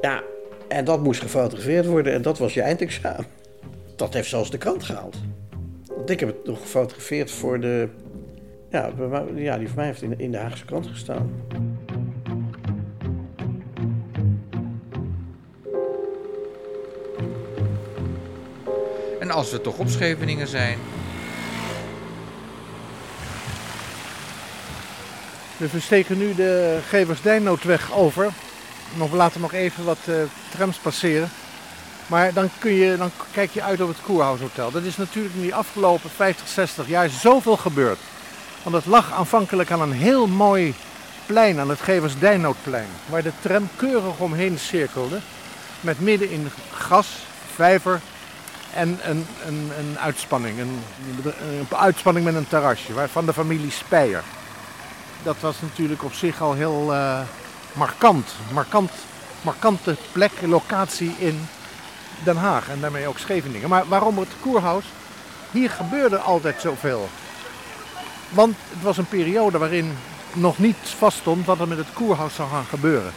Ja, 0.00 0.22
en 0.68 0.84
dat 0.84 1.02
moest 1.02 1.20
gefotografeerd 1.20 1.86
worden 1.86 2.12
en 2.12 2.22
dat 2.22 2.38
was 2.38 2.54
je 2.54 2.62
eindexamen. 2.62 3.26
Dat 3.96 4.14
heeft 4.14 4.28
zelfs 4.28 4.50
de 4.50 4.58
krant 4.58 4.84
gehaald. 4.84 5.16
Want 5.96 6.10
ik 6.10 6.20
heb 6.20 6.28
het 6.28 6.46
nog 6.46 6.60
gefotografeerd 6.60 7.30
voor 7.30 7.60
de... 7.60 7.88
Ja, 8.70 8.90
ja 9.34 9.58
die 9.58 9.66
voor 9.66 9.76
mij 9.76 9.86
heeft 9.86 10.02
in, 10.02 10.18
in 10.18 10.30
de 10.30 10.38
Haagse 10.38 10.64
krant 10.64 10.86
gestaan. 10.86 11.30
En 19.20 19.30
als 19.30 19.50
we 19.50 19.60
toch 19.60 19.78
op 19.78 19.88
Scheveningen 19.88 20.46
zijn... 20.46 20.78
We 25.60 25.68
versteken 25.68 26.18
nu 26.18 26.34
de 26.34 26.78
Geversdijnnoodweg 26.88 27.92
over 27.92 28.32
we 28.96 29.16
laten 29.16 29.40
nog 29.40 29.52
even 29.52 29.84
wat 29.84 29.98
uh, 30.08 30.14
trams 30.50 30.76
passeren. 30.76 31.30
Maar 32.06 32.32
dan, 32.32 32.50
kun 32.58 32.72
je, 32.72 32.96
dan 32.96 33.10
kijk 33.32 33.50
je 33.50 33.62
uit 33.62 33.80
op 33.80 33.88
het 33.88 34.00
Koerhuishotel. 34.02 34.70
Dat 34.70 34.82
is 34.82 34.96
natuurlijk 34.96 35.34
in 35.34 35.40
die 35.40 35.54
afgelopen 35.54 36.10
50, 36.10 36.48
60 36.48 36.88
jaar 36.88 37.08
zoveel 37.08 37.56
gebeurd. 37.56 37.98
Want 38.62 38.76
het 38.76 38.86
lag 38.86 39.12
aanvankelijk 39.12 39.70
aan 39.70 39.80
een 39.80 39.92
heel 39.92 40.26
mooi 40.26 40.74
plein, 41.26 41.58
aan 41.58 41.70
het 41.70 41.80
Geversdijnoodplein. 41.80 42.88
Waar 43.06 43.22
de 43.22 43.32
tram 43.40 43.68
keurig 43.76 44.18
omheen 44.18 44.58
cirkelde. 44.58 45.20
Met 45.80 46.00
midden 46.00 46.30
in 46.30 46.50
gas, 46.72 47.08
vijver 47.54 48.00
en 48.74 48.98
een, 49.02 49.26
een, 49.46 49.70
een 49.78 49.98
uitspanning. 49.98 50.58
Een, 50.58 50.82
een 51.70 51.76
uitspanning 51.76 52.24
met 52.24 52.34
een 52.34 52.48
terrasje 52.48 52.92
van 53.12 53.26
de 53.26 53.32
familie 53.32 53.70
Speyer. 53.70 54.22
Dat 55.22 55.36
was 55.40 55.60
natuurlijk 55.60 56.04
op 56.04 56.12
zich 56.12 56.40
al 56.40 56.52
heel... 56.52 56.94
Uh, 56.94 57.20
markant, 57.72 58.30
markant, 58.52 58.90
markante 59.42 59.96
plek, 60.12 60.32
locatie 60.42 61.14
in 61.18 61.48
Den 62.24 62.36
Haag 62.36 62.68
en 62.68 62.80
daarmee 62.80 63.08
ook 63.08 63.18
Scheveningen. 63.18 63.68
Maar 63.68 63.88
waarom 63.88 64.18
het 64.18 64.28
Koerhuis? 64.40 64.84
Hier 65.50 65.70
gebeurde 65.70 66.18
altijd 66.18 66.60
zoveel. 66.60 67.08
Want 68.28 68.56
het 68.68 68.82
was 68.82 68.98
een 68.98 69.08
periode 69.08 69.58
waarin 69.58 69.96
nog 70.32 70.58
niet 70.58 70.76
vaststond 70.82 71.46
wat 71.46 71.60
er 71.60 71.68
met 71.68 71.78
het 71.78 71.92
Koerhuis 71.92 72.34
zou 72.34 72.48
gaan 72.50 72.64
gebeuren. 72.64 73.12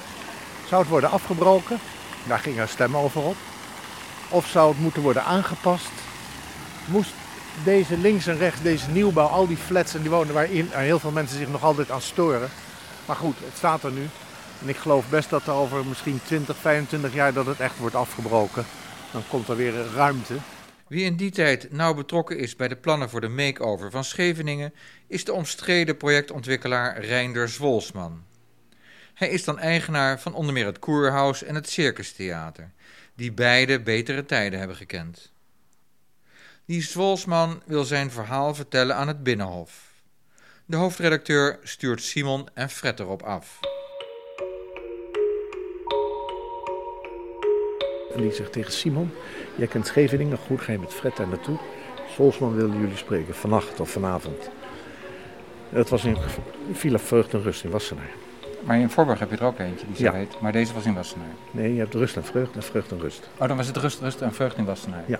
Zou 0.68 0.82
het 0.82 0.90
worden 0.90 1.12
afgebroken? 1.12 1.80
Daar 2.28 2.40
ging 2.40 2.60
er 2.60 2.68
stem 2.68 2.98
over 2.98 3.22
op. 3.22 3.36
Of 4.30 4.48
zou 4.48 4.70
het 4.70 4.80
moeten 4.80 5.02
worden 5.02 5.26
aangepast? 5.26 5.92
Moest 6.86 7.14
deze 7.64 7.98
links 7.98 8.28
en 8.28 8.38
rechts, 8.38 8.62
deze 8.62 8.90
nieuwbouw, 8.90 9.28
al 9.28 9.48
die 9.48 9.58
flats 9.58 9.94
en 9.96 10.02
die 10.02 10.10
wonen 10.10 10.34
waarin 10.34 10.68
heel 10.72 11.00
veel 11.00 11.12
mensen 11.12 11.38
zich 11.38 11.50
nog 11.50 11.64
altijd 11.64 11.92
aan 11.92 12.02
storen. 12.02 12.50
Maar 13.06 13.16
goed, 13.16 13.36
het 13.40 13.58
staat 13.58 13.84
er 13.84 13.92
nu. 13.92 14.08
En 14.62 14.70
ik 14.70 14.76
geloof 14.76 15.10
best 15.10 15.30
dat 15.30 15.48
er 15.48 15.54
over 15.54 15.86
misschien 15.86 16.20
20, 16.26 16.58
25 16.58 17.14
jaar 17.14 17.34
dat 17.34 17.46
het 17.46 17.60
echt 17.60 17.78
wordt 17.78 17.96
afgebroken. 17.96 18.66
Dan 19.12 19.24
komt 19.28 19.48
er 19.48 19.56
weer 19.56 19.74
ruimte. 19.96 20.34
Wie 20.88 21.06
in 21.06 21.16
die 21.16 21.32
tijd 21.32 21.72
nauw 21.72 21.94
betrokken 21.94 22.38
is 22.38 22.56
bij 22.56 22.68
de 22.68 22.76
plannen 22.76 23.10
voor 23.10 23.22
de 23.22 23.28
make-over 23.28 23.92
van 23.92 24.04
Scheveningen, 24.04 24.74
is 25.08 25.26
de 25.26 25.34
omstreden 25.34 25.98
projectontwikkelaar 25.98 27.06
Reinder 27.06 27.50
Zwolsman. 27.50 28.24
Hij 29.14 29.30
is 29.30 29.44
dan 29.44 29.60
eigenaar 29.60 30.20
van 30.20 30.34
onder 30.34 30.54
meer 30.54 30.66
het 30.66 30.80
Koerhuis 30.80 31.44
en 31.44 31.56
het 31.56 31.70
Circustheater, 31.70 32.72
die 33.16 33.32
beide 33.32 33.82
betere 33.82 34.26
tijden 34.26 34.60
hebben 34.60 34.78
gekend. 34.78 35.33
Die 36.66 36.82
Zwolsman 36.82 37.62
wil 37.66 37.84
zijn 37.84 38.12
verhaal 38.12 38.56
vertellen 38.56 38.96
aan 38.96 39.08
het 39.08 39.24
Binnenhof. 39.24 39.92
De 40.66 40.76
hoofdredacteur 40.76 41.60
stuurt 41.64 42.02
Simon 42.02 42.48
en 42.54 42.70
Fred 42.70 43.00
erop 43.00 43.22
af. 43.22 43.60
En 48.16 48.22
die 48.22 48.32
zegt 48.32 48.52
tegen 48.52 48.72
Simon, 48.72 49.12
jij 49.56 49.68
kent 49.68 49.88
Scheveningen 49.88 50.38
goed, 50.38 50.62
ga 50.62 50.72
je 50.72 50.80
met 50.80 50.94
Fred 50.94 51.18
daar 51.18 51.28
naartoe. 51.28 51.58
Solsman 52.10 52.56
wilde 52.56 52.78
jullie 52.78 52.98
spreken, 52.98 53.36
vannacht 53.36 53.80
of 53.80 53.90
vanavond. 53.90 54.50
Dat 55.70 55.90
was 55.90 56.04
in 56.04 56.18
Villa 56.72 57.00
Vreugd 57.00 57.34
en 57.34 57.42
Rust 57.42 57.64
in 57.64 57.70
Wassenaar. 57.70 58.12
Maar 58.64 58.78
in 58.78 58.90
Voorburg 58.90 59.20
heb 59.20 59.30
je 59.30 59.38
er 59.38 59.44
ook 59.44 59.60
eentje 59.60 59.86
die 59.88 59.96
zo 59.96 60.04
ja. 60.04 60.14
heet. 60.14 60.40
Maar 60.42 60.52
deze 60.52 60.74
was 60.74 60.86
in 60.86 60.94
Wassenaar. 60.94 61.36
Nee, 61.52 61.74
je 61.74 61.80
hebt 61.80 61.94
Rust 61.94 62.16
en 62.16 62.26
Vreugd 62.26 62.56
en 62.56 62.64
Vreugd 62.64 62.92
en 62.92 63.00
Rust. 63.00 63.30
Oh, 63.38 63.48
dan 63.48 63.58
was 63.58 63.68
het 63.68 63.78
Rust, 63.78 64.00
Rust 64.00 64.22
en 64.22 64.34
Vreugd 64.34 64.58
in 64.58 64.66
Wassenaar. 64.66 65.04
Ja. 65.08 65.20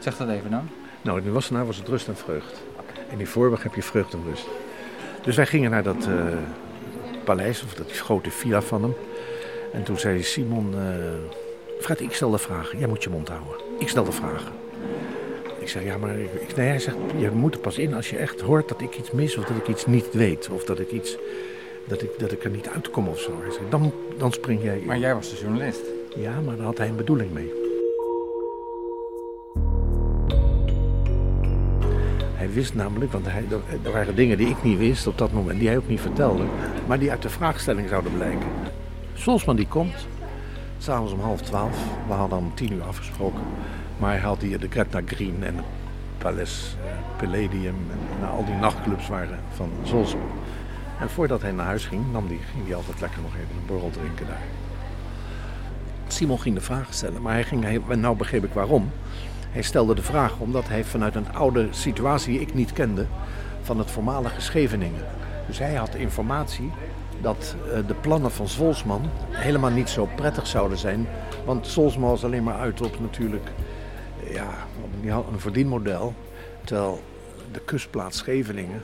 Zeg 0.00 0.16
dat 0.16 0.28
even 0.28 0.50
dan. 0.50 0.68
Nou, 1.02 1.22
in 1.22 1.32
Wassenaar 1.32 1.66
was 1.66 1.76
het 1.76 1.88
Rust 1.88 2.08
en 2.08 2.16
Vreugd. 2.16 2.62
En 3.10 3.20
in 3.20 3.26
Voorburg 3.26 3.62
heb 3.62 3.74
je 3.74 3.82
Vreugd 3.82 4.12
en 4.12 4.22
Rust. 4.28 4.46
Dus 5.22 5.36
wij 5.36 5.46
gingen 5.46 5.70
naar 5.70 5.82
dat 5.82 6.06
uh, 6.08 6.24
paleis, 7.24 7.62
of 7.62 7.74
dat 7.74 7.92
grote 7.92 8.30
villa 8.30 8.62
van 8.62 8.82
hem. 8.82 8.94
En 9.72 9.82
toen 9.82 9.98
zei 9.98 10.22
Simon... 10.22 10.74
Uh, 10.74 10.80
Fred, 11.80 12.00
ik 12.00 12.12
stel 12.12 12.30
de 12.30 12.38
vragen. 12.38 12.78
Jij 12.78 12.88
moet 12.88 13.02
je 13.02 13.10
mond 13.10 13.28
houden. 13.28 13.56
Ik 13.78 13.88
stel 13.88 14.04
de 14.04 14.12
vragen. 14.12 14.52
Ik 15.58 15.68
zeg, 15.68 15.84
ja, 15.84 15.96
maar 15.96 16.18
ik, 16.18 16.56
nee, 16.56 16.68
hij 16.68 16.78
zegt, 16.78 16.96
je 17.16 17.30
moet 17.30 17.54
er 17.54 17.60
pas 17.60 17.78
in 17.78 17.94
als 17.94 18.10
je 18.10 18.16
echt 18.16 18.40
hoort 18.40 18.68
dat 18.68 18.80
ik 18.80 18.98
iets 18.98 19.10
mis 19.10 19.36
of 19.36 19.44
dat 19.44 19.56
ik 19.56 19.68
iets 19.68 19.86
niet 19.86 20.12
weet. 20.12 20.48
Of 20.48 20.64
dat 20.64 20.78
ik 20.78 20.90
iets, 20.90 21.16
dat 21.86 22.02
ik, 22.02 22.10
dat 22.18 22.32
ik 22.32 22.44
er 22.44 22.50
niet 22.50 22.68
uitkom 22.68 23.08
of 23.08 23.20
zo. 23.20 23.42
Hij 23.42 23.68
dan, 23.68 23.92
dan 24.18 24.32
spring 24.32 24.62
jij 24.62 24.78
in. 24.78 24.86
Maar 24.86 24.98
jij 24.98 25.14
was 25.14 25.30
de 25.30 25.36
journalist. 25.36 25.82
Ja, 26.16 26.40
maar 26.40 26.56
daar 26.56 26.64
had 26.64 26.78
hij 26.78 26.88
een 26.88 26.96
bedoeling 26.96 27.32
mee. 27.32 27.59
Wist 32.52 32.74
namelijk, 32.74 33.12
want 33.12 33.26
hij, 33.26 33.44
er 33.82 33.92
waren 33.92 34.14
dingen 34.14 34.38
die 34.38 34.48
ik 34.48 34.62
niet 34.62 34.78
wist 34.78 35.06
op 35.06 35.18
dat 35.18 35.32
moment, 35.32 35.58
die 35.58 35.68
hij 35.68 35.76
ook 35.76 35.88
niet 35.88 36.00
vertelde, 36.00 36.44
maar 36.86 36.98
die 36.98 37.10
uit 37.10 37.22
de 37.22 37.28
vraagstelling 37.28 37.88
zouden 37.88 38.12
blijken. 38.14 38.46
Solsman 39.14 39.56
die 39.56 39.68
komt, 39.68 40.06
S'avonds 40.80 41.12
om 41.12 41.20
half 41.20 41.40
twaalf. 41.40 41.76
We 42.06 42.12
hadden 42.12 42.38
om 42.38 42.54
tien 42.54 42.72
uur 42.72 42.82
afgesproken. 42.82 43.42
Maar 43.98 44.10
hij 44.10 44.20
had 44.20 44.42
hier 44.42 44.60
de 44.60 44.68
Gretna 44.70 45.00
Green 45.06 45.44
en 45.44 45.56
het 45.56 45.64
Palace 46.18 46.76
eh, 46.76 47.18
Palladium 47.18 47.76
en 48.20 48.28
al 48.28 48.44
die 48.44 48.54
nachtclubs 48.54 49.08
waren 49.08 49.38
van 49.54 49.70
Zolzman. 49.82 50.30
En 51.00 51.10
voordat 51.10 51.42
hij 51.42 51.52
naar 51.52 51.66
huis 51.66 51.84
ging, 51.84 52.12
nam 52.12 52.28
die, 52.28 52.38
ging 52.52 52.66
hij 52.66 52.74
altijd 52.74 53.00
lekker 53.00 53.22
nog 53.22 53.34
even 53.34 53.56
een 53.56 53.66
borrel 53.66 53.90
drinken 53.90 54.26
daar. 54.26 54.42
Simon 56.06 56.40
ging 56.40 56.54
de 56.54 56.60
vragen 56.60 56.94
stellen, 56.94 57.22
maar 57.22 57.32
hij 57.32 57.44
ging, 57.44 57.62
hij, 57.62 57.96
nou 57.96 58.16
begreep 58.16 58.44
ik 58.44 58.52
waarom. 58.52 58.90
Hij 59.50 59.62
stelde 59.62 59.94
de 59.94 60.02
vraag 60.02 60.38
omdat 60.38 60.68
hij 60.68 60.84
vanuit 60.84 61.14
een 61.14 61.32
oude 61.32 61.68
situatie 61.70 62.32
die 62.32 62.40
ik 62.40 62.54
niet 62.54 62.72
kende, 62.72 63.06
van 63.62 63.78
het 63.78 63.90
voormalige 63.90 64.40
Scheveningen. 64.40 65.04
Dus 65.46 65.58
hij 65.58 65.74
had 65.74 65.94
informatie 65.94 66.70
dat 67.20 67.54
eh, 67.72 67.78
de 67.86 67.94
plannen 67.94 68.30
van 68.30 68.48
Zolsman 68.48 69.10
helemaal 69.30 69.70
niet 69.70 69.88
zo 69.88 70.08
prettig 70.16 70.46
zouden 70.46 70.78
zijn. 70.78 71.06
Want 71.44 71.66
Zolsman 71.66 72.10
was 72.10 72.24
alleen 72.24 72.42
maar 72.42 72.58
uit 72.58 72.80
op 72.80 73.00
natuurlijk 73.00 73.50
ja, 74.30 74.66
een 75.32 75.40
verdienmodel. 75.40 76.14
Terwijl 76.64 77.02
de 77.52 77.60
kustplaats 77.64 78.18
Scheveningen, 78.18 78.82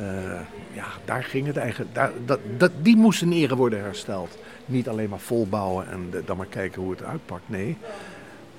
uh, 0.00 0.40
ja, 0.72 0.86
daar 1.04 1.24
ging 1.24 1.46
het 1.46 1.56
eigenlijk. 1.56 1.94
Daar, 1.94 2.10
dat, 2.24 2.40
dat, 2.56 2.70
die 2.82 2.96
moest 2.96 3.22
in 3.22 3.32
ere 3.32 3.56
worden 3.56 3.82
hersteld. 3.82 4.38
Niet 4.66 4.88
alleen 4.88 5.08
maar 5.08 5.18
volbouwen 5.18 5.88
en 5.88 6.10
dan 6.24 6.36
maar 6.36 6.46
kijken 6.46 6.82
hoe 6.82 6.90
het 6.90 7.02
uitpakt. 7.02 7.48
Nee, 7.48 7.76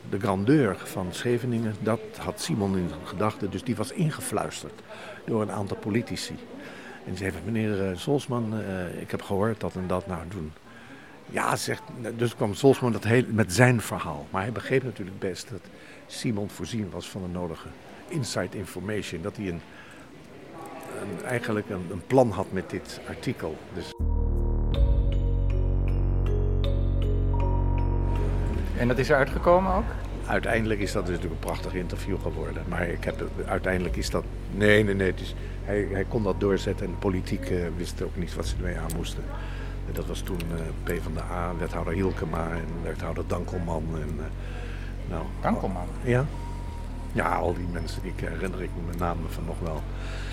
de 0.09 0.19
grandeur 0.19 0.77
van 0.83 1.07
Scheveningen, 1.11 1.75
dat 1.79 1.99
had 2.17 2.41
Simon 2.41 2.77
in 2.77 2.89
gedachten. 3.03 3.51
Dus 3.51 3.63
die 3.63 3.75
was 3.75 3.91
ingefluisterd 3.91 4.81
door 5.25 5.41
een 5.41 5.51
aantal 5.51 5.77
politici. 5.77 6.35
En 7.05 7.17
ze 7.17 7.17
zei, 7.17 7.33
meneer 7.45 7.97
Solsman, 7.97 8.53
uh, 8.53 9.01
ik 9.01 9.11
heb 9.11 9.21
gehoord 9.21 9.59
dat 9.59 9.75
en 9.75 9.87
dat 9.87 10.07
nou 10.07 10.21
doen. 10.29 10.51
Ja, 11.25 11.55
zegt, 11.55 11.81
dus 12.15 12.35
kwam 12.35 12.53
Solsman 12.53 12.91
dat 12.91 13.03
heel, 13.03 13.23
met 13.27 13.53
zijn 13.53 13.81
verhaal. 13.81 14.27
Maar 14.29 14.41
hij 14.41 14.51
begreep 14.51 14.83
natuurlijk 14.83 15.19
best 15.19 15.49
dat 15.49 15.61
Simon 16.07 16.49
voorzien 16.49 16.89
was 16.89 17.09
van 17.09 17.21
de 17.21 17.27
nodige 17.27 17.67
inside 18.07 18.57
information. 18.57 19.21
Dat 19.21 19.35
hij 19.35 19.47
een, 19.47 19.61
een 21.01 21.25
eigenlijk 21.25 21.69
een, 21.69 21.87
een, 21.91 22.03
plan 22.07 22.31
had 22.31 22.51
met 22.51 22.69
dit 22.69 22.99
artikel. 23.07 23.57
Dus... 23.73 23.93
En 28.80 28.88
dat 28.88 28.97
is 28.97 29.09
eruit 29.09 29.30
gekomen 29.30 29.73
ook? 29.73 29.84
Uiteindelijk 30.25 30.80
is 30.80 30.91
dat 30.91 31.05
dus 31.05 31.15
natuurlijk 31.15 31.41
een 31.41 31.47
prachtig 31.47 31.73
interview 31.73 32.21
geworden. 32.21 32.63
Maar 32.67 32.88
ik 32.88 33.03
heb, 33.03 33.23
uiteindelijk 33.45 33.95
is 33.95 34.09
dat... 34.09 34.23
Nee, 34.51 34.84
nee, 34.84 34.95
nee. 34.95 35.13
Dus 35.13 35.36
hij, 35.63 35.88
hij 35.91 36.05
kon 36.07 36.23
dat 36.23 36.39
doorzetten 36.39 36.86
en 36.86 36.91
de 36.91 36.97
politiek 36.97 37.49
uh, 37.49 37.65
wist 37.77 38.01
ook 38.01 38.15
niet 38.15 38.36
wat 38.36 38.47
ze 38.47 38.55
ermee 38.55 38.77
aan 38.77 38.95
moesten. 38.95 39.23
En 39.88 39.93
dat 39.93 40.05
was 40.05 40.21
toen 40.21 40.39
uh, 40.53 40.93
P 40.93 41.01
van 41.03 41.13
de 41.13 41.21
A, 41.21 41.51
wethouder 41.57 41.93
Hilkema 41.93 42.49
en 42.51 42.84
wethouder 42.84 43.23
Dankelman. 43.27 43.84
En, 43.93 44.15
uh, 44.17 44.23
nou, 45.09 45.23
Dankelman? 45.41 45.88
Ja. 46.03 46.25
Ja, 47.11 47.36
al 47.36 47.53
die 47.53 47.67
mensen, 47.71 48.01
die 48.01 48.13
herinner 48.15 48.61
ik 48.61 48.69
me 48.75 48.88
met 48.88 48.99
name 48.99 49.21
van 49.27 49.43
nog 49.45 49.59
wel. 49.59 49.82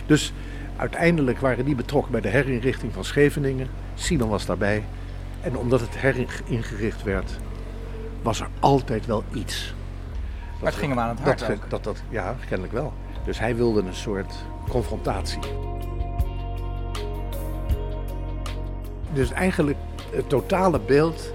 Dus 0.07 0.33
uiteindelijk 0.77 1.39
waren 1.39 1.65
die 1.65 1.75
betrokken 1.75 2.13
bij 2.13 2.21
de 2.21 2.29
herinrichting 2.29 2.93
van 2.93 3.05
Scheveningen. 3.05 3.69
Simon 3.95 4.29
was 4.29 4.47
daarbij. 4.47 4.85
En 5.41 5.57
omdat 5.57 5.81
het 5.81 5.97
heringericht 5.97 7.03
werd, 7.03 7.39
was 8.23 8.41
er 8.41 8.49
altijd 8.61 9.07
wel 9.07 9.25
iets. 9.33 9.75
Maar 10.61 10.71
het 10.71 10.81
ging 10.81 10.93
hem 10.93 11.01
aan 11.01 11.09
het 11.09 11.21
hart 11.21 11.39
dat. 11.39 11.71
Dat, 11.71 11.85
dat, 11.85 12.03
ja, 12.09 12.37
kennelijk 12.49 12.73
wel. 12.73 12.93
Dus 13.25 13.39
hij 13.39 13.57
wilde 13.57 13.81
een 13.81 13.95
soort 13.95 14.35
confrontatie. 14.69 15.41
Dus 19.13 19.31
eigenlijk 19.31 19.79
het 20.11 20.29
totale 20.29 20.81
beeld 20.81 21.33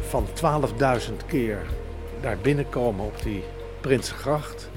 van 0.00 0.26
12.000 1.08 1.26
keer 1.26 1.58
daar 2.20 2.38
binnenkomen 2.38 3.04
op 3.04 3.22
die 3.22 3.44
Prinsengracht. 3.80 4.70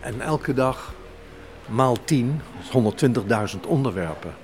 En 0.00 0.20
elke 0.20 0.54
dag 0.54 0.94
maal 1.66 1.96
10, 2.04 2.40
dus 2.58 3.54
120.000 3.54 3.60
onderwerpen. 3.66 4.34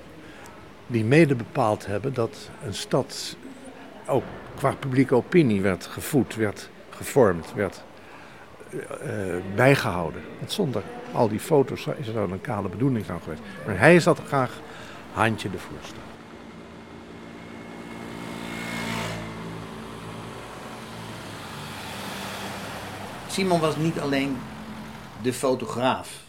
Die 0.87 1.03
mede 1.03 1.35
bepaald 1.35 1.85
hebben 1.85 2.13
dat 2.13 2.49
een 2.65 2.73
stad 2.73 3.35
ook 4.07 4.23
qua 4.57 4.75
publieke 4.79 5.15
opinie 5.15 5.61
werd 5.61 5.85
gevoed, 5.85 6.35
werd 6.35 6.69
gevormd, 6.89 7.53
werd 7.53 7.83
uh, 8.73 9.35
bijgehouden. 9.55 10.21
Want 10.39 10.51
zonder 10.51 10.83
al 11.13 11.27
die 11.27 11.39
foto's 11.39 11.87
is 11.97 12.07
er 12.07 12.13
dan 12.13 12.31
een 12.31 12.41
kale 12.41 12.69
bedoeling 12.69 13.09
aan 13.09 13.21
geweest. 13.21 13.41
Maar 13.65 13.79
hij 13.79 13.99
zat 13.99 14.19
graag 14.27 14.59
handje 15.11 15.49
de 15.49 15.57
voorste. 15.57 15.95
Simon 23.27 23.59
was 23.59 23.75
niet 23.75 23.99
alleen 23.99 24.37
de 25.21 25.33
fotograaf. 25.33 26.23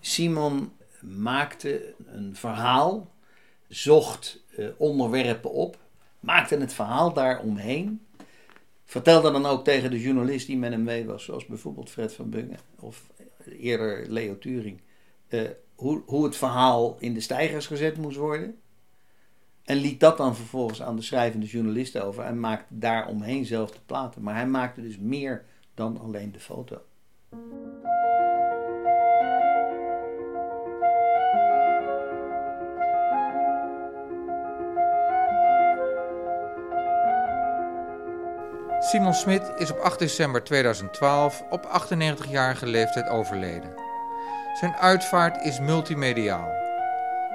Simon 0.00 0.72
maakte 1.00 1.94
een 2.06 2.36
verhaal, 2.36 3.10
zocht 3.68 4.40
uh, 4.58 4.68
onderwerpen 4.76 5.52
op, 5.52 5.76
maakte 6.20 6.56
het 6.56 6.72
verhaal 6.72 7.12
daaromheen. 7.12 8.06
Vertelde 8.84 9.30
dan 9.30 9.46
ook 9.46 9.64
tegen 9.64 9.90
de 9.90 10.00
journalist 10.00 10.46
die 10.46 10.56
met 10.56 10.70
hem 10.70 10.82
mee 10.82 11.06
was, 11.06 11.24
zoals 11.24 11.46
bijvoorbeeld 11.46 11.90
Fred 11.90 12.12
van 12.12 12.30
Bungen 12.30 12.58
of 12.80 13.06
eerder 13.58 14.10
Leo 14.10 14.38
Turing, 14.38 14.80
uh, 15.28 15.48
hoe, 15.74 16.02
hoe 16.06 16.24
het 16.24 16.36
verhaal 16.36 16.96
in 16.98 17.14
de 17.14 17.20
stijgers 17.20 17.66
gezet 17.66 17.96
moest 17.96 18.16
worden. 18.16 18.58
En 19.64 19.76
liet 19.76 20.00
dat 20.00 20.16
dan 20.16 20.36
vervolgens 20.36 20.82
aan 20.82 20.96
de 20.96 21.02
schrijvende 21.02 21.46
journalisten 21.46 22.04
over 22.04 22.24
en 22.24 22.40
maakte 22.40 22.78
daaromheen 22.78 23.44
zelf 23.44 23.70
de 23.70 23.80
platen. 23.86 24.22
Maar 24.22 24.34
hij 24.34 24.46
maakte 24.46 24.82
dus 24.82 24.98
meer 24.98 25.44
dan 25.74 26.00
alleen 26.00 26.32
de 26.32 26.40
foto. 26.40 26.80
Simon 38.88 39.14
Smit 39.14 39.52
is 39.56 39.70
op 39.70 39.78
8 39.78 39.98
december 39.98 40.44
2012 40.44 41.42
op 41.50 41.88
98-jarige 41.90 42.66
leeftijd 42.66 43.08
overleden. 43.08 43.74
Zijn 44.60 44.74
uitvaart 44.74 45.44
is 45.44 45.60
multimediaal. 45.60 46.48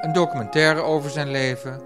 Een 0.01 0.13
documentaire 0.13 0.81
over 0.81 1.09
zijn 1.09 1.31
leven, 1.31 1.81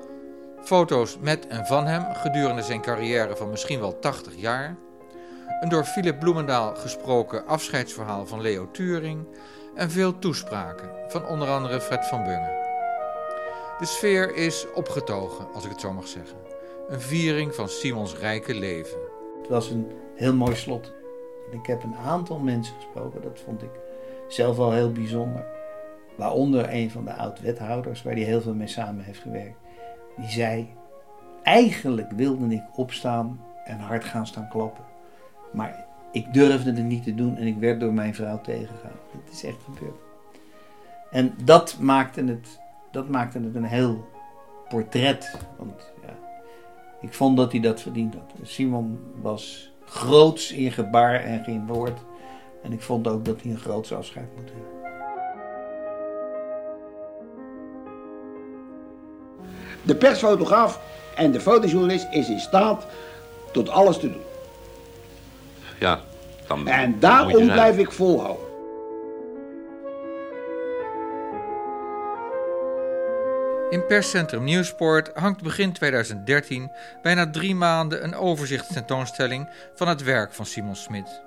foto's 0.64 1.18
met 1.20 1.48
en 1.48 1.66
van 1.66 1.88
hem 1.88 2.14
gedurende 2.14 2.62
zijn 2.62 2.82
carrière 2.82 3.36
van 3.36 3.50
misschien 3.50 3.80
wel 3.80 4.00
80 4.00 4.36
jaar, 4.36 4.78
een 5.60 5.70
door 5.70 5.84
Philip 5.84 6.20
Bloemendaal 6.20 6.76
gesproken 6.76 7.48
afscheidsverhaal 7.48 8.26
van 8.26 8.42
Leo 8.42 8.72
Turing 8.72 9.28
en 9.76 9.92
veel 9.92 10.20
toespraken 10.20 10.90
van 11.08 11.26
onder 11.26 11.48
andere 11.48 11.82
Fred 11.82 12.06
van 12.06 12.24
Bungen. 12.24 12.56
De 13.80 13.86
sfeer 13.86 14.36
is 14.36 14.66
opgetogen, 14.74 15.48
als 15.54 15.64
ik 15.64 15.70
het 15.70 15.82
zo 15.82 15.94
mag 15.94 16.08
zeggen. 16.08 16.38
Een 16.88 17.02
viering 17.02 17.56
van 17.56 17.70
Simons 17.70 18.16
rijke 18.16 18.54
leven. 18.54 19.07
Het 19.40 19.48
was 19.50 19.70
een 19.70 19.88
heel 20.16 20.34
mooi 20.34 20.56
slot. 20.56 20.94
Ik 21.52 21.66
heb 21.66 21.84
een 21.84 21.96
aantal 21.96 22.40
mensen 22.40 22.76
gesproken, 22.76 23.22
dat 23.22 23.40
vond 23.46 23.64
ik 23.64 23.70
zelf 24.28 24.58
wel 24.58 24.72
heel 24.72 24.92
bijzonder. 24.92 25.46
Waaronder 26.16 26.74
een 26.74 26.92
van 26.92 27.06
de 27.06 27.14
oud-wethouders, 27.14 28.04
waar 28.04 28.14
hij 28.14 28.24
heel 28.24 28.42
veel 28.42 28.54
mee 28.54 28.68
samen 28.68 29.04
heeft 29.04 29.20
gewerkt. 29.20 29.58
Die 30.16 30.30
zei, 30.30 30.74
eigenlijk 31.44 32.12
wilde 32.12 32.54
ik 32.54 32.64
opstaan 32.76 33.40
en 33.66 33.80
hard 33.80 34.04
gaan 34.04 34.28
staan 34.28 34.50
kloppen. 34.50 34.84
Maar 35.52 35.86
ik 36.12 36.34
durfde 36.34 36.74
het 36.74 36.84
niet 36.84 37.04
te 37.04 37.16
doen 37.16 37.36
en 37.36 37.48
ik 37.48 37.58
werd 37.58 37.80
door 37.80 37.94
mijn 37.94 38.16
vrouw 38.16 38.42
tegengehouden. 38.42 39.02
Het 39.26 39.34
is 39.34 39.44
echt 39.44 39.64
gebeurd. 39.64 40.00
En 41.12 41.34
dat 41.44 41.78
maakte 41.80 42.24
het, 42.24 42.60
dat 42.92 43.10
maakte 43.10 43.40
het 43.40 43.56
een 43.56 43.64
heel 43.64 44.06
portret. 44.70 45.40
Want 45.58 45.94
ik 47.02 47.14
vond 47.14 47.38
dat 47.38 47.52
hij 47.52 47.62
dat 47.62 47.82
verdiend 47.82 48.14
had. 48.14 48.32
Simon 48.42 49.00
was 49.22 49.72
groots 49.86 50.52
in 50.52 50.72
gebaar 50.72 51.24
en 51.24 51.44
geen 51.44 51.68
woord. 51.68 52.00
En 52.64 52.72
ik 52.72 52.82
vond 52.82 53.08
ook 53.08 53.26
dat 53.26 53.42
hij 53.42 53.52
een 53.52 53.60
groots 53.60 53.94
afscheid 53.94 54.28
moet 54.36 54.50
hebben. 54.50 54.76
De 59.82 59.96
persfotograaf 59.96 60.80
en 61.16 61.32
de 61.32 61.40
fotojournalist 61.40 62.08
is 62.12 62.30
in 62.30 62.40
staat 62.40 62.86
tot 63.52 63.70
alles 63.70 63.98
te 63.98 64.12
doen. 64.12 64.22
Ja, 65.80 66.00
dan 66.48 66.68
En 66.68 66.86
moet 66.86 66.94
je 66.94 67.00
daarom 67.00 67.32
zijn. 67.32 67.52
blijf 67.52 67.78
ik 67.78 67.92
volhouden. 67.92 68.46
In 73.70 73.86
perscentrum 73.86 74.44
Nieuwsport 74.44 75.12
hangt 75.14 75.42
begin 75.42 75.74
2013 75.74 76.72
bijna 77.02 77.30
drie 77.30 77.56
maanden 77.56 78.04
een 78.04 78.16
overzichtstentoonstelling 78.16 79.50
van 79.76 79.88
het 79.88 80.04
werk 80.04 80.34
van 80.34 80.46
Simon 80.46 80.76
Smit. 80.76 81.22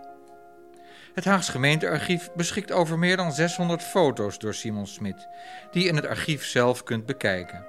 Het 1.14 1.24
Haags 1.24 1.48
gemeentearchief 1.48 2.30
beschikt 2.34 2.72
over 2.72 2.98
meer 2.98 3.16
dan 3.16 3.32
600 3.32 3.82
foto's 3.82 4.38
door 4.38 4.54
Simon 4.54 4.86
Smit, 4.86 5.28
die 5.70 5.82
je 5.82 5.88
in 5.88 5.96
het 5.96 6.06
archief 6.06 6.44
zelf 6.44 6.82
kunt 6.82 7.06
bekijken. 7.06 7.66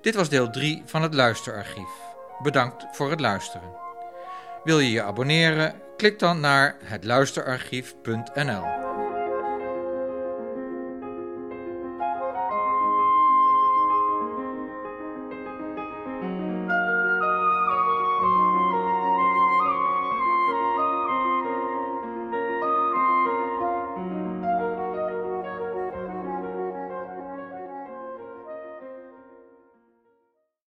Dit 0.00 0.14
was 0.14 0.28
deel 0.28 0.50
3 0.50 0.82
van 0.86 1.02
het 1.02 1.14
Luisterarchief. 1.14 1.90
Bedankt 2.42 2.86
voor 2.92 3.10
het 3.10 3.20
luisteren. 3.20 3.70
Wil 4.64 4.78
je 4.78 4.90
je 4.90 5.02
abonneren? 5.02 5.74
Klik 5.96 6.18
dan 6.18 6.40
naar 6.40 6.76
hetluisterarchief.nl. 6.84 8.87